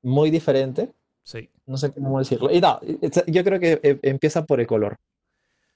[0.03, 0.93] muy diferente,
[1.23, 1.51] Sí.
[1.67, 2.51] no sé cómo decirlo.
[2.51, 2.81] Y no,
[3.27, 4.97] yo creo que eh, empieza por el color,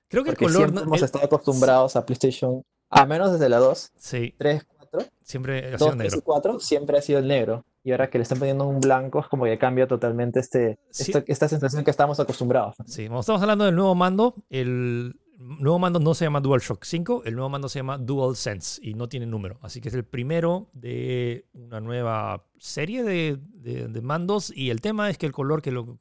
[0.08, 0.58] Creo que el porque color...
[0.68, 4.64] siempre no- hemos el- estado acostumbrados a PlayStation, a menos desde la 2, sí, 3,
[4.76, 6.18] 4, siempre ha 2, sido 3 negro.
[6.18, 7.64] y 4 siempre ha sido el negro.
[7.82, 11.12] Y ahora que le están poniendo un blanco es como que cambia totalmente este, Sí.
[11.12, 12.76] esta, esta sensación que estamos acostumbrados.
[12.86, 17.22] Sí, como estamos hablando del nuevo mando, el nuevo mando no se llama DualShock 5,
[17.24, 19.58] el nuevo mando se llama DualSense y no tiene número.
[19.62, 24.82] Así que es el primero de una nueva serie de, de- de mandos y el
[24.82, 25.96] tema es que el color, que lo-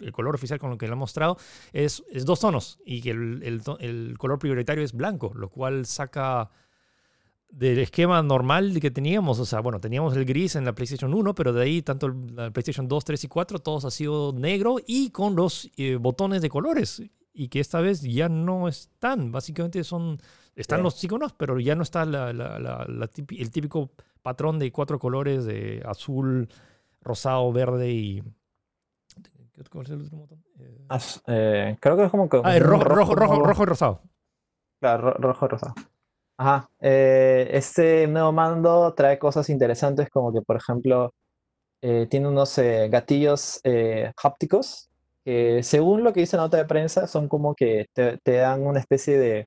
[0.00, 1.38] el, color oficial con lo que lo han mostrado
[1.72, 6.50] es, es dos tonos y que el, el color prioritario es blanco, lo cual saca
[7.52, 11.34] del esquema normal que teníamos, o sea, bueno, teníamos el gris en la PlayStation 1,
[11.34, 15.10] pero de ahí tanto la PlayStation 2, 3 y 4, todos ha sido negro y
[15.10, 17.02] con los eh, botones de colores.
[17.34, 20.18] Y que esta vez ya no están, básicamente son,
[20.56, 20.82] están Sí.
[20.82, 23.90] los iconos, pero ya no está la- la- la- la típi- el típico
[24.22, 26.48] patrón de cuatro colores de azul,
[27.02, 28.22] rosado, verde y...
[29.52, 30.42] ¿Qué otro color es el último botón?
[30.58, 33.44] Eh, Ah, eh, creo que es como que Ah, rojo, rojo, rojo, nuevo.
[33.46, 34.02] rojo y rosado.
[34.80, 35.74] Claro, ro- rojo rosado.
[36.42, 36.68] Ajá.
[36.80, 41.12] eh, este nuevo mando trae cosas interesantes como que, por ejemplo,
[41.82, 44.88] eh, tiene unos eh, gatillos eh, hápticos
[45.24, 48.66] que, según lo que dice la nota de prensa, son como que te, te dan
[48.66, 49.46] una especie de,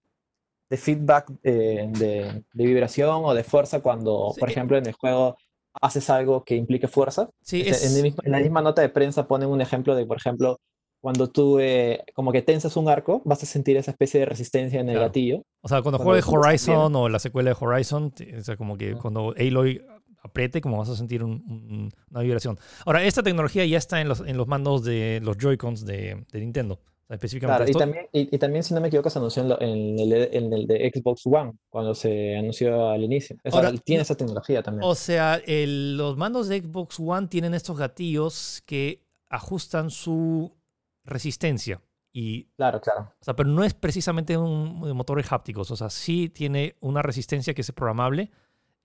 [0.70, 4.40] de feedback eh, de, de vibración o de fuerza cuando, Sí.
[4.40, 5.36] por ejemplo, en el juego
[5.82, 7.30] haces algo que implique fuerza.
[7.42, 7.84] Sí, es...
[7.84, 10.60] En, el mismo- en la misma nota de prensa ponen un ejemplo de, por ejemplo,
[11.06, 14.80] cuando tú eh, como que tensas un arco, vas a sentir esa especie de resistencia
[14.80, 15.10] en el Claro.
[15.10, 15.44] gatillo.
[15.62, 18.94] O sea, cuando Cuando estás Horizon o la secuela de Horizon, o sea, como que
[18.94, 19.02] Ujú.
[19.04, 19.86] cuando Aloy
[20.24, 22.58] apriete, como vas a sentir un- un- una vibración.
[22.88, 26.40] Ahora, esta tecnología ya está en los, en los mandos de los Joy-Cons de, de
[26.40, 26.74] Nintendo.
[26.74, 29.20] O sea, específicamente Claro, y esto- también, y, y también, si no me equivoco, se
[29.20, 33.36] anunció en, lo- en el, en el de Xbox One, cuando se anunció al inicio.
[33.44, 34.90] O sea, Ahora, tiene esa tecnología también.
[34.90, 40.52] O sea, el- los mandos de Xbox One tienen estos gatillos que ajustan su
[41.06, 41.82] resistencia.
[42.12, 43.12] Y, Claro, claro.
[43.20, 45.70] o sea, pero no es precisamente un de motores hápticos.
[45.72, 48.32] O sea, sí tiene una resistencia que es programable.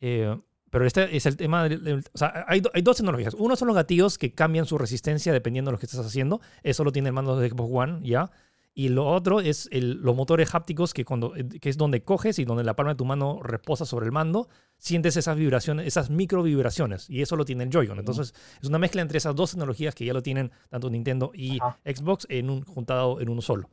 [0.00, 0.36] eh,
[0.70, 1.68] pero este es el tema.
[1.68, 3.34] del- o sea, hay, do- hay dos tecnologías.
[3.34, 6.40] Uno son los gatillos que cambian su resistencia dependiendo de lo que estás haciendo.
[6.62, 8.30] Eso lo tiene el mando de Xbox One ya.
[8.72, 12.38] Y lo otro es el- los motores hápticos, que, cuando, eh, que es donde coges
[12.38, 14.48] y donde la palma de tu mano reposa sobre el mando,
[14.78, 17.10] sientes esas vibraciones, esas micro vibraciones.
[17.10, 17.98] Y eso lo tiene el Joy-Con.
[17.98, 21.58] Entonces, es una mezcla entre esas dos tecnologías que ya lo tienen tanto Nintendo y
[21.60, 21.78] Ajá.
[21.84, 23.68] Xbox en un, juntado en uno solo.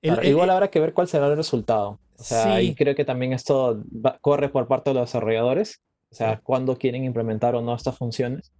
[0.00, 2.00] El- Claro, el- igual habrá que ver cuál será el resultado.
[2.18, 2.48] O sea, Sí.
[2.48, 5.80] ahí creo que también esto va- corre por parte de los desarrolladores.
[6.10, 6.40] O sea, Sí.
[6.42, 8.50] cuándo quieren implementar o no estas funciones.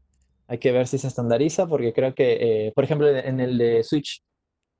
[0.48, 3.82] Hay que ver si se estandariza, porque creo que, eh, por ejemplo, en el de
[3.84, 4.22] Switch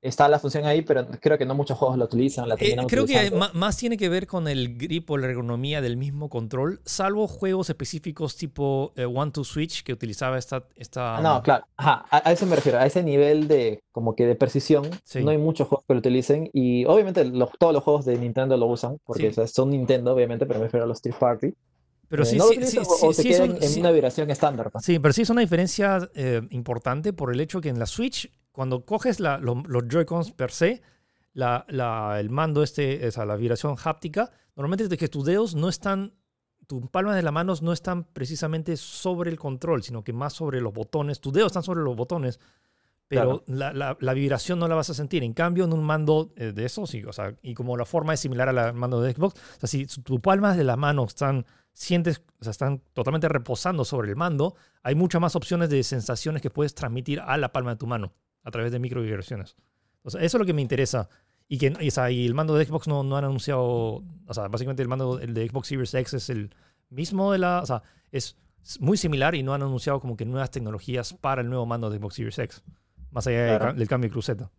[0.03, 3.05] está la función ahí, pero creo que no muchos juegos la utilizan, la Eh, creo
[3.05, 7.27] que más tiene que ver con el grip o la ergonomía del mismo control, salvo
[7.27, 10.65] juegos específicos tipo eh, One to Switch que utilizaba esta...
[10.75, 14.15] esta Ah, no, claro, ajá, a, a eso me refiero, a ese nivel de como
[14.15, 15.23] que de precisión, Sí.
[15.23, 18.57] no hay muchos juegos que lo utilicen y obviamente los- todos los juegos de Nintendo
[18.57, 19.27] lo usan, porque Sí.
[19.29, 21.53] o sea, son Nintendo, obviamente, pero me refiero a los Third Party.
[22.09, 24.29] Pero Eh, sí, no sí, sí, o, o sí es un- en sí- una vibración
[24.29, 24.69] estándar.
[24.69, 24.83] pues.
[24.85, 28.29] sí, pero sí es una diferencia eh, importante por el hecho que en la Switch,
[28.53, 30.81] cuando coges la- lo- los Joy-Cons per se,
[31.33, 35.25] la, la- el mando este, o sea, la vibración háptica, normalmente es de que tus
[35.25, 36.13] dedos no están,
[36.67, 40.61] tus palmas de las manos no están precisamente sobre el control, sino que más sobre
[40.61, 41.19] los botones.
[41.19, 42.39] Tus dedos están sobre los botones,
[43.07, 45.23] pero la, la- la vibración no la vas a sentir.
[45.23, 48.13] En cambio, en un mando eh, de esos, sí, o sea, y como la forma
[48.13, 51.45] es similar al mando de Xbox, o sea, si tus palmas de las manos están,
[51.73, 56.41] sientes, o sea, están totalmente reposando sobre el mando, hay muchas más opciones de sensaciones
[56.41, 59.55] que puedes transmitir a la palma de tu mano a través de micro vibraciones.
[60.03, 61.09] O sea, eso es lo que me interesa.
[61.47, 64.33] Y que y, o sea, y el mando de Xbox no, no han anunciado, o
[64.33, 66.53] sea, básicamente el mando el de Xbox Series X es el
[66.89, 68.37] mismo de la, o sea, es
[68.79, 71.97] muy similar y no han anunciado como que nuevas tecnologías para el nuevo mando de
[71.99, 72.63] Xbox Series X,
[73.11, 73.65] más allá del Claro.
[73.73, 74.51] ca- del cambio de cruceta.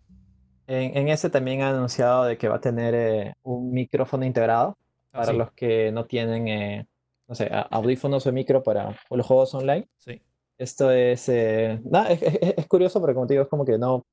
[0.67, 4.77] En, en ese también han anunciado de que va a tener eh, un micrófono integrado
[5.13, 6.87] Ah, para sí, los que no tienen, eh,
[7.29, 9.87] no sé, audífonos o micro para los juegos online.
[9.99, 10.21] sí.
[10.59, 13.77] Esto es, eh, nada, es, es- es curioso, pero como te digo, es como que
[13.79, 14.05] no,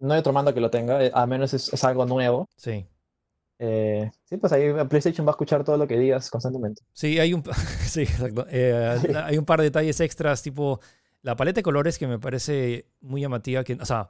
[0.00, 2.48] no hay otro mando que lo tenga, eh, a menos es, es algo nuevo.
[2.56, 2.86] Sí.
[3.58, 6.82] Eh, sí, pues ahí PlayStation va a escuchar todo lo que digas constantemente.
[6.92, 7.44] Sí, hay un,
[7.86, 8.46] sí, exacto.
[8.50, 9.08] Eh, Sí.
[9.24, 10.80] Hay un par de detalles extras, tipo
[11.22, 13.62] la paleta de colores que me parece muy llamativa.
[13.62, 14.08] Que, o sea,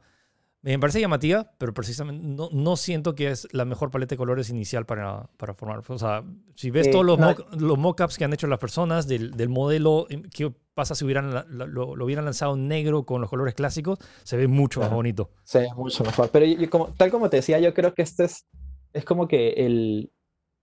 [0.62, 4.48] me parece llamativa, pero precisamente no, no siento que es la mejor paleta de colores
[4.48, 5.82] inicial para, para formar.
[5.88, 6.22] O sea,
[6.54, 7.76] si ves Eh, todos los, no.
[7.76, 11.44] mockups que han hecho las personas del, del modelo, eh, ¿qué pasa si hubieran la-
[11.48, 13.98] lo, lo hubieran lanzado negro con los colores clásicos?
[14.22, 15.30] Se ve mucho más bonito.
[15.44, 16.30] Sí, mucho mejor.
[16.32, 18.46] Pero yo- yo como, tal como te decía, yo creo que este es,
[18.92, 20.12] es como que el,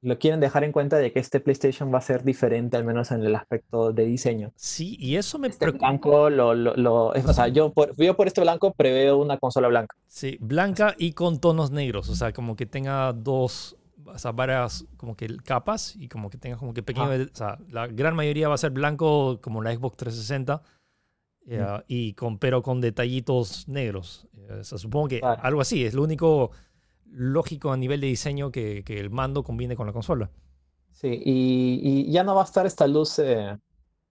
[0.02, 3.12] lo quieren dejar en cuenta de que este PlayStation va a ser diferente, al menos
[3.12, 4.52] en el aspecto de diseño.
[4.56, 5.88] Sí, y eso me Este preocupa.
[5.90, 9.38] blanco, lo, lo, lo- es- o sea, yo por, yo por este blanco preveo una
[9.38, 9.96] consola blanca.
[10.08, 13.76] Sí, blanca y con tonos negros, o sea, como que tenga dos,
[14.06, 17.24] o sea, varias como que capas y como que tenga como que pequeño, Ajá.
[17.34, 20.62] o sea, la gran mayoría va a ser blanco como la Xbox 360
[21.48, 24.28] eh, y con pero con detallitos negros.
[24.38, 26.52] Eh, o sea, supongo que algo así, es lo único
[27.12, 30.32] lógico a nivel de diseño que, que el mando combine con la consola.
[30.92, 31.80] Sí, y,
[32.10, 33.58] y ya no va a estar esta luz, eh,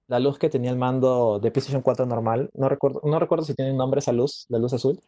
[0.09, 2.51] la luz que tenía el mando de PlayStation 4 normal.
[2.55, 5.01] No recuerdo, no recuerdo si tiene un nombre esa luz, la luz azul.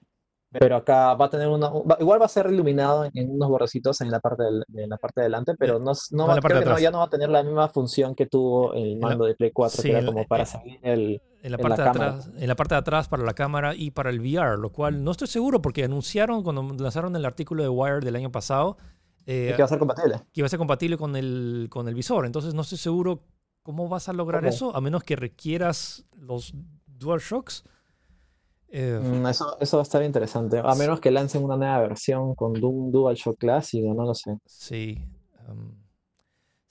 [0.53, 4.01] Pero acá va a tener una, va- igual va a ser iluminado en, unos borrecitos
[4.01, 6.64] en la parte del- de la parte de delante, pero no, no va, creo que
[6.64, 9.53] no- ya no va a tener la misma función que tuvo el mando de Play
[9.53, 12.11] 4, sí, que era como para salir el, En la, En parte la de cámara.
[12.16, 15.05] atrás, en la parte de atrás para la cámara y para el VR, lo cual
[15.05, 18.76] no estoy seguro porque anunciaron cuando lanzaron el artículo de Wire del año pasado
[19.26, 20.16] eh, que va a ser compatible.
[20.32, 22.26] que iba a ser compatible con el, con el visor.
[22.26, 23.22] Entonces no estoy seguro
[23.62, 26.53] cómo vas a lograr eso, a menos que requieras los
[26.86, 27.62] DualShocks.
[27.64, 27.70] Eh,
[28.72, 30.60] Mm, eso, eso va a estar interesante.
[30.62, 34.36] A menos que lancen una nueva versión con un DualShock clásico, no lo sé.
[34.46, 34.98] Sí.
[35.48, 35.72] um,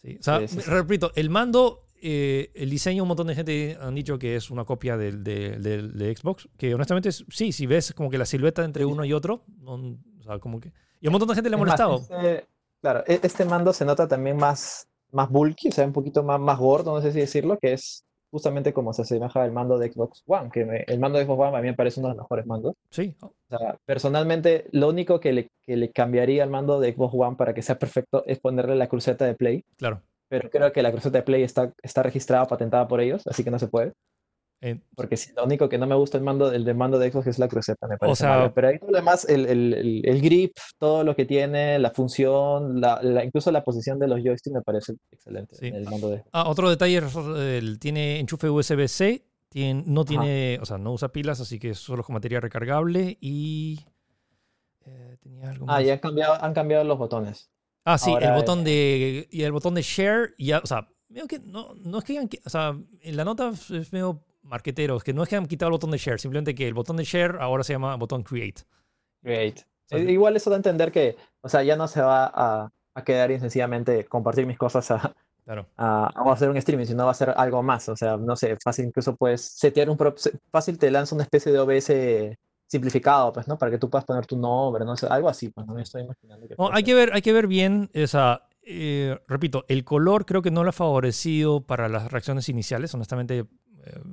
[0.01, 0.17] sí.
[0.19, 3.95] O sea, Sí, sí, repito, el mando, eh, el diseño, un montón de gente han
[3.95, 7.65] dicho que es una copia del, de, del- de Xbox, que honestamente es- sí, si
[7.67, 10.71] ves como que la silueta entre uno y otro, no- o sea, como que...
[11.01, 12.17] Y a un montón de gente le ha Es más, molestado.
[12.17, 12.47] este-
[12.81, 16.39] claro, e- este mando se nota también más, más bulky, o sea, un poquito más,
[16.39, 19.91] más gordo, no sé si decirlo, que es justamente como se asemeja al mando de
[19.91, 22.15] Xbox One, que me- el mando de Xbox One a mí me parece uno de
[22.15, 22.75] los mejores mandos.
[22.91, 27.13] Sí, O sea, personalmente, lo único que le, que le cambiaría al mando de Xbox
[27.15, 30.01] One para que sea perfecto es ponerle la cruceta de Play, claro.
[30.27, 33.51] pero creo que la cruceta de Play está, está registrada, patentada por ellos, así que
[33.51, 33.93] no se puede.
[34.62, 37.10] Eh, Porque sí, lo único que no me gusta el mando, el de mando de
[37.12, 38.51] Xbox es la cruceta, me parece sea-.
[38.53, 42.82] Pero ahí todo lo demás, el, el, el, grip, todo lo que tiene, la función,
[42.82, 45.68] la, la- incluso la posición de los joysticks me parece excelente Sí.
[45.68, 47.01] en el mando de Ah, otro detalle,
[47.80, 49.24] tiene enchufe USB-C,
[49.86, 53.80] no tiene, o sea, no usa pilas, así que solo es con materia recargable y
[54.86, 57.49] eh, tenía algo Ah, y han cambiado, han cambiado los botones.
[57.86, 61.39] Ah, sí, el botón de y el botón de share ya, o sea, medio que
[61.39, 65.23] no, no es que o sea, en la nota es medio marquetero, es que no
[65.23, 67.63] es que han quitado el botón de share, simplemente que el botón de share ahora
[67.63, 68.63] se llama botón create.
[69.21, 69.59] Great.
[69.85, 72.69] sea, Eh, Igual eso da a entender que, o sea, ya no se va a,
[72.93, 75.67] a quedar y sencillamente compartir mis cosas a, claro.
[75.77, 77.89] a, o hacer un streaming, sino va a ser algo más.
[77.89, 79.97] O sea, no sé, fácil incluso puedes setear un
[80.51, 82.37] fácil te lanza una especie de OBS
[82.67, 83.57] simplificado, pues, ¿no?
[83.57, 86.03] Para que tú puedas poner tu nombre, no sé, algo así, pues no me estoy
[86.03, 88.47] imaginando que No, hay que ver, hay que ver bien esa.
[88.61, 92.93] eh, repito, el color creo que no lo ha favorecido para las reacciones iniciales.
[92.93, 93.45] Honestamente,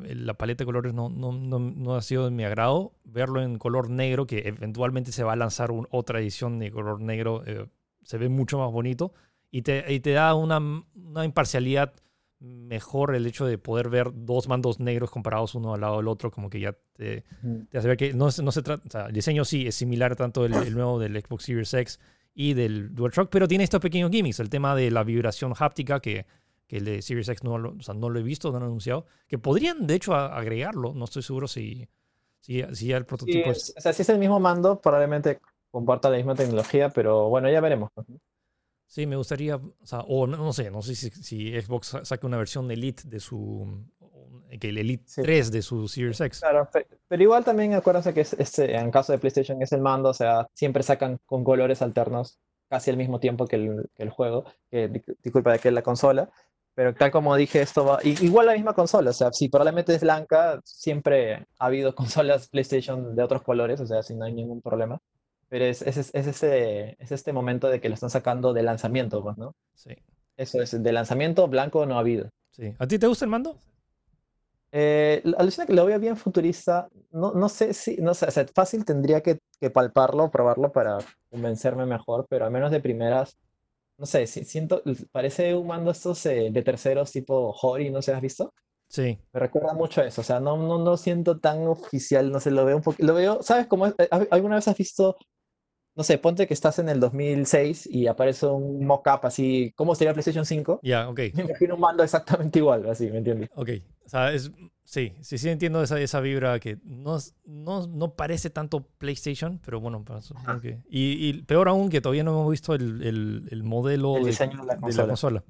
[0.01, 2.93] la paleta de colores no, no, no, no ha sido de mi agrado.
[3.05, 7.01] Verlo en color negro, que eventualmente se va a lanzar un- otra edición de color
[7.01, 7.67] negro, eh,
[8.03, 9.13] se ve mucho más bonito.
[9.51, 10.59] Y te, y te da una,
[10.95, 11.95] una imparcialidad
[12.39, 16.31] mejor el hecho de poder ver dos mandos negros comparados uno al lado del otro,
[16.31, 17.25] como que ya te,
[17.71, 19.75] te hace ver que no, se- no se trata, o sea, el diseño sí es
[19.75, 21.99] similar tanto el, el nuevo del Xbox Series X
[22.35, 26.27] y del DualShock, pero tiene estos pequeños gimmicks, el tema de la vibración háptica que,
[26.67, 28.65] que el de Series X no lo, o sea, no lo he visto, no lo
[28.65, 31.89] han anunciado, que podrían de hecho agregarlo, no estoy seguro si,
[32.41, 32.61] si,
[32.93, 33.71] el prototipo es...
[33.71, 35.41] es- o sea, si es el mismo mando, probablemente
[35.71, 37.91] comparta la misma tecnología, pero bueno, ya veremos.
[38.89, 42.05] Sí, me gustaría, o sea, o no, no sé, no sé si, si Xbox sa-
[42.05, 43.85] saque una versión Elite de su,
[44.61, 45.23] que el Elite Sí.
[45.23, 46.41] 3 de su Series X.
[46.41, 49.81] Claro, pe- pero igual también acuérdense que es, este, en caso de PlayStation es el
[49.81, 52.39] mando, o sea, siempre sacan con colores alternos
[52.69, 55.75] casi al mismo tiempo que el, que el juego, que di- disculpa de que es
[55.75, 56.31] la consola,
[56.77, 60.03] pero tal como dije, esto va, igual la misma consola, o sea, si probablemente es
[60.03, 64.61] blanca, siempre ha habido consolas PlayStation de otros colores, o sea, si no hay ningún
[64.61, 64.99] problema,
[65.49, 68.63] pero es, es, es, es este, es este momento de que lo están sacando de
[68.63, 69.55] lanzamiento, pues, ¿no?
[69.75, 69.97] Sí,
[70.37, 72.29] Eso es, de lanzamiento blanco no ha habido.
[72.51, 72.75] sí.
[72.79, 73.59] ¿A ti te gusta el mando?
[74.73, 76.89] Eh, alucina que lo veo bien futurista.
[77.11, 80.99] No, no sé si, no sé, o sea, fácil tendría que, que palparlo, probarlo para
[81.31, 83.39] convencerme mejor, pero al menos de primeras,
[83.99, 84.83] no sé, si- siento,
[85.13, 88.53] parece un mando estos eh, de terceros tipo Hori, no sé, ¿has visto?
[88.89, 92.41] Sí, Me recuerda mucho a eso, o sea, no, no, no siento tan oficial, no
[92.41, 93.95] sé, lo veo un poco, lo veo, ¿sabes cómo es?
[93.99, 95.17] Eh, ¿al- ¿Alguna vez has visto,
[95.97, 100.13] no sé, ponte que estás en el 2006 y aparece un mock-up así, ¿cómo sería
[100.13, 100.81] PlayStation 5?
[100.83, 101.21] ya, ok.
[101.35, 103.51] Me imagino un mando exactamente igual, así, ¿me entiendes?
[103.55, 103.71] Ok,
[104.05, 104.51] o sea, es,
[104.87, 109.81] sí, sí, sí entiendo esa, esa vibra que no, no, no parece tanto PlayStation, pero
[109.81, 110.03] bueno,
[110.35, 110.61] Ajá.
[110.61, 110.81] que...
[110.89, 114.31] Y, y peor aún que todavía no hemos visto el, el- el modelo El de,
[114.31, 115.07] diseño de la de consola.
[115.09, 115.45] consola.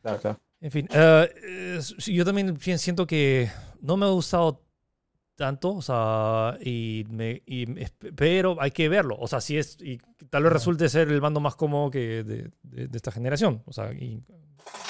[0.00, 0.40] Claro, claro.
[0.60, 0.88] En fin,
[1.82, 3.50] sí, yo también siento que
[3.82, 4.62] no me ha gustado
[5.36, 7.66] tanto, o sea, y me, y
[8.14, 9.98] pero hay que verlo, o sea, si es, y
[10.30, 13.92] tal vez resulte ser el mando más cómodo que de, de- esta generación, o sea,
[13.92, 14.22] y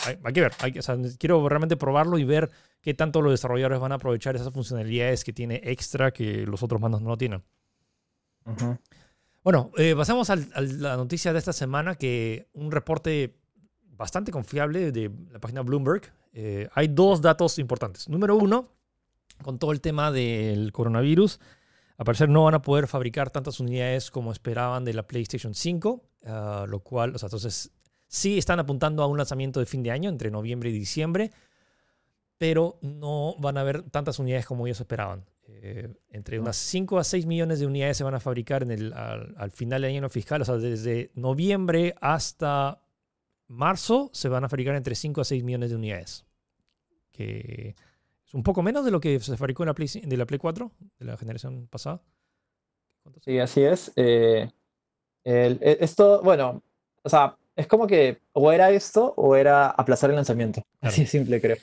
[0.06, 2.50] hay, hay que ver, hay o sea, quiero realmente probarlo y ver
[2.84, 6.80] qué tanto los desarrolladores van a aprovechar esas funcionalidades que tiene extra que los otros
[6.82, 7.42] mandos no tienen.
[9.42, 13.36] Bueno, eh, pasamos al- a la noticia de esta semana que un reporte
[13.86, 16.02] bastante confiable de la página Bloomberg.
[16.36, 18.08] eh, hay dos datos importantes.
[18.08, 18.68] Número uno,
[19.42, 21.38] con todo el tema del coronavirus,
[21.96, 26.02] al parecer no van a poder fabricar tantas unidades como esperaban de la PlayStation 5,
[26.26, 27.70] ah, lo cual, o sea, entonces
[28.08, 31.30] sí están apuntando a un lanzamiento de fin de año, entre noviembre y diciembre,
[32.38, 35.24] pero no van a haber tantas unidades como ellos esperaban.
[35.46, 38.92] Eh, entre unas 5 a 6 millones de unidades se van a fabricar en el,
[38.94, 42.80] al, al final del año fiscal, o sea, desde noviembre hasta
[43.46, 46.24] marzo se van a fabricar entre 5 a 6 millones de unidades.
[47.12, 47.74] Que
[48.26, 50.38] es un poco menos de lo que se fabricó en la Play, de la Play
[50.38, 52.02] 4, de la generación pasada.
[53.20, 53.92] Sí, así es.
[53.96, 54.50] Eh,
[55.24, 56.62] el- e- esto, bueno,
[57.02, 60.62] o sea, es como que o era esto o era aplazar el lanzamiento.
[60.80, 60.92] Claro.
[60.92, 61.56] Así de simple, creo.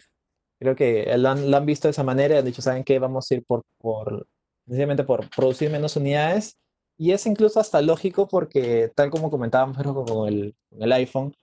[0.62, 3.00] Creo que lo han, lo han visto de esa manera y han dicho, ¿saben qué?
[3.00, 4.28] Vamos a ir por, por,
[4.68, 6.56] sencillamente por producir menos unidades.
[7.00, 11.36] Y es incluso hasta lógico porque, tal como comentábamos con el, con el iPhone,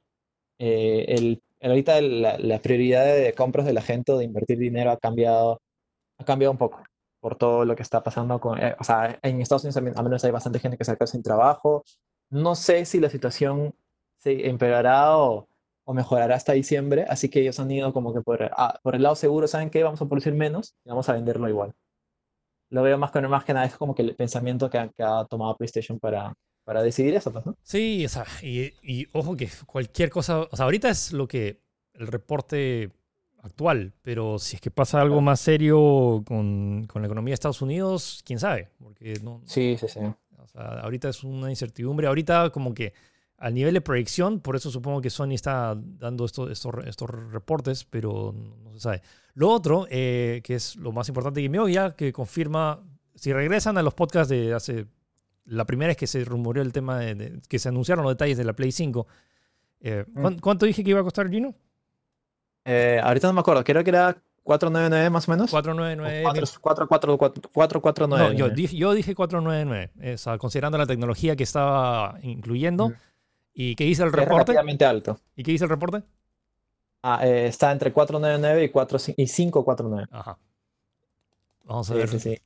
[0.60, 4.92] eh, el, ahorita la, la prioridad de compras de la gente o de invertir dinero
[4.92, 5.60] ha cambiado,
[6.18, 6.80] ha cambiado un poco
[7.18, 10.22] por todo lo que está pasando con, eh, o sea, en Estados Unidos al menos
[10.22, 11.82] hay bastante gente que se ha quedado sin trabajo.
[12.30, 13.74] No sé si la situación
[14.18, 15.48] se empeorará o,
[15.88, 19.02] o mejorará hasta diciembre, así que ellos han ido como que por, ah, por el
[19.02, 19.82] lado seguro, ¿saben qué?
[19.82, 21.72] Vamos a producir menos y vamos a venderlo igual.
[22.70, 25.02] Lo veo más que, más que nada, es como que el pensamiento que, ha- que
[25.02, 26.34] ha tomado PlayStation para,
[26.64, 27.54] para decidir eso, pues, ¿no?
[27.62, 31.62] Sí, o sea, y, y ojo que cualquier cosa, o sea, ahorita es lo que
[31.94, 32.90] el reporte
[33.42, 37.62] actual, pero si es que pasa algo más serio con, con la economía de Estados
[37.62, 40.00] Unidos, quién sabe, porque no, Sí, sí, sí.
[40.00, 42.92] o sea, ahorita es una incertidumbre, ahorita como que
[43.38, 47.84] al nivel de proyección, por eso supongo que Sony está dando estos, estos, estos reportes,
[47.84, 48.34] pero
[48.64, 49.02] no, se sabe.
[49.34, 52.80] Lo otro, eh, que es lo más importante que me ya que confirma,
[53.14, 54.86] si regresan a los podcasts de hace,
[55.44, 58.36] la primera vez que se rumoreó el tema, de, de- que se anunciaron los detalles
[58.36, 59.06] de la Play 5,
[59.80, 60.20] eh, Mm.
[60.20, 61.54] ¿cuán- ¿cuánto dije que iba a costar, Gino?
[62.64, 65.50] Eh, ahorita no me acuerdo, creo que era 499 más o menos.
[65.50, 66.22] 499.
[67.52, 68.28] 449.
[68.30, 72.92] No, yo dije, yo dije 499, o sea, considerando la tecnología que estaba incluyendo.
[73.60, 74.52] ¿Y qué dice el reporte?
[74.52, 75.18] relativamente alto.
[75.34, 76.04] ¿Y qué dice el reporte?
[77.02, 80.06] Ah, eh, está entre 499 y, 4, y 549.
[80.12, 80.38] Ajá.
[81.64, 82.08] Vamos a ver.
[82.08, 82.38] Sí, sí.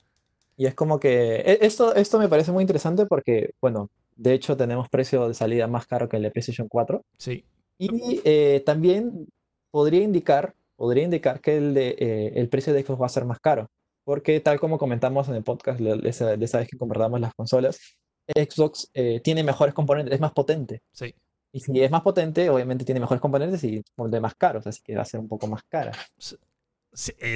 [0.56, 4.56] Y es como que e, esto, esto me parece muy interesante porque, bueno, de hecho
[4.56, 7.04] tenemos precio de salida más caro que el de PlayStation 4.
[7.18, 7.44] Sí.
[7.76, 9.28] Y eh, también
[9.70, 13.26] podría indicar, podría indicar que el, de, eh, el precio de Xbox va a ser
[13.26, 13.68] más caro.
[14.04, 17.78] Porque tal como comentamos en el podcast de esa, vez que comparamos las consolas,
[18.26, 20.82] Xbox eh, tiene mejores componentes, es más potente.
[20.92, 21.14] Sí.
[21.52, 24.96] Y si es más potente, obviamente tiene mejores componentes y de más caros, así que
[24.96, 25.92] va a ser un poco más cara.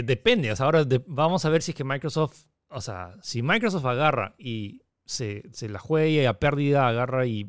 [0.04, 4.82] depende, ahora vamos a ver si es que Microsoft o sea, si Microsoft agarra y
[5.04, 7.48] se, se la juega a pérdida, agarra y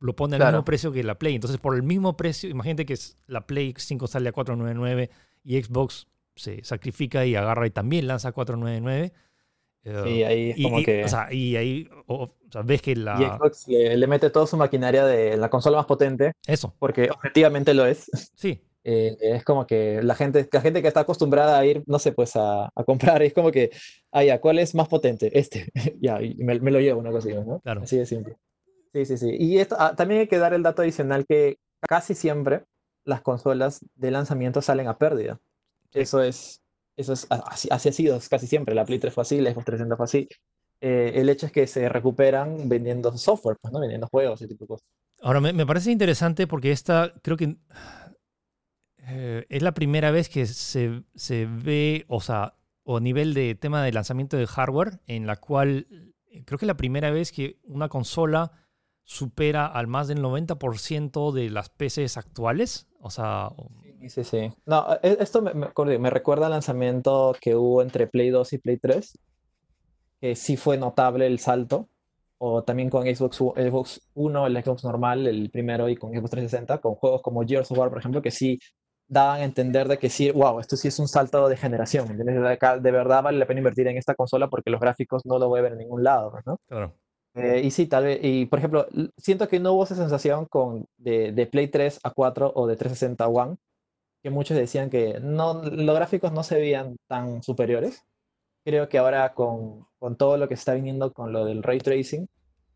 [0.00, 1.34] lo pone al mismo precio que la Play.
[1.34, 5.10] Entonces, por el mismo precio, imagínate que la Play 5 sale a 499
[5.44, 9.12] y Xbox se sacrifica y agarra y también lanza a 499.
[9.84, 11.04] Eh, sí, ahí es como que.
[11.04, 11.88] O sea, y ahí
[12.48, 13.16] o, sea, ves que la.
[13.20, 16.32] Y Xbox le, le, mete toda su maquinaria de la consola más potente.
[16.46, 16.74] Eso.
[16.78, 18.10] Porque objetivamente lo es.
[18.36, 18.62] Sí.
[18.88, 22.12] Eh, es como que la gente, la gente que está acostumbrada a ir, no sé,
[22.12, 23.70] pues a, a comprar, es como que,
[24.12, 25.36] ah, ya, ¿cuál es más potente?
[25.36, 27.58] Este, ya, y me, me, lo llevo, una cosa ¿no?
[27.58, 27.82] Claro.
[27.82, 28.36] Así de simple.
[28.92, 29.36] Sí, sí, sí.
[29.36, 32.62] Y esto, ah, también hay que dar el dato adicional que casi siempre
[33.04, 35.40] las consolas de lanzamiento salen a pérdida.
[35.92, 36.62] Eso es,
[36.96, 38.76] eso es, así, así, ha sido casi siempre.
[38.76, 40.28] La Play 3 fue así, la Xbox 360 fue así.
[40.80, 43.80] Eh, el hecho es que se recuperan vendiendo software, pues, ¿no?
[43.80, 44.86] Vendiendo juegos y tipo de cosas.
[45.22, 47.56] Ahora, me, me parece interesante porque esta, creo que
[49.08, 53.54] eh, es la primera vez que se, se, ve, o sea, o a nivel de
[53.54, 57.30] tema de lanzamiento de hardware, en la cual eh, creo que es la primera vez
[57.30, 58.52] que una consola
[59.04, 62.88] supera al más del 90% de las PCs actuales.
[63.00, 63.50] O sea.
[64.00, 64.52] Sí, sí, sí.
[64.66, 65.54] No, e, esto me,
[65.98, 69.18] me, recuerda al lanzamiento que hubo entre Play 2 y Play 3,
[70.20, 71.88] que sí fue notable el salto.
[72.38, 76.78] O también con Xbox, Xbox 1, el Xbox normal, el primero, y con Xbox 360,
[76.78, 78.58] con juegos como Gears of War, por ejemplo, que sí
[79.08, 82.58] daban a entender de que sí, wow, esto sí es un salto de generación, ¿entiendes?
[82.82, 85.60] De, verdad vale la pena invertir en esta consola porque los gráficos no lo voy
[85.60, 86.58] a ver en ningún lado, ¿no?
[86.66, 86.94] Claro.
[87.34, 88.86] Eh, y sí, tal vez, y por ejemplo,
[89.18, 92.76] siento que no hubo esa sensación con, de, de, Play 3 a 4 o de
[92.76, 93.56] 360 a One,
[94.22, 98.02] que muchos decían que no, los gráficos no se veían tan superiores.
[98.66, 102.28] Creo que ahora con, con todo lo que está viniendo con lo del ray tracing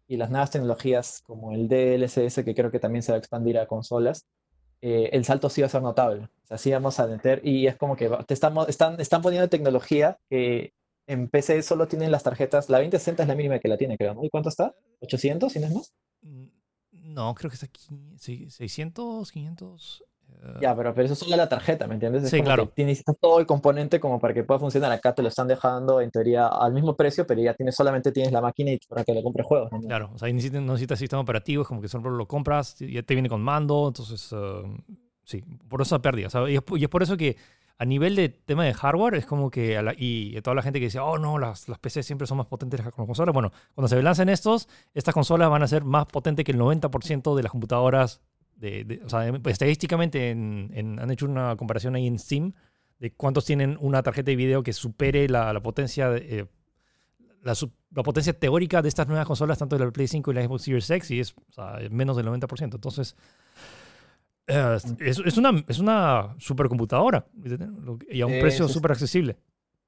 [0.07, 3.59] y las nuevas tecnologías como el DLSS, que creo que también se va a expandir
[3.59, 4.25] a consolas,
[4.83, 6.29] eh, el salto sí va a ser notable.
[6.45, 9.49] O sea, sí vamos a meter y es como que te estamos, están, están poniendo
[9.49, 10.75] tecnología que
[11.09, 14.15] en PC solo tienen las tarjetas, la 2060 es la mínima que la tiene, creo,
[14.15, 14.25] ¿no?
[14.25, 14.73] ¿Y cuánto está?
[15.01, 15.93] ¿800, si no es más?
[16.23, 16.45] Mm,
[17.15, 20.05] no, creo que está aquí, 600, 500.
[20.61, 22.29] Ya, pero, pero eso es solo la tarjeta, ¿me entiendes?
[22.31, 22.69] sí, claro.
[22.69, 24.91] tienes todo el componente como para que pueda funcionar.
[24.91, 28.33] Acá te lo están dejando en teoría al mismo precio, pero ya tienes, solamente tienes
[28.33, 29.71] la máquina y para que le compres juegos.
[29.87, 33.15] Claro, o sea, necesitas, necesitas sistema operativo, es como que solo lo compras, ya te
[33.15, 34.67] viene con mando, entonces, uh,
[35.25, 36.29] sí, por eso pérdida.
[36.29, 37.37] O sea, y, es, por eso que
[37.77, 40.87] a nivel de tema de hardware, es como que, a y toda la gente que
[40.87, 43.33] dice, oh no, las, las PC siempre son más potentes que las consolas.
[43.35, 47.35] Bueno, cuando se lancen estos, estas consolas van a ser más potentes que el 90%
[47.37, 48.21] de las computadoras
[49.05, 52.53] o sea, estadísticamente han hecho una comparación ahí en Steam
[52.99, 56.47] de cuántos tienen una tarjeta de video que supere la, potencia eh,
[57.43, 57.55] la,
[58.03, 60.91] potencia teórica de estas nuevas consolas, tanto de la Play 5 y la Xbox Series
[60.91, 61.35] X, y es
[61.91, 62.75] menos del 90%.
[62.75, 63.17] Entonces,
[64.47, 67.27] eh, es, una, es una supercomputadora
[68.11, 69.37] y a un precio súper accesible.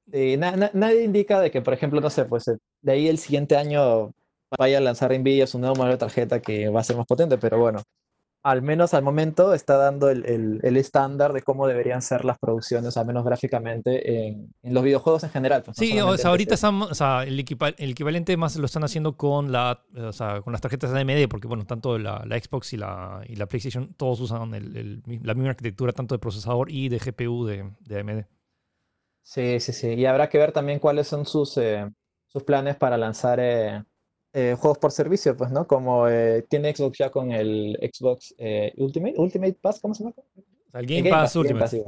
[0.07, 4.15] nadie indica de que, por ejemplo, no sé, pues de ahí el siguiente año
[4.59, 7.37] vaya a lanzar Nvidia su nuevo modelo de tarjeta que va a ser más potente,
[7.37, 7.83] pero bueno,
[8.43, 13.07] al menos al momento, está dando el, estándar de cómo deberían ser las producciones, al
[13.07, 15.63] menos gráficamente, en, los videojuegos en general.
[15.63, 19.53] Pues, sí, o sea, ahorita estamos, o sea, el, equivalente más lo están haciendo con,
[19.53, 23.23] la, o sea, con las tarjetas de AMD, porque bueno, tanto la, Xbox y la,
[23.29, 27.71] y la PlayStation, todos usan la misma arquitectura, tanto de procesador y de GPU de,
[27.81, 28.25] de, AMD.
[29.23, 29.89] Sí, sí, sí.
[29.95, 31.89] Y habrá que ver también cuáles son sus, eh,
[32.27, 33.39] sus planes para lanzar...
[33.41, 33.85] Eh,
[34.35, 35.67] eh, juegos por servicio, pues, ¿no?
[35.67, 40.15] Como eh, tiene Xbox ya con el Xbox eh, Ultimate, Ultimate Pass, ¿cómo se llama?
[40.73, 41.85] El Game, Pass, Ultimate.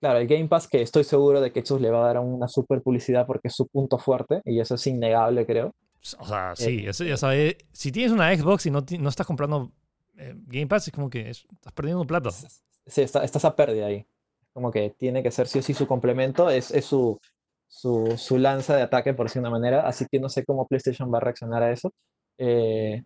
[0.00, 2.48] claro, el Game Pass que estoy seguro de que Xbox le va a dar una
[2.48, 5.72] super publicidad porque es su punto fuerte y eso es innegable, creo.
[6.18, 7.56] O sea, sí, eso ya sabes.
[7.72, 9.70] Si tienes una Xbox y no, no estás comprando
[10.14, 12.30] Game Pass, es como que estás perdiendo plata.
[12.32, 14.04] Sí, estás a pérdida ahí.
[14.52, 17.20] Como que tiene que ser sí o sí su complemento, es, es su,
[17.68, 21.12] su, su, lanza de ataque, por decir una manera, así que no sé cómo PlayStation
[21.12, 21.92] va a reaccionar a eso.
[22.38, 23.02] Eh,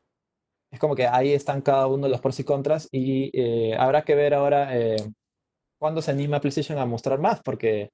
[0.70, 4.14] es como que ahí están cada uno los pros y contras y eh, habrá que
[4.14, 4.96] ver ahora eh,
[5.78, 7.90] cuándo se anima PlayStation a mostrar más, porque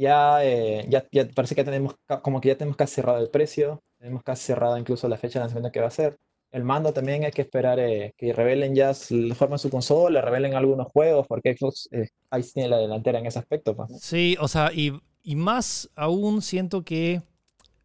[0.00, 3.82] ya, eh, ya, ya parece que tenemos, como que ya tenemos casi cerrado el precio,
[3.98, 6.16] tenemos casi cerrada incluso la fecha de lanzamiento que va a ser.
[6.50, 10.20] El mando también hay que esperar eh, que revelen ya la forma de su consola,
[10.20, 13.98] revelen algunos juegos, porque Xbox eh, ahí tiene la delantera en ese aspecto, pues, ¿no?
[13.98, 14.92] Sí, o sea, y,
[15.22, 17.22] y más aún siento que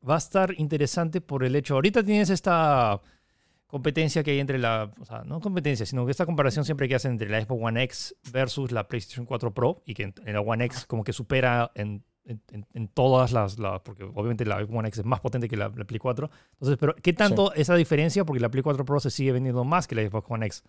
[0.07, 3.01] va a estar interesante por el hecho, ahorita tienes esta
[3.67, 6.95] competencia que hay entre la, o sea, no competencia, sino que esta comparación siempre que
[6.95, 10.33] hacen entre la Xbox One X versus la PlayStation 4 Pro y que en, en
[10.33, 14.77] la One X como que supera en, en- todas las, las- porque obviamente la Xbox
[14.77, 16.29] One X es más potente que la, la Play 4.
[16.53, 18.23] Entonces, pero ¿qué tanto esa diferencia?
[18.23, 20.63] Porque la Play 4 Pro se sigue vendiendo más que la Xbox One X.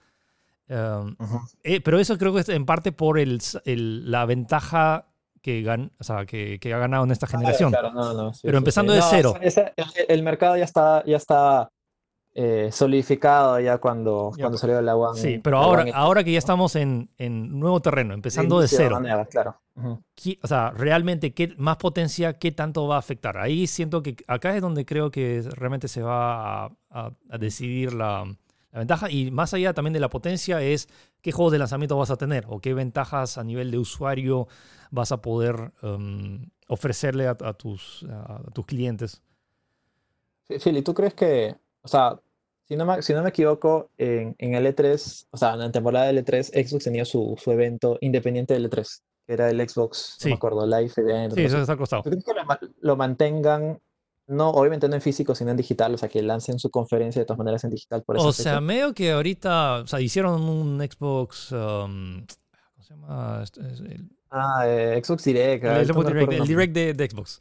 [0.68, 1.14] Um,
[1.62, 5.06] eh, pero eso creo que es en parte por el, el- la ventaja
[5.46, 7.70] que, gan, o sea, que, que ha ganado en esta generación.
[7.70, 8.96] Claro, no, no, sí, Pero sí, empezando sí.
[8.96, 9.34] de No, cero.
[9.40, 9.72] ese-
[10.08, 11.68] el mercado ya está, ya está
[12.34, 15.20] eh, solidificado ya cuando, Ya, cuando salió la One.
[15.20, 18.78] Sí, pero ahora, One ahora que ya estamos en, en nuevo terreno, empezando de Inicio
[18.78, 19.56] cero, manera, claro.
[19.76, 20.02] Ujú.
[20.16, 23.38] ¿qué- o sea, realmente, ¿qué más potencia, qué tanto va a afectar?
[23.38, 27.94] Ahí siento que acá es donde creo que realmente se va a, a- a decidir
[27.94, 28.24] la,
[28.76, 29.10] la ventaja.
[29.10, 30.88] Y más allá también de la potencia es
[31.22, 34.46] qué juegos de lanzamiento vas a tener o qué ventajas a nivel de usuario
[34.90, 39.22] vas a poder um, ofrecerle a, a tus, a tus clientes.
[40.46, 42.20] Fi- Philly, ¿tú crees que, o sea,
[42.68, 45.70] si no me, si no me equivoco, en, en el E3, o sea, en la
[45.72, 50.16] temporada del E3, Xbox tenía su, su evento independiente del E3, que era el Xbox,
[50.20, 50.28] no Sí.
[50.30, 51.34] me acuerdo, Live Event.
[51.34, 52.02] Sí, eso está costado.
[52.02, 52.32] ¿Tú crees que
[52.80, 53.80] lo mantengan,
[54.26, 57.26] no, obviamente no en físico, sino en digital, o sea, que lancen su conferencia de
[57.26, 58.60] todas maneras en digital por O sea, fecha?
[58.60, 63.40] medio que ahorita, o sea, hicieron un Xbox, um, ¿cómo se llama?
[63.42, 67.40] Este el, Ah, eh, Xbox Direct, el Xbox Direct, el de, de Xbox.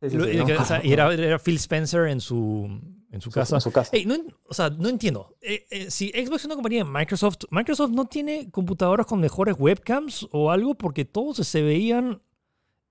[0.00, 3.56] Sí, sí, sí, no o sea, era, era Phil Spencer en su, en su casa.
[3.56, 3.90] En su casa.
[4.06, 4.16] No,
[4.46, 5.34] o sea, no entiendo.
[5.40, 9.56] Eh, eh, si Xbox es una compañía de Microsoft, Microsoft no tiene computadoras con mejores
[9.58, 12.22] webcams o algo porque todos se veían.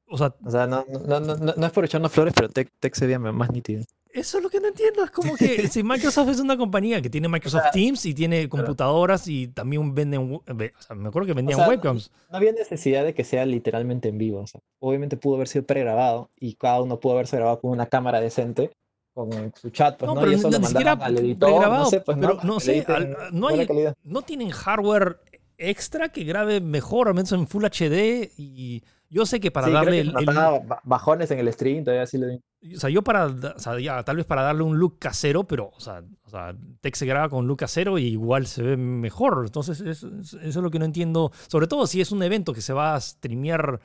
[0.09, 2.71] O sea, O sea, no, no, no, no, no es por echarnos flores, pero Tech,
[2.79, 3.83] Tech se veía más nítido.
[4.13, 5.03] eso es lo que no entiendo.
[5.03, 8.47] Es como que si Microsoft es una compañía que tiene Microsoft sea, Teams y tiene
[8.49, 10.33] computadoras y también venden.
[10.33, 10.43] O
[10.79, 12.11] sea, me acuerdo que vendían sea, webcams.
[12.31, 14.39] No había necesidad de que sea literalmente en vivo.
[14.39, 17.85] O sea, obviamente pudo haber sido pregrabado y cada uno pudo haberse grabado con una
[17.87, 18.71] cámara decente,
[19.13, 19.29] con
[19.59, 20.21] su chat, pues, No, ¿no?
[20.21, 22.59] pero y eso ni- lo ni siquiera al editor, pregrabado, no sé, pues, pero ¿no?
[22.61, 23.67] sé, al- no hay-
[24.03, 25.19] no tienen hardware
[25.57, 28.31] extra que grabe mejor, al menos en Full HD.
[28.37, 31.31] Y yo sé que para Sí, creo darle que el, se el- notaba ba- bajones
[31.31, 34.25] en el stream, todavía así lo O sea, yo para, o sea, ya, tal vez
[34.25, 37.57] para darle un look casero, pero, o sea, o sea, Tech se graba con look
[37.59, 39.43] casero y igual se ve mejor.
[39.45, 41.31] Entonces, es- es- eso es lo que no entiendo.
[41.47, 43.79] Sobre todo si es un evento que se va a streamear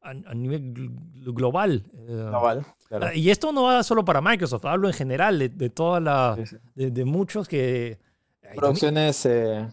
[0.00, 1.84] a, a nivel gl- global.
[1.94, 2.64] eh, global.
[2.88, 3.12] Claro.
[3.14, 6.46] y esto no va solo para Microsoft, hablo en general de, de toda la, Sí,
[6.46, 6.56] sí.
[6.74, 7.98] de, de muchos que...
[8.40, 9.66] también- Producciones eh,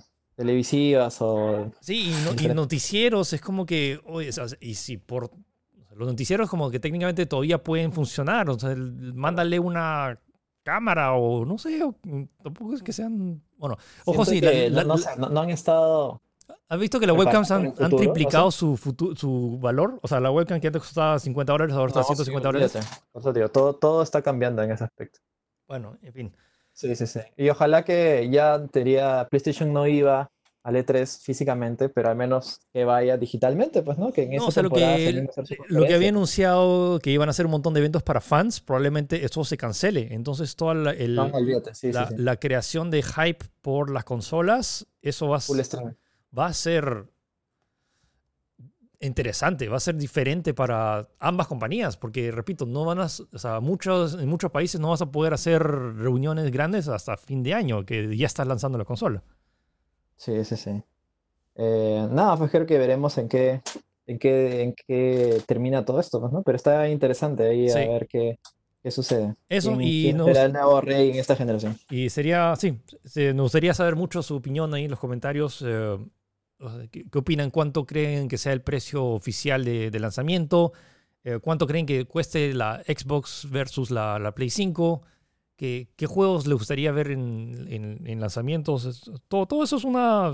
[0.45, 2.55] televisivas o Sí, y, no- y Diferente.
[2.55, 5.29] noticieros es como que, oye, o sea, y si por o
[5.87, 10.19] sea, los noticieros como que técnicamente todavía pueden funcionar, o sea, el- mándale una
[10.63, 11.95] cámara o no sé, o-
[12.43, 14.95] tampoco es que sean, bueno, ojo sí, la- que la- no,
[15.29, 16.21] no han estado
[16.69, 19.99] ¿has visto que las webcams han, triplicado su, futu- su valor?
[20.01, 22.87] O sea, la webcam que antes costaba 50 dólares, ahora está No, 150 sí, dólares.
[23.11, 25.19] Por eso todo, todo está cambiando en ese aspecto.
[25.67, 26.33] Bueno, en fin.
[26.81, 27.19] Sí, sí, sí.
[27.37, 30.31] Y ojalá que ya en teoría PlayStation no iba
[30.63, 34.11] al E3 físicamente, pero al menos que vaya digitalmente, pues, ¿no?
[34.11, 35.27] Que en No, o sea, lo que,
[35.67, 39.23] lo que había anunciado que iban a hacer un montón de eventos para fans, probablemente
[39.23, 40.07] eso se cancele.
[40.11, 42.21] Entonces, toda la, el- No, olvídate, sí, la, sí, sí.
[42.23, 45.41] la creación de hype por las consolas, eso va, a
[46.37, 47.05] va a ser
[49.01, 53.59] interesante, va a ser diferente para ambas compañías, porque repito, no van a, o sea,
[53.59, 57.85] muchos, en muchos países no vas a poder hacer reuniones grandes hasta fin de año,
[57.85, 59.23] que ya estás lanzando la consola.
[60.15, 60.83] Sí, sí, sí.
[61.55, 63.61] Eh, nada, pues creo que veremos en qué,
[64.07, 66.43] en qué, en qué termina todo esto, pues, ¿no?
[66.43, 67.79] Pero está interesante ahí a Sí.
[67.87, 68.39] ver qué,
[68.83, 69.35] qué sucede.
[69.49, 71.75] Eso, ¿Quién, y quién nos- será el nuevo rey en esta generación?
[71.89, 72.79] Y sería, sí,
[73.33, 75.63] nos gustaría saber mucho su opinión ahí en los comentarios.
[75.65, 75.97] eh,
[76.91, 77.49] ¿qué, opinan?
[77.49, 80.73] ¿Cuánto creen que sea el precio oficial de, lanzamiento?
[81.23, 85.01] Eh, ¿Cuánto creen que cueste la Xbox versus la, la Play 5?
[85.61, 89.11] ¿Qué, juegos les gustaría ver en, en- en lanzamientos?
[89.27, 89.83] Todo, eso es,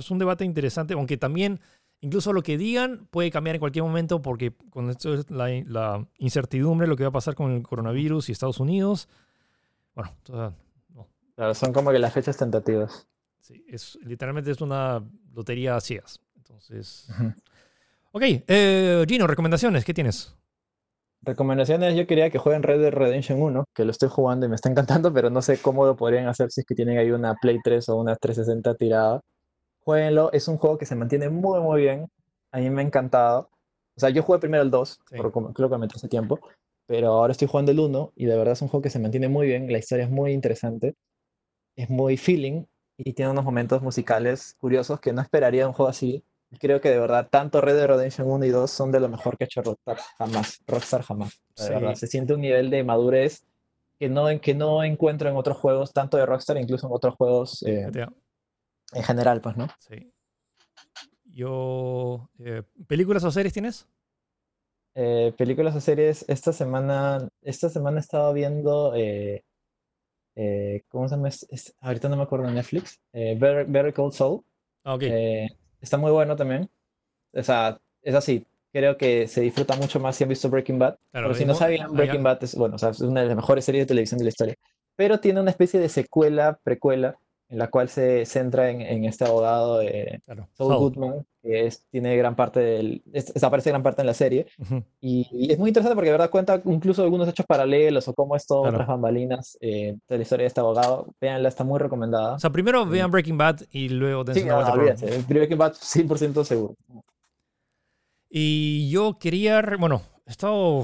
[0.09, 1.59] un debate interesante, aunque también
[1.99, 6.87] incluso lo que digan puede cambiar en cualquier momento porque con esto es la, incertidumbre,
[6.87, 9.09] lo que va a pasar con el coronavirus y Estados Unidos.
[9.95, 10.13] Bueno,
[11.53, 13.07] son como que las fechas tentativas.
[13.47, 15.01] Sí, es, literalmente es una
[15.33, 16.19] lotería a ciegas.
[16.35, 17.07] Entonces.
[18.11, 20.35] Ok, eh, Gino, recomendaciones, ¿qué tienes?
[21.21, 24.55] Recomendaciones, yo quería que jueguen Red Dead Redemption 1, que lo estoy jugando y me
[24.55, 24.69] está
[24.99, 27.59] encantando, pero no sé cómo lo podrían hacer si es que tienen ahí una Play
[27.63, 29.21] 3 o una 360 tirada.
[29.79, 32.07] Jueguenlo, es un juego que se mantiene muy muy bien,
[32.51, 33.49] a mí me ha encantado.
[33.95, 35.15] O sea, yo jugué primero el 2, Sí.
[35.15, 36.39] por creo que me hace tiempo,
[36.85, 39.29] pero ahora estoy jugando el 1 y de verdad es un juego que se mantiene
[39.29, 40.95] muy bien, la historia es muy interesante,
[41.77, 42.65] es muy feeling
[42.97, 46.23] y tiene unos momentos musicales curiosos que no esperaría un juego así.
[46.49, 49.09] Y Creo que de verdad tanto Red Dead Redemption 1 y 2 son de lo
[49.09, 51.41] mejor que ha hecho Rockstar jamás, Rockstar jamás.
[51.57, 51.73] De Sí.
[51.73, 53.43] verdad, se siente un nivel de madurez
[53.99, 57.63] que no, que no encuentro en otros juegos, tanto de Rockstar, incluso en otros juegos
[57.63, 57.89] eh,
[58.93, 59.67] en general, pues, ¿no?
[59.79, 60.11] sí.
[61.25, 62.29] Yo.
[62.39, 63.87] eh, ¿Películas o series tienes?
[64.95, 68.93] Eh, películas o series, esta semana, esta semana he estado viendo,
[70.39, 71.29] eh, ¿cómo se llama?
[71.29, 74.41] Es- es- ahorita no me acuerdo de Netflix, eh, Better, Better Call Saul,
[74.83, 75.01] Ah, ok.
[75.03, 75.47] eh,
[75.81, 76.69] está muy bueno también,
[77.33, 80.97] o sea, es así, creo que se disfruta mucho más si han visto Breaking Bad,
[81.11, 82.23] Claro, pero si no sabían, ah, Breaking.
[82.23, 84.29] Bad es, bueno, o sea, es una de las mejores series de televisión de la
[84.29, 84.55] historia,
[84.95, 87.17] pero tiene una especie de secuela, precuela,
[87.49, 90.49] en la cual se centra en, en este abogado, eh, Claro.
[90.53, 90.79] Saul Saul.
[90.81, 94.83] Goodman, que es, tiene gran parte del, es- desaparece gran parte en la serie, Ujú.
[94.99, 98.35] y, y es muy interesante porque de verdad cuenta incluso algunos hechos paralelos o cómo
[98.35, 98.75] es todo Claro.
[98.75, 101.07] otras bambalinas eh, de la historia de este abogado.
[101.21, 102.33] Véanla, está muy recomendada.
[102.35, 105.23] O sea, primero vean Breaking Bad y luego sí, una no, vuelta no, por- olvídense.
[105.33, 106.75] Breaking Bad 100% seguro.
[108.29, 110.81] Y yo quería, bueno, he estado,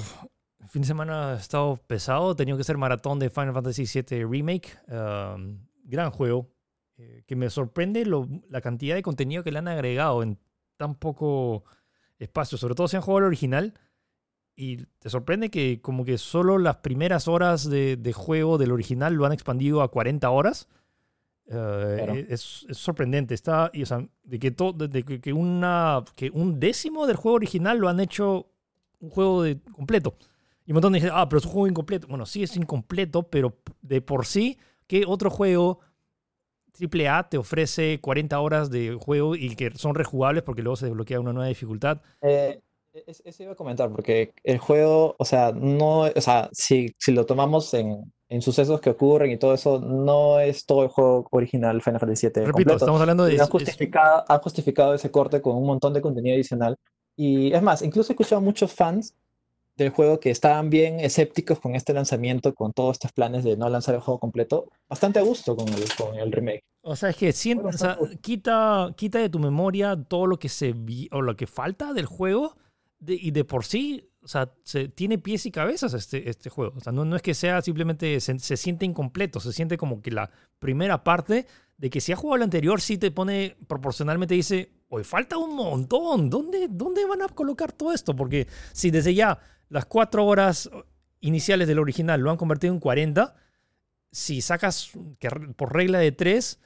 [0.62, 3.84] el fin de semana he estado pesado, he tenido que hacer maratón de Final Fantasy
[3.86, 6.50] VII Remake, um, gran juego,
[6.98, 10.38] eh, que me sorprende lo- la cantidad de contenido que le han agregado en
[10.78, 11.64] tan poco
[12.20, 13.74] espacio, sobre todo si han jugado el original,
[14.56, 19.14] y te sorprende que como que solo las primeras horas de, de juego del original
[19.16, 20.68] lo han expandido a 40 horas.
[21.48, 22.14] Eh, Claro.
[22.14, 23.34] es, es sorprendente.
[23.34, 27.36] Está, y, o sea, de que, to- de- que una, que un décimo del juego
[27.36, 28.48] original lo han hecho
[29.00, 30.16] un juego de, completo.
[30.66, 32.08] Y un montón de gente, ah, pero es un juego incompleto.
[32.08, 34.58] Bueno, sí es incompleto, pero de por sí,
[34.88, 35.80] ¿qué otro juego
[36.80, 41.20] AAA te ofrece 40 horas de juego y que son rejugables porque luego se desbloquea
[41.20, 42.02] una nueva dificultad?
[42.22, 42.60] Eh,
[42.94, 47.12] es- eso iba a comentar porque el juego, o sea, no, o sea, si, si
[47.12, 51.28] lo tomamos en, en sucesos que ocurren y todo eso, no es todo el juego
[51.32, 52.76] original Final Fantasy VII Repito, completo.
[52.78, 53.32] estamos hablando de...
[53.34, 53.42] Han es-
[54.30, 56.76] han justificado ese corte con un montón de contenido adicional.
[57.16, 59.16] Y es más, incluso he escuchado a muchos fans
[59.76, 63.70] del juego que estaban bien escépticos con este lanzamiento, con todos estos planes de no
[63.70, 64.70] lanzar el juego completo.
[64.88, 66.64] Bastante a gusto con el, con el remake.
[66.82, 70.74] O sea, es que o sea, quita, quita de tu memoria todo lo que se
[70.74, 72.58] vi- o lo que falta del juego
[73.00, 76.74] de- y de por sí, o sea, se, tiene pies y cabezas este, este juego.
[76.78, 80.02] O sea, no, no es que sea simplemente, se, se siente incompleto, se siente como
[80.02, 81.48] que la primera parte
[81.78, 85.56] de que si has jugado el anterior sí te pone, proporcionalmente dice, hoy falta un
[85.56, 88.16] montón, ¿Dónde, ¿dónde van a colocar todo esto?
[88.16, 89.40] Porque si desde ya
[89.74, 90.70] las cuatro horas
[91.20, 93.36] iniciales del original lo han convertido en 40,
[94.12, 96.60] si sacas que por regla de 3,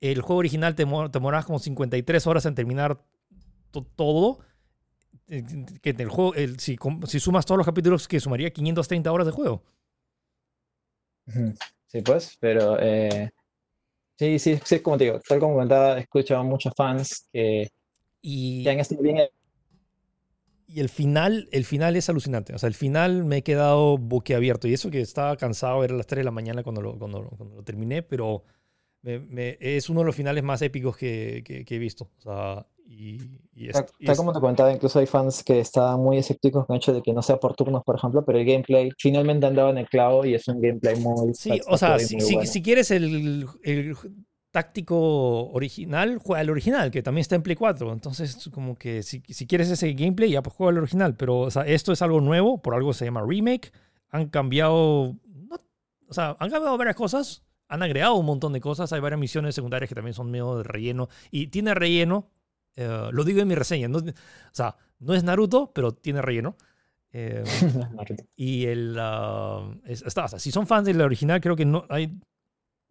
[0.00, 3.04] el juego original te, mo- te demorabas como 53 horas en terminar
[3.70, 4.38] to- todo.
[5.28, 5.44] Eh,
[5.82, 6.78] Que el juego, el- si,
[7.20, 9.62] sumas todos los capítulos, que sumaría 530 horas de juego.
[11.86, 13.30] Sí, pues, pero eh,
[14.18, 17.68] sí, sí, sí, como te digo, tal como comentaba, he escuchado a muchos fans que,
[18.22, 19.18] Y, que han estado bien
[20.68, 22.54] y el final, el final es alucinante.
[22.54, 24.68] O sea, el final me he quedado boquiabierto.
[24.68, 27.56] Y eso que estaba cansado, era las 3 de la mañana cuando lo, cuando, cuando
[27.56, 28.44] lo terminé, pero
[29.02, 32.10] me- me- es uno de los finales más épicos que, que- que he visto.
[32.18, 33.18] O sea, y,
[33.54, 36.74] y es- y tal como te comentaba, incluso hay fans que estaban muy escépticos con
[36.74, 39.70] el hecho de que no sea por turnos, por ejemplo, pero el gameplay finalmente andaba
[39.70, 42.50] en el clavo y es un gameplay muy Sí, o sea, si, si- bueno.
[42.50, 43.96] si quieres el, el
[44.58, 47.92] táctico original, juega el original, que también está en Play 4.
[47.92, 51.14] Entonces, como que si, si quieres ese gameplay, ya pues juega el original.
[51.16, 53.70] Pero, o sea, esto es algo nuevo, por algo se llama remake.
[54.10, 55.14] Han cambiado,
[55.48, 55.60] no-
[56.08, 58.92] o sea, han cambiado varias cosas, han agregado un montón de cosas.
[58.92, 61.08] Hay varias misiones secundarias que también son medio de relleno.
[61.30, 62.26] Y tiene relleno,
[62.74, 63.86] eh, lo digo en mi reseña.
[63.86, 64.02] No, o
[64.52, 66.56] sea, no es Naruto, pero tiene relleno.
[67.12, 67.44] Eh,
[68.36, 68.96] y el.
[68.98, 72.18] ah, es- está, o sea, si son fans del original, creo que no hay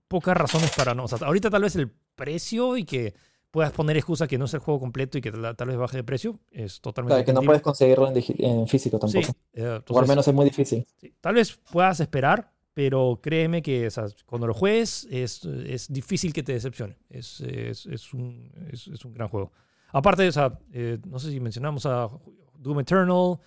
[0.08, 1.06] pocas razones para no.
[1.06, 3.14] O sea, ahorita tal vez el precio y que
[3.52, 5.98] puedas poner excusa que no es el juego completo y que tal, tal vez baje
[5.98, 7.14] de precio es totalmente.
[7.16, 9.38] Claro, que no puedes conseguirlo en, en físico Sí, tampoco.
[9.54, 10.86] eh, o al entonces, menos es muy difícil.
[10.98, 15.92] sí, tal vez puedas esperar, pero créeme que o sea, cuando lo juegues es, es
[15.92, 16.98] difícil que te decepcione.
[17.10, 18.52] Es, es, es un,
[19.06, 19.52] un gran juego.
[19.90, 22.10] Aparte, o sea, eh, no sé si mencionamos a
[22.60, 23.40] Doom Eternal,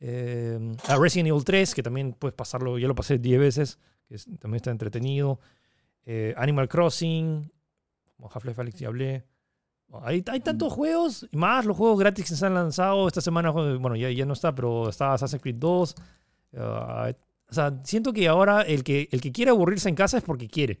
[0.00, 3.78] eh, a Resident Evil 3, que también puedes pasarlo, ya lo pasé 10 veces,
[4.08, 5.40] que también está entretenido.
[6.10, 7.52] Eh, Animal Crossing,
[8.16, 9.24] como Half-Life Alyx ya hablé.
[10.02, 13.50] Hay, hay tantos juegos, y más los juegos gratis que se han lanzado esta semana.
[13.50, 15.94] Bueno, ya, ya no está, pero está Assassin's Creed 2.
[16.56, 17.12] ah,
[17.50, 20.48] o sea, siento que ahora el que, el que quiere aburrirse en casa es porque
[20.48, 20.78] quiere.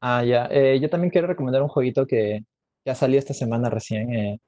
[0.00, 0.46] Ah, ya.
[0.50, 2.44] Eh, yo también quiero recomendar un jueguito que
[2.84, 4.12] ya salió esta semana recién.
[4.14, 4.38] eh,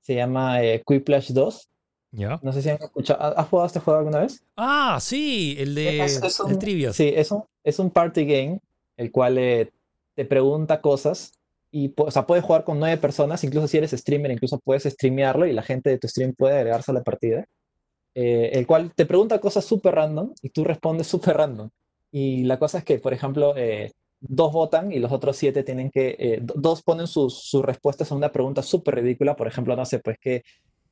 [0.00, 1.68] se llama eh, Quiplash 2.
[2.12, 2.38] ¿Ya?
[2.42, 3.22] No sé si han escuchado.
[3.22, 4.44] ¿ha- ¿Has jugado este juego alguna vez?
[4.56, 6.94] Ah, sí, el de Es- es el trivias.
[6.94, 8.60] Sí, es un, es un party game,
[8.96, 9.72] el cual eh,
[10.14, 11.32] te pregunta cosas
[11.70, 15.46] y o sea, puedes jugar con nueve personas, incluso si eres streamer, incluso puedes streamearlo
[15.46, 17.46] y la gente de tu stream puede agregarse a la partida.
[18.14, 21.70] eh, el cual te pregunta cosas súper random y tú respondes súper random.
[22.12, 25.90] Y la cosa es que, por ejemplo, eh, dos votan y los otros siete tienen
[25.90, 29.74] que, eh, do- dos ponen sus, sus respuestas a una pregunta súper ridícula, por ejemplo,
[29.76, 30.42] no sé, pues que,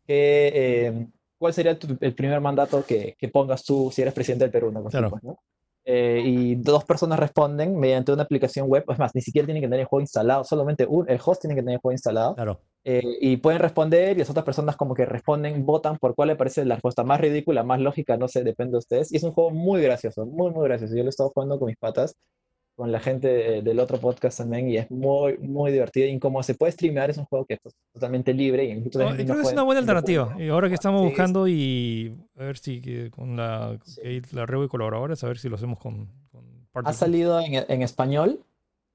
[0.06, 1.06] que,
[1.38, 4.72] ¿cuál sería tu- el primer mandato que, que pongas tú si eres presidente del Perú?
[4.90, 5.10] Claro.
[5.10, 5.38] pues, ¿no?
[5.84, 9.66] Eh, y dos personas responden mediante una aplicación web, es más, ni siquiera tienen que
[9.66, 12.34] tener el juego instalado, solamente un, el host tiene que tener el juego instalado.
[12.34, 12.60] Claro.
[12.84, 16.36] Eh, y pueden responder y las otras personas como que responden, votan por cuál le
[16.36, 19.12] parece la respuesta más ridícula, más lógica, no sé, depende de ustedes.
[19.12, 20.94] Y es un juego muy gracioso, muy, muy gracioso.
[20.94, 22.16] Yo lo he estado jugando con mis patas,
[22.74, 26.08] con la gente de- del otro podcast también, y es muy, muy divertido.
[26.08, 27.60] Y como se puede streamear, es un juego que es
[27.92, 28.64] totalmente libre.
[28.64, 30.34] Y mucha Oh, gente creo no que es una buena no alternativa.
[30.42, 34.22] Y ahora que estamos Sí, buscando y a ver si que con la, Sí.
[34.32, 37.82] la red de colaboradores, a ver si lo hacemos con, con Ha salido en, en
[37.82, 38.40] español,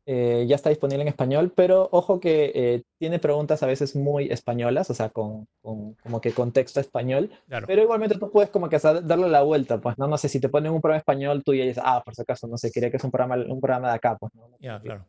[0.10, 4.32] eh, ya está disponible en español, pero ojo que eh, tiene preguntas a veces muy
[4.32, 7.68] españolas, o sea, con, con como que contexto español, Claro.
[7.68, 10.08] pero igualmente tú puedes como que darle la vuelta, pues, ¿no?
[10.08, 12.48] No sé, si te ponen un programa español, tú ya dices, ah, por si acaso,
[12.48, 14.50] no sé, quería que es un programa, un programa de acá, pues, ¿no?
[14.60, 15.06] Ya, claro.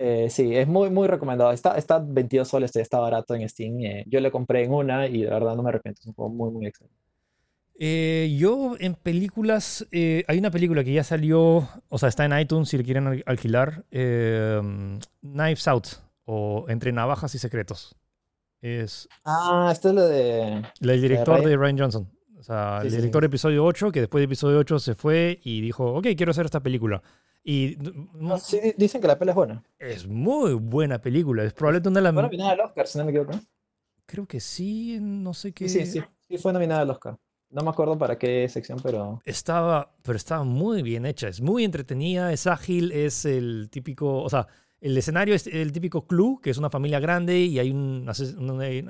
[0.00, 1.50] Eh, sí, es muy, muy recomendado.
[1.50, 3.80] Está, está 22 soles, está barato en Steam.
[3.80, 6.30] eh, yo le compré en una y de verdad no me arrepiento, es un juego
[6.32, 6.94] muy, muy excelente.
[7.80, 12.36] Eh, yo en películas, eh, hay una película que ya salió, o sea, está en
[12.36, 14.60] iTunes si le quieren al- alquilar, eh,
[15.20, 15.86] Knives Out
[16.24, 17.94] o Entre Navajas y Secretos.
[18.60, 20.64] Es Ah, esto es lo de...
[20.80, 22.10] el director Ryan- de Ryan Johnson.
[22.36, 23.22] O sea, Sí, el director sí.
[23.22, 26.46] de episodio 8, que después de episodio 8 se fue y dijo, ok, quiero hacer
[26.46, 27.00] esta película.
[27.44, 27.76] Y
[28.14, 29.62] no- Ah, sí, di- dicen que la peli es buena.
[29.78, 31.44] es muy buena película.
[31.44, 32.12] Es probablemente una de las...
[32.14, 33.38] Fue nominada al Oscar, si no me equivoco.
[34.06, 35.68] Creo que sí, no sé qué.
[35.68, 37.16] Sí, sí, sí, sí fue nominada al Oscar.
[37.50, 39.20] No me acuerdo para qué sección, pero...
[39.24, 41.28] Estaba, pero estaba muy bien hecha.
[41.28, 44.46] Es muy entretenida, es ágil, es el típico, o sea,
[44.80, 48.06] el escenario es el típico clue, que es una familia grande y hay un,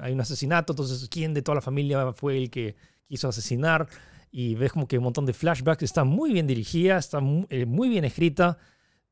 [0.02, 0.72] hay un asesinato.
[0.72, 2.76] Entonces, ¿quién de toda la familia fue el que
[3.06, 3.86] quiso asesinar?
[4.30, 5.82] Y ves como que un montón de flashbacks.
[5.82, 8.58] Está muy bien dirigida, está eh, muy, bien escrita.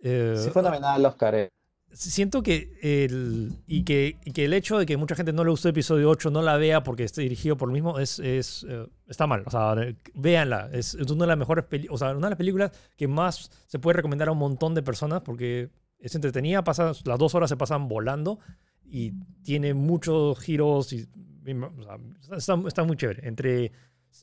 [0.01, 1.35] Eh, Sí fue nominada al Oscar.
[1.35, 1.49] eh.
[1.93, 5.51] Siento que el, y que, y que el hecho de que mucha gente no le
[5.51, 8.87] gustó episodio 8, no la vea porque esté dirigido por lo mismo, es, es, eh,
[9.07, 9.43] está mal.
[9.47, 9.75] O sea,
[10.15, 10.71] véanla.
[10.73, 13.79] Es, es una de las mejores o sea, una de las películas que más se
[13.79, 17.57] puede recomendar a un montón de personas porque es entretenida, pasa, las dos horas se
[17.57, 18.39] pasan volando
[18.85, 21.09] y tiene muchos giros y
[21.49, 23.27] o sea, está, está muy chévere.
[23.27, 23.73] Entre,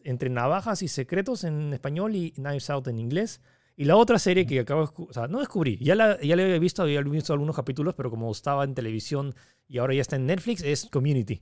[0.03, 3.41] entre navajas y secretos en español y Knives Out en inglés.
[3.75, 6.43] Y la otra serie que acabo de o sea, no descubrí, ya la, ya la
[6.43, 9.33] había visto, había visto algunos capítulos, pero como estaba en televisión
[9.67, 11.41] y ahora ya está en Netflix, es Community.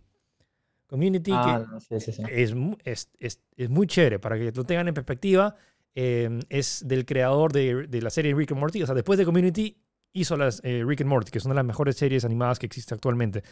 [0.88, 2.24] Community Ah, que no, sí, sí, sí.
[2.30, 2.53] es,
[2.84, 5.56] es, es, es muy chévere, para que lo tengan en perspectiva,
[5.95, 9.26] eh, es del creador de, de la serie Rick and Morty, o sea, después de
[9.26, 9.78] Community
[10.14, 12.66] hizo las, eh, Rick and Morty, que es una de las mejores series animadas que
[12.66, 13.44] existe actualmente.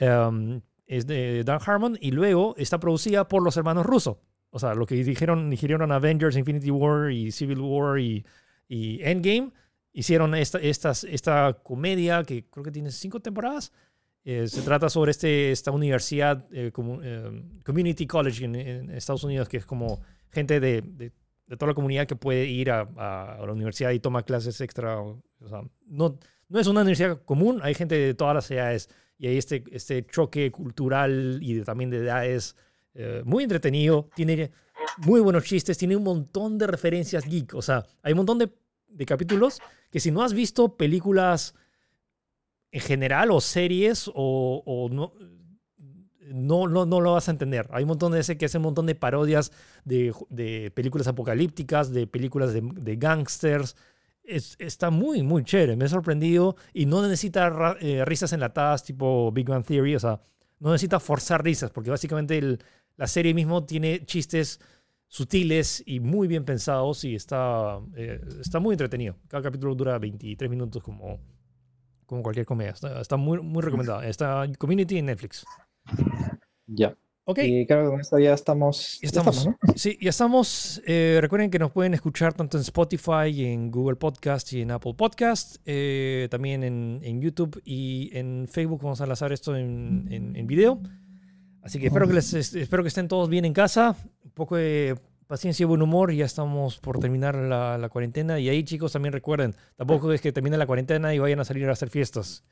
[0.00, 4.20] Um, es de Dan Harmon y luego está producida por los hermanos Russo.
[4.50, 8.24] O sea, lo que dijeron, dijeron Avengers, Infinity War y Civil War y,
[8.68, 9.52] y Endgame,
[9.92, 13.72] hicieron esta, estas, esta comedia que creo que tiene cinco temporadas.
[14.24, 19.24] Eh, se trata sobre este, esta universidad, eh, como, eh, Community College en, en Estados
[19.24, 20.00] Unidos, que es como
[20.30, 21.12] gente de, de,
[21.46, 24.60] de toda la comunidad que puede ir a, a, a la universidad y toma clases
[24.60, 25.00] extra.
[25.00, 26.18] O, o sea, no,
[26.48, 30.04] no es una universidad común, hay gente de todas las edades y hay este, este
[30.06, 32.56] choque cultural y de, también de edades
[32.94, 34.08] eh, muy entretenido.
[34.14, 34.50] Tiene
[34.98, 37.54] muy buenos chistes, tiene un montón de referencias geek.
[37.54, 38.50] O sea, hay un montón de,
[38.88, 39.60] de capítulos
[39.90, 41.54] que si no has visto películas
[42.72, 45.12] en general o series o, o no,
[46.32, 47.66] no, no, no lo vas a entender.
[47.72, 49.50] Hay un montón de ese que hace un montón de parodias
[49.84, 53.74] de, de películas apocalípticas, de películas de, de gangsters.
[54.22, 55.74] Es, está muy, muy chévere.
[55.76, 59.96] Me he sorprendido y no necesita ra- eh, risas enlatadas tipo Big Bang Theory.
[59.96, 60.20] O sea,
[60.60, 62.60] no necesita forzar risas porque básicamente el-
[63.00, 64.60] la serie mismo tiene chistes
[65.08, 69.16] sutiles y muy bien pensados y está, eh, está muy entretenido.
[69.26, 71.18] Cada capítulo dura 23 minutos como,
[72.04, 72.72] como cualquier comedia.
[72.72, 74.06] Está, está muy, muy recomendada.
[74.06, 75.44] Está Community en Netflix.
[76.66, 76.94] Ya.
[77.24, 77.38] Ok.
[77.42, 78.98] Y creo que con esto ya estamos.
[79.00, 79.46] Ya estamos.
[79.46, 79.58] ¿no?
[79.76, 80.82] Sí, ya estamos.
[80.86, 84.94] Eh, recuerden que nos pueden escuchar tanto en Spotify, en Google Podcast y en Apple
[84.94, 85.56] Podcast.
[85.64, 88.82] eh, también en, en YouTube y en Facebook.
[88.82, 90.80] Vamos a lanzar esto en, en- en video.
[91.62, 93.96] Así que espero que, les, es- espero que estén todos bien en casa.
[94.24, 94.96] Un poco de
[95.26, 96.12] paciencia y buen humor.
[96.12, 98.38] Ya estamos por terminar la, la cuarentena.
[98.38, 101.68] Y ahí, chicos, también recuerden, tampoco es que termine la cuarentena y vayan a salir
[101.68, 102.44] a hacer fiestas.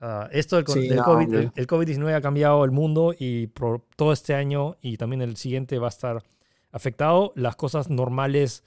[0.00, 3.48] Ah, esto del, Sí, del no, COVID, el, el COVID-19 ha cambiado el mundo y
[3.96, 6.22] todo este año y también el siguiente va a estar
[6.70, 7.32] afectado.
[7.34, 8.62] Las cosas normales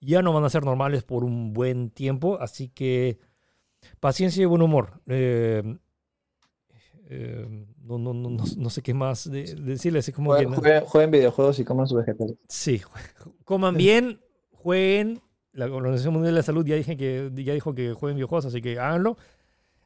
[0.00, 3.18] ya no van a ser normales por un buen tiempo, así que
[4.00, 5.00] paciencia y buen humor.
[5.06, 5.76] Eh,
[7.08, 7.46] eh,
[7.82, 10.08] no, no, no, no, no sé qué más de- decirles.
[10.08, 12.36] Es como que Jueguen, no- jueguen- jueguen videojuegos y coman sus vegetales.
[12.48, 12.82] Sí,
[13.44, 14.20] coman bien,
[14.52, 15.20] jueguen.
[15.52, 18.60] La Organización Mundial de la Salud ya, dije que, ya dijo que jueguen videojuegos, así
[18.60, 19.16] que háganlo.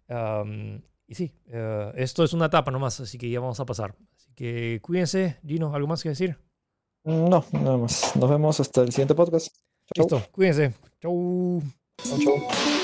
[0.09, 3.95] Am, y sí, eh, esto es una etapa nomás, así que ya vamos a pasar.
[4.17, 5.37] Así que cuídense.
[5.47, 6.37] Gino, ¿algo más que decir?
[7.05, 8.15] No, nada más.
[8.17, 9.55] Nos vemos hasta el siguiente podcast.
[9.95, 10.05] Chau.
[10.09, 10.75] Listo, cuídense.
[11.01, 11.63] Chau.
[12.03, 12.80] Chau, chau.